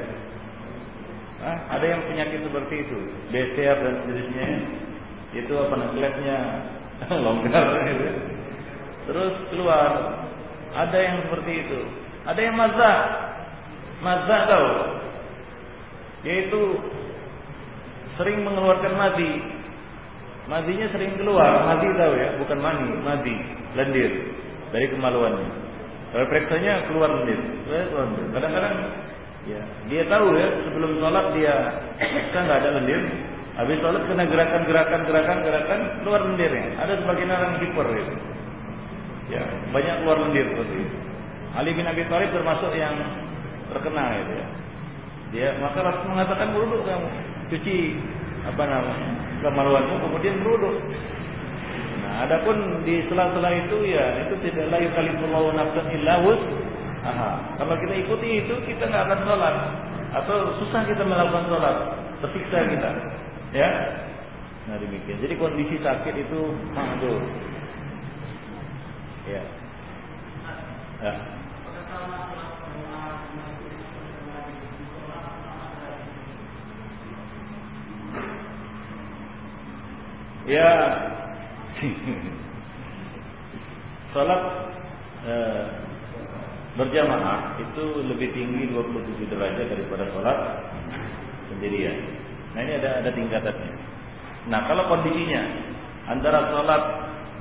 [1.42, 2.98] Nah, ada yang penyakit seperti itu,
[3.34, 4.48] BCR dan seterusnya,
[5.34, 6.38] itu apa namanya?
[7.26, 7.66] Longgar.
[7.90, 8.06] Gitu.
[9.10, 9.90] Terus keluar,
[10.78, 11.80] ada yang seperti itu,
[12.22, 12.98] ada yang mazah,
[13.98, 14.70] mazah tahu,
[16.22, 16.62] yaitu
[18.14, 19.42] sering mengeluarkan madi,
[20.46, 23.36] madinya sering keluar, madi tahu ya, bukan mani, madi,
[23.74, 24.38] lendir
[24.72, 25.50] dari kemaluannya.
[26.08, 27.40] Refleksanya keluar lendir.
[28.32, 28.74] Kadang-kadang
[29.44, 29.60] ya,
[29.92, 31.56] dia tahu ya sebelum sholat dia
[32.32, 33.00] kan nggak ada lendir.
[33.58, 36.80] Habis sholat kena gerakan-gerakan gerakan-gerakan keluar lendirnya.
[36.80, 38.14] Ada sebagian orang hiper gitu.
[39.28, 40.96] Ya, banyak keluar lendir seperti itu.
[41.52, 42.96] Ali bin Abi Thalib termasuk yang
[43.68, 44.46] terkena itu ya.
[45.28, 47.08] Dia maka Rasul mengatakan beruduk kamu
[47.52, 47.76] cuci
[48.48, 49.10] apa namanya
[49.44, 50.76] kemaluanmu kemudian beruduk
[52.24, 56.14] adapun di sela-sela itu ya itu tidak la yukallifullahu nafsan illa
[56.98, 57.30] Aha.
[57.56, 59.54] Kalau kita ikuti itu kita nggak akan sholat
[60.18, 61.76] atau susah kita melakukan sholat,
[62.24, 62.90] tersiksa kita.
[63.54, 63.70] Ya.
[64.68, 65.22] Nah demikian.
[65.22, 66.40] Jadi kondisi sakit itu
[66.74, 67.22] mahdur.
[69.30, 69.42] Ya.
[71.00, 71.14] Ya.
[80.48, 80.72] Ya,
[84.14, 84.42] Salat
[85.22, 85.34] e,
[86.74, 90.38] berjamaah itu lebih tinggi 27 derajat daripada salat
[91.50, 91.96] sendirian.
[92.54, 93.72] Nah ini ada ada tingkatannya.
[94.48, 95.42] Nah kalau kondisinya
[96.08, 96.82] antara salat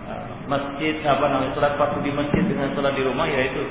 [0.06, 0.14] e,
[0.46, 3.64] masjid apa namanya salat fardu di masjid dengan salat di rumah yaitu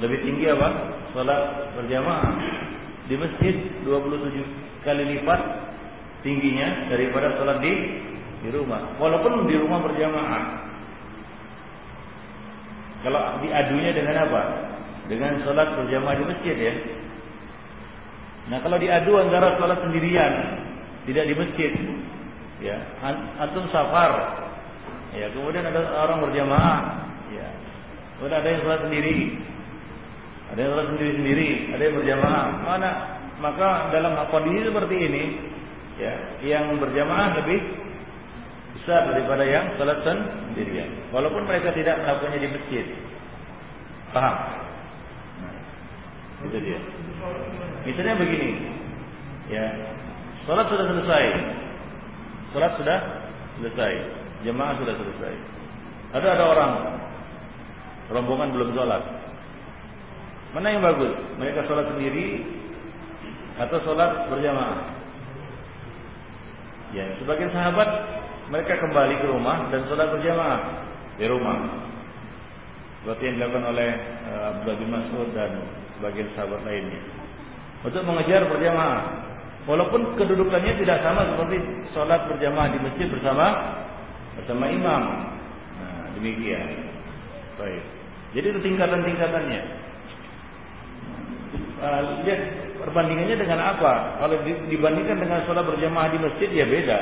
[0.00, 0.68] lebih tinggi apa?
[1.12, 1.42] Salat
[1.78, 2.30] berjamaah
[3.06, 5.40] di masjid 27 kali lipat
[6.24, 7.72] tingginya daripada salat di
[8.44, 10.44] di rumah, walaupun di rumah berjamaah.
[13.00, 14.42] Kalau diadunya dengan apa?
[15.08, 16.74] Dengan sholat berjamaah di masjid ya.
[18.52, 20.32] Nah kalau diadu antara sholat sendirian,
[21.08, 21.72] tidak di masjid,
[22.60, 22.76] ya,
[23.40, 24.12] antum safar,
[25.16, 27.48] ya, kemudian ada orang berjamaah, ya,
[28.16, 29.16] kemudian ada yang sholat sendiri,
[30.52, 32.90] ada yang sholat sendiri sendiri, ada yang berjamaah, mana?
[33.40, 35.24] Maka dalam kondisi seperti ini,
[35.96, 36.12] ya,
[36.44, 37.83] yang berjamaah lebih
[38.84, 41.08] besar daripada yang salat sendirian.
[41.08, 42.84] Walaupun mereka tidak melakukannya di masjid.
[44.12, 44.36] Paham?
[46.44, 46.76] Itu dia.
[47.88, 48.60] Misalnya begini,
[49.48, 49.72] ya,
[50.44, 51.24] salat sudah selesai,
[52.52, 52.98] salat sudah
[53.56, 53.92] selesai,
[54.44, 55.32] jemaah sudah selesai.
[56.20, 56.72] Ada ada orang
[58.12, 59.00] rombongan belum sholat.
[60.52, 61.16] Mana yang bagus?
[61.40, 62.44] Mereka sholat sendiri
[63.64, 64.92] atau sholat berjamaah?
[66.92, 67.90] Ya, sebagian sahabat
[68.54, 70.60] mereka kembali ke rumah dan sholat berjamaah
[71.18, 71.58] di rumah.
[73.02, 73.90] Seperti yang dilakukan oleh
[74.30, 75.50] uh, Abdullah bin Mas'ud dan
[75.98, 77.02] sebagian sahabat lainnya.
[77.82, 79.26] Untuk mengejar berjamaah.
[79.66, 81.56] Walaupun kedudukannya tidak sama seperti
[81.90, 83.46] sholat berjamaah di masjid bersama
[84.38, 85.02] bersama imam.
[85.74, 86.94] Nah, demikian.
[87.58, 87.82] Baik.
[88.38, 89.62] Jadi itu tingkatan-tingkatannya.
[91.82, 92.40] Uh, lihat
[92.86, 94.22] perbandingannya dengan apa?
[94.22, 96.98] Kalau dibandingkan dengan sholat berjamaah di masjid ya beda.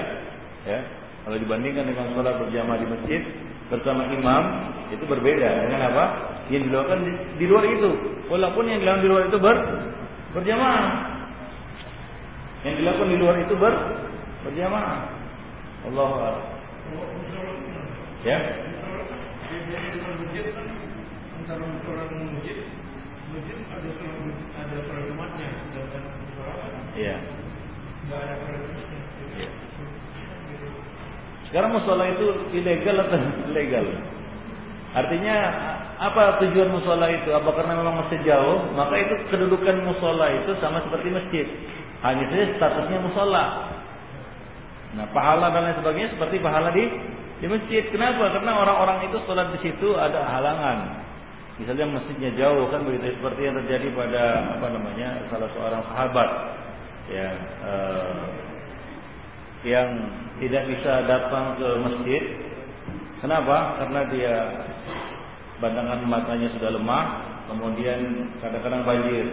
[0.63, 0.81] Ya,
[1.23, 3.23] kalau dibandingkan dengan sholat berjamaah di masjid
[3.71, 4.43] bersama imam
[4.91, 6.05] itu berbeda dengan apa?
[6.51, 7.91] Yang dilakukan di, di luar itu.
[8.27, 9.57] Walaupun yang dilakukan di luar itu ber
[10.35, 10.87] berjamaah.
[12.67, 13.75] Yang dilakukan di luar itu ber
[14.51, 14.99] berjamaah.
[15.87, 16.11] Allah
[18.23, 18.39] Ya.
[28.11, 28.62] Kalau sholat.
[31.53, 33.21] Sekarang musola itu ilegal atau
[33.57, 33.85] legal?
[34.97, 35.37] Artinya
[36.01, 37.29] apa tujuan musola itu?
[37.29, 38.73] Apa karena memang masih jauh?
[38.73, 41.45] Maka itu kedudukan musola itu sama seperti masjid.
[42.01, 43.69] Hanya saja statusnya musola.
[44.97, 46.89] Nah, pahala dan lain sebagainya seperti pahala di
[47.45, 47.85] di masjid.
[47.93, 48.33] Kenapa?
[48.33, 51.05] Karena orang-orang itu sholat di situ ada halangan.
[51.61, 56.29] Misalnya masjidnya jauh kan begitu seperti yang terjadi pada apa namanya salah seorang sahabat
[57.13, 57.29] ya
[57.61, 58.25] eh,
[59.63, 59.89] yang
[60.43, 62.23] tidak bisa datang ke masjid.
[63.23, 63.79] Kenapa?
[63.79, 64.35] Karena dia
[65.63, 67.05] pandangan matanya sudah lemah,
[67.47, 69.27] kemudian kadang-kadang banjir,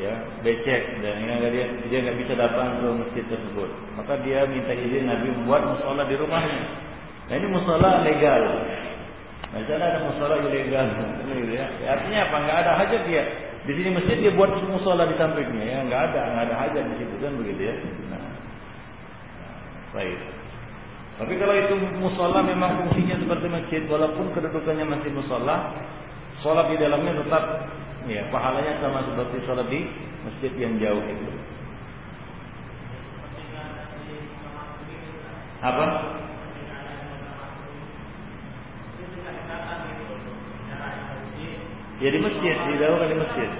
[0.00, 3.68] ya becek dan ini dia dia nggak bisa datang ke masjid tersebut.
[4.00, 6.62] Maka dia minta izin Nabi membuat musola di rumahnya.
[7.28, 8.42] Nah ini musola legal.
[9.48, 10.86] Nah, sana ada musola ilegal,
[11.56, 11.64] ya.
[11.88, 12.36] Artinya apa?
[12.36, 13.24] Nggak ada hajat dia.
[13.64, 16.94] Di sini masjid dia buat musola di sampingnya, ya nggak ada, nggak ada hajat di
[17.00, 17.74] situ kan begitu ya.
[18.12, 18.17] Nah,
[19.92, 20.20] baik.
[21.18, 25.74] Tapi kalau itu musola memang fungsinya seperti masjid, walaupun kedudukannya masih musola,
[26.46, 27.66] sholat di dalamnya tetap
[28.06, 29.82] ya pahalanya sama seperti sholat di
[30.22, 31.26] masjid yang jauh itu.
[35.58, 35.86] Apa?
[41.98, 43.50] Ya masjid, di masjid.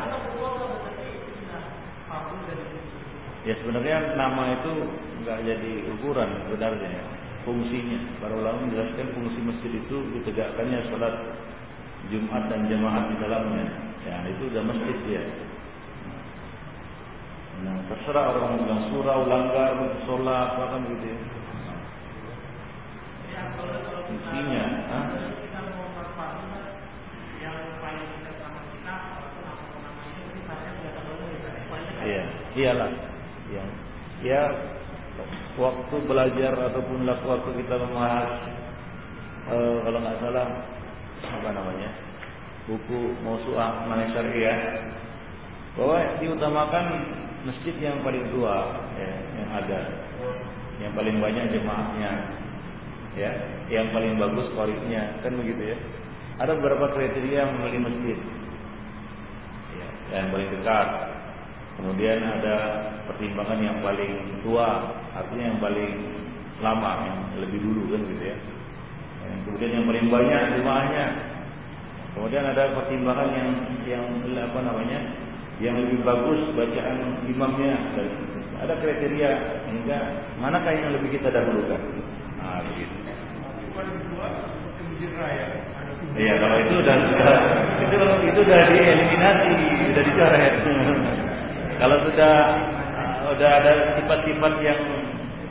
[3.46, 4.72] Ya sebenarnya nama itu
[5.24, 7.04] nggak jadi ukuran sebenarnya ya.
[7.48, 7.98] fungsinya.
[8.20, 11.14] Para ulama menjelaskan fungsi masjid itu ditegakkannya sholat
[12.12, 13.66] Jumat dan jamaah di dalamnya.
[14.04, 15.24] Ya itu udah masjid ya.
[17.64, 19.74] Nah terserah orang bilang surau, langgar,
[20.04, 21.06] sholat, apa kan gitu.
[21.08, 21.37] ya.
[23.38, 23.46] Ya
[24.08, 25.06] Fungsinya, ah.
[31.98, 32.24] Iya,
[32.56, 32.90] iyalah.
[33.48, 33.64] Ya,
[34.24, 34.42] ya
[35.58, 38.30] waktu belajar ataupun waktu kita membahas
[39.50, 40.48] eh, kalau nggak salah
[41.18, 41.90] apa namanya
[42.68, 44.58] buku Mausu'ah Manai Syariah
[45.74, 46.86] bahwa diutamakan
[47.48, 49.80] masjid yang paling tua ya, yang ada
[50.78, 52.12] yang paling banyak jemaahnya
[53.18, 53.32] ya
[53.68, 55.78] yang paling bagus kualitasnya kan begitu ya.
[56.38, 58.18] Ada beberapa kriteria memilih masjid.
[59.74, 59.88] Ya,
[60.22, 60.88] yang paling dekat.
[61.78, 62.56] Kemudian ada
[63.06, 65.92] pertimbangan yang paling tua artinya yang paling
[66.58, 68.38] lama yang lebih dulu kan gitu ya.
[69.26, 71.06] Yang kemudian yang paling banyak jemaahnya.
[72.14, 73.50] Kemudian ada pertimbangan yang
[73.86, 74.04] yang
[74.42, 74.98] apa namanya
[75.58, 77.74] yang lebih bagus bacaan imamnya.
[78.58, 79.30] Ada kriteria
[79.70, 79.98] hingga
[80.42, 81.78] manakah yang lebih kita dahulukan?
[82.42, 82.97] Nah begitu
[86.18, 86.96] Iya kalau itu sudah
[87.78, 87.94] itu
[88.26, 89.52] itu udah dieliminasi,
[89.94, 90.54] sudah dicoret.
[91.80, 92.34] kalau sudah
[92.98, 93.72] uh, udah ada
[94.02, 94.80] sifat-sifat yang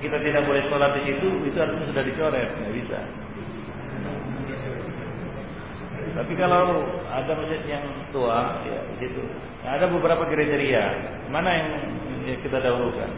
[0.03, 2.99] kita tidak boleh sholat di situ, itu artinya sudah dicoret, nggak bisa.
[6.17, 6.81] Tapi kalau
[7.13, 9.21] ada masjid yang tua, ya situ.
[9.61, 10.83] Nah, ada beberapa kriteria.
[11.29, 11.69] Mana yang
[12.41, 13.11] kita dahulukan?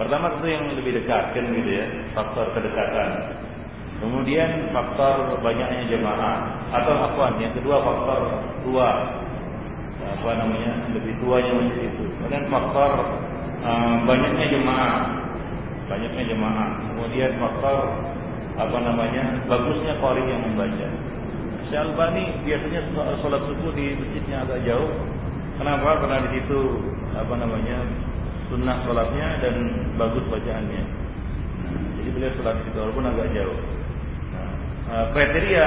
[0.00, 1.86] Pertama tentu yang lebih dekat, kan gitu ya,
[2.16, 3.10] faktor kedekatan.
[4.02, 7.38] Kemudian faktor banyaknya jemaah atau apa?
[7.38, 8.20] Yang kedua faktor
[8.66, 8.90] tua,
[10.02, 12.10] apa namanya lebih tuanya masjid itu.
[12.18, 12.90] Kemudian faktor
[13.62, 14.94] eh, banyaknya jemaah,
[15.86, 16.68] banyaknya jemaah.
[16.90, 17.78] Kemudian faktor
[18.58, 20.88] apa namanya bagusnya qari yang membaca.
[21.70, 22.82] Syekh Albani biasanya
[23.22, 24.90] sholat subuh di masjidnya agak jauh.
[25.62, 26.02] Kenapa?
[26.02, 26.60] Karena di situ
[27.14, 27.86] apa namanya
[28.50, 29.54] sunnah sholatnya dan
[29.94, 30.82] bagus bacaannya.
[32.02, 33.81] Jadi beliau sholat di situ walaupun agak jauh.
[34.92, 35.66] Eh, kriteria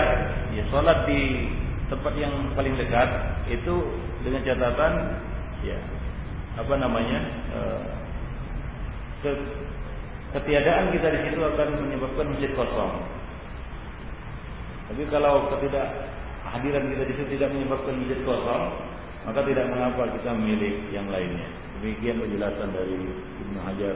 [0.54, 1.50] ya sholat di
[1.90, 3.10] tempat yang paling dekat
[3.50, 3.74] itu
[4.22, 5.18] dengan catatan
[5.66, 5.82] ya
[6.62, 7.26] apa namanya
[7.58, 7.90] eh,
[9.26, 9.50] ke-
[10.38, 13.02] ketiadaan kita di situ akan menyebabkan masjid kosong.
[14.94, 18.64] Tapi kalau ketidakhadiran kita di situ tidak menyebabkan masjid kosong,
[19.26, 21.50] maka tidak mengapa kita memilih yang lainnya.
[21.82, 22.94] Demikian penjelasan dari
[23.42, 23.96] Ibnu Hajar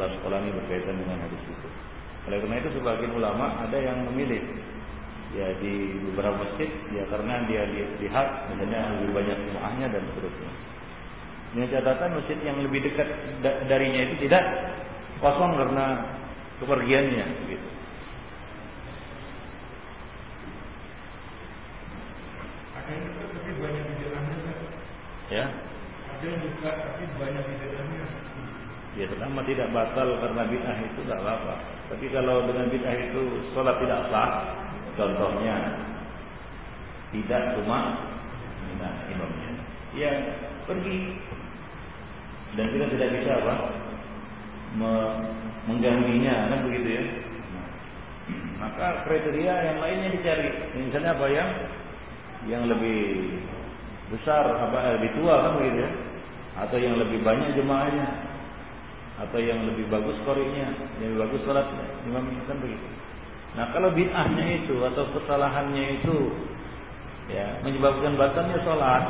[0.08, 1.44] Asqalani berkaitan dengan hadis.
[2.28, 4.42] Oleh karena itu sebagian ulama ada yang memilih
[5.30, 10.52] ya di beberapa masjid ya karena dia li- lihat misalnya lebih banyak jemaahnya dan seterusnya.
[11.50, 13.08] Dengan catatan masjid yang lebih dekat
[13.42, 14.44] da- darinya itu tidak
[15.22, 15.86] kosong karena
[16.60, 17.68] kepergiannya gitu.
[25.30, 25.46] Ya.
[26.10, 27.79] Ada yang buka tapi banyak bid'ahnya.
[29.00, 31.54] Ya pertama tidak batal karena bid'ah itu tidak apa-apa.
[31.88, 33.22] Tapi kalau dengan bid'ah itu
[33.56, 34.44] sholat tidak sah,
[35.00, 35.56] contohnya
[37.16, 37.96] tidak cuma
[38.76, 39.50] nah, imamnya,
[39.96, 40.12] ya
[40.68, 41.16] pergi
[42.60, 43.54] dan kita tidak bisa apa
[44.76, 44.92] me
[45.64, 47.04] menggantinya kan begitu ya.
[48.60, 50.76] Maka kriteria yang lainnya dicari.
[50.76, 51.48] Misalnya apa yang
[52.52, 53.32] yang lebih
[54.12, 55.90] besar apa lebih tua kan begitu ya
[56.60, 58.28] atau yang lebih banyak jemaahnya
[59.20, 62.88] atau yang lebih bagus korinya yang lebih bagus sholatnya imam kan begitu
[63.58, 66.16] nah kalau bid'ahnya itu atau kesalahannya itu
[67.28, 69.04] ya menyebabkan batalnya sholat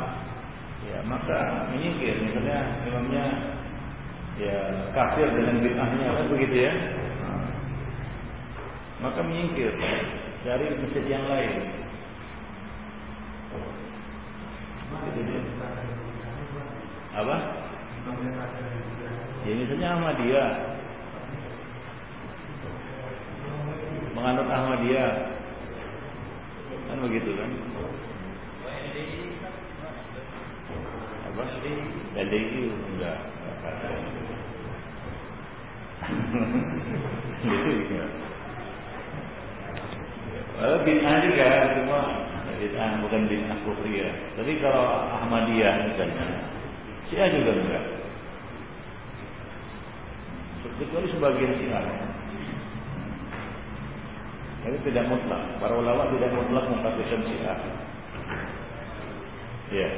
[0.91, 2.59] ya maka menyingkir misalnya
[2.89, 3.25] imamnya
[4.41, 4.57] ya
[4.97, 6.73] kafir dengan bid'ahnya kan begitu ya
[7.23, 7.49] nah,
[9.07, 9.71] maka menyingkir
[10.41, 11.81] dari masjid yang lain
[15.01, 15.41] dia.
[17.11, 17.35] Apa?
[19.41, 20.51] Ya misalnya Ahmadiyah
[24.13, 25.13] Menganut Ahmadiyah
[26.85, 27.49] Kan begitu kan
[31.31, 31.43] Apa?
[32.11, 33.17] LDI enggak
[40.85, 41.99] bid'ah juga Cuma
[42.61, 44.13] bid'ah bukan bid'ah kufriyah.
[44.37, 44.85] Tapi kalau
[45.17, 46.25] Ahmadiyah misalnya,
[47.09, 48.00] Syiah juga enggak.
[50.61, 51.83] Kecuali sebagian Syiah.
[54.61, 55.41] Itu tidak mutlak.
[55.57, 57.57] Para ulama tidak mutlak mengkafirkan Syiah.
[59.71, 59.89] Ya.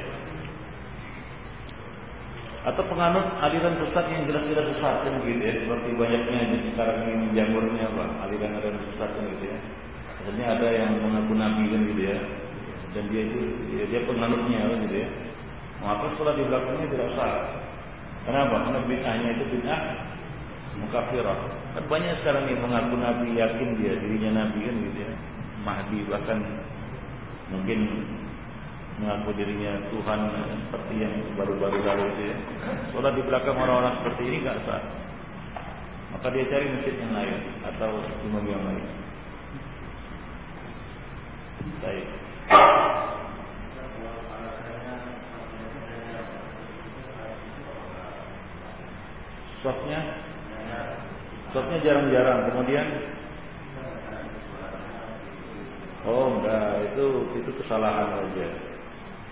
[2.64, 5.52] Atau penganut aliran sesat yang jelas-jelas sesat kan gitu ya.
[5.60, 6.40] Seperti banyaknya
[6.72, 8.04] sekarang ini menjamurnya apa?
[8.24, 9.58] Aliran-aliran sesat kan gitu ya.
[10.24, 12.18] Misalnya ada yang mengaku nabi kan gitu ya
[12.94, 13.38] dan dia itu
[13.74, 15.08] ya, dia penganutnya gitu ya
[15.82, 17.34] maka sholat di belakangnya tidak sah
[18.24, 19.80] kenapa karena bid'ahnya itu bid'ah
[20.80, 21.38] mukafirah.
[21.78, 25.12] Kan banyak sekarang yang mengaku nabi yakin dia dirinya nabi kan gitu ya.
[25.64, 26.38] Mahdi bahkan
[27.50, 27.78] mungkin
[29.00, 30.20] mengaku dirinya Tuhan
[30.68, 32.36] seperti yang baru-baru lalu itu ya.
[32.94, 34.82] Sholat di belakang orang-orang seperti ini nggak sah.
[36.14, 37.38] Maka dia cari masjid yang lain
[37.74, 37.90] atau
[38.22, 38.86] imam yang lain.
[41.82, 42.06] Baik.
[49.64, 50.00] Sofnya
[51.54, 52.50] Sofnya jarang-jarang.
[52.50, 52.86] Kemudian
[56.04, 58.46] Oh enggak Itu itu kesalahan saja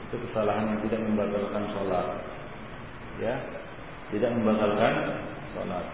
[0.08, 2.06] Itu kesalahan yang tidak membatalkan sholat.
[3.18, 3.34] Ya
[4.14, 4.94] Tidak membatalkan
[5.52, 5.84] sholat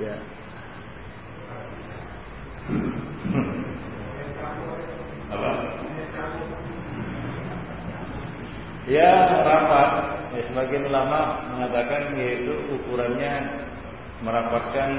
[0.00, 0.16] Ya.
[5.28, 5.50] Apa?
[8.88, 9.12] Ya
[9.44, 9.90] rapat.
[10.30, 13.32] Ya, sebagian ulama mengatakan yaitu ukurannya
[14.24, 14.90] merapatkan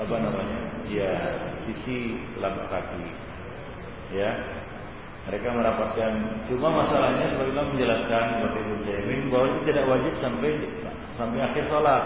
[0.00, 0.60] apa namanya?
[0.88, 1.12] Ya
[1.68, 3.06] sisi telapak kaki.
[4.16, 4.30] Ya.
[5.28, 6.12] Mereka merapatkan.
[6.48, 10.50] Cuma masalahnya sebagian menjelaskan seperti Ibnu Jaimin bahwa itu tidak wajib sampai
[11.20, 12.04] sampai akhir sholat.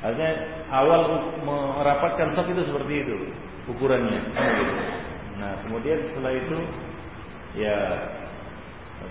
[0.00, 0.32] Artinya
[0.72, 1.00] awal
[1.44, 3.16] merapatkan saf itu seperti itu
[3.68, 4.20] ukurannya.
[5.36, 6.58] Nah kemudian setelah itu
[7.60, 7.76] ya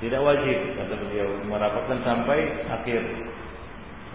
[0.01, 3.01] tidak wajib kata beliau merapatkan sampai akhir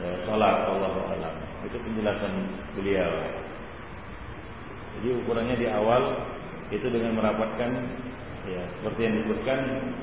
[0.00, 1.34] ya, sholat Allah alam.
[1.68, 2.32] Itu penjelasan
[2.76, 3.12] beliau.
[4.98, 6.02] Jadi ukurannya di awal
[6.70, 7.70] itu dengan merapatkan
[8.48, 9.58] ya seperti yang disebutkan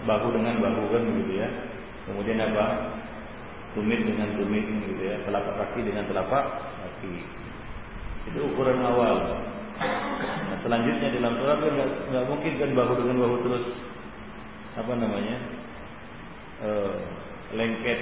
[0.05, 1.49] bahu dengan bahu kan begitu ya.
[2.07, 2.97] Kemudian apa?
[3.77, 6.45] tumit dengan tumit gitu ya, telapak kaki dengan telapak
[6.81, 7.13] kaki.
[8.33, 9.37] Itu ukuran awal.
[9.77, 11.73] Nah, selanjutnya dalam sholat kan
[12.09, 13.65] nggak mungkin kan bahu dengan bahu terus
[14.73, 15.37] apa namanya
[16.65, 16.69] e,
[17.53, 17.99] lengket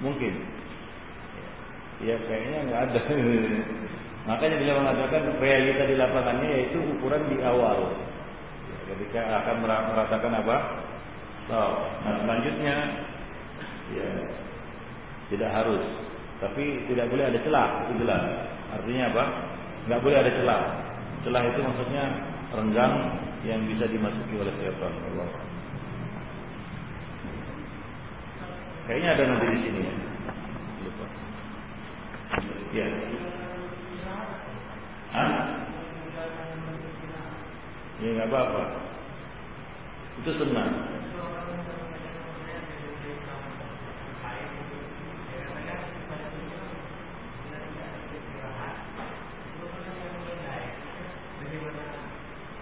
[0.00, 0.32] mungkin.
[2.04, 3.00] Ya kayaknya nggak ada.
[4.28, 7.94] Makanya beliau mengatakan realita di lapangannya yaitu ukuran di awal.
[8.90, 10.56] Ketika akan meratakan apa?
[11.46, 12.74] Oh, nah selanjutnya
[13.94, 14.10] ya
[15.30, 15.82] tidak harus,
[16.42, 18.22] tapi tidak boleh ada celah, itu jelas.
[18.74, 19.24] Artinya apa?
[19.86, 20.62] Enggak boleh ada celah.
[21.22, 22.04] Celah itu maksudnya
[22.50, 22.94] renggang
[23.46, 24.90] yang bisa dimasuki oleh setan.
[24.90, 25.30] Allah.
[28.90, 29.94] Kayaknya ada nanti di sini ya.
[32.66, 32.78] Lupa.
[32.78, 32.86] Ya.
[35.12, 35.30] Hah?
[38.02, 38.62] Ya nggak apa-apa.
[40.20, 40.68] Itu sunnah.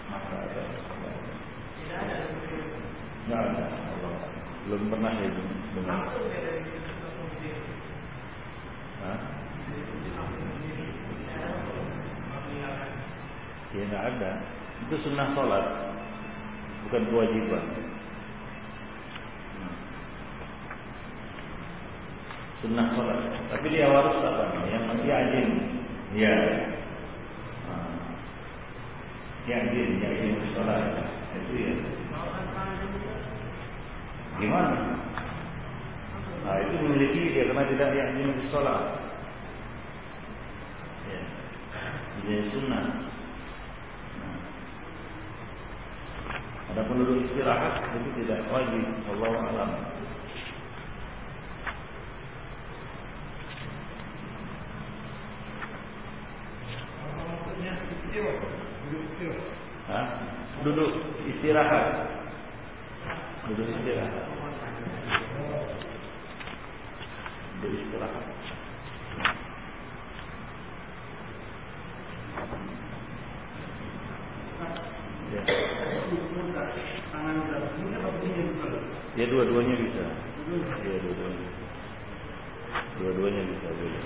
[0.04, 0.62] Masa ada?
[3.24, 3.64] Nggak ada.
[3.66, 4.14] Allah.
[4.68, 5.23] Belum pernah ya
[14.04, 14.30] ada.
[14.84, 15.64] Itu sunnah sholat,
[16.88, 17.64] bukan kewajiban.
[22.60, 23.20] Sunnah sholat.
[23.52, 24.44] Tapi dia harus apa?
[24.68, 25.48] Yang yajin,
[26.16, 26.36] ya.
[27.68, 27.92] Ah.
[29.48, 30.84] Yajin, yajin sholat.
[31.36, 31.74] Itu ya.
[34.40, 34.78] Gimana?
[36.44, 38.84] Nah itu memiliki dia karena tidak yajin sholat.
[41.08, 41.22] Ya.
[42.20, 42.84] Jadi sunnah.
[42.84, 43.04] Nah.
[46.74, 48.82] Ada penduduk istirahat itu tidak wajib.
[49.14, 49.70] Allah alam.
[59.86, 60.06] Hah?
[60.66, 60.98] Duduk
[61.30, 62.10] istirahat.
[63.46, 64.26] Duduk istirahat.
[67.62, 68.26] Duduk istirahat.
[75.34, 75.42] Ya.
[79.14, 80.04] Ya dua-duanya bisa.
[80.86, 81.48] Ya dua-duanya.
[83.02, 84.02] Dua-duanya bisa boleh.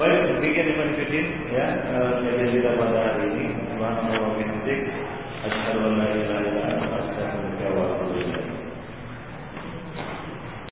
[0.00, 3.46] Baik, demikian Ibn Fidin ya, eh, kajian kita pada hari ini.
[3.68, 4.80] Subhanallah wa bihamdik.
[5.44, 6.49] Asyhadu an la ilaha illa anta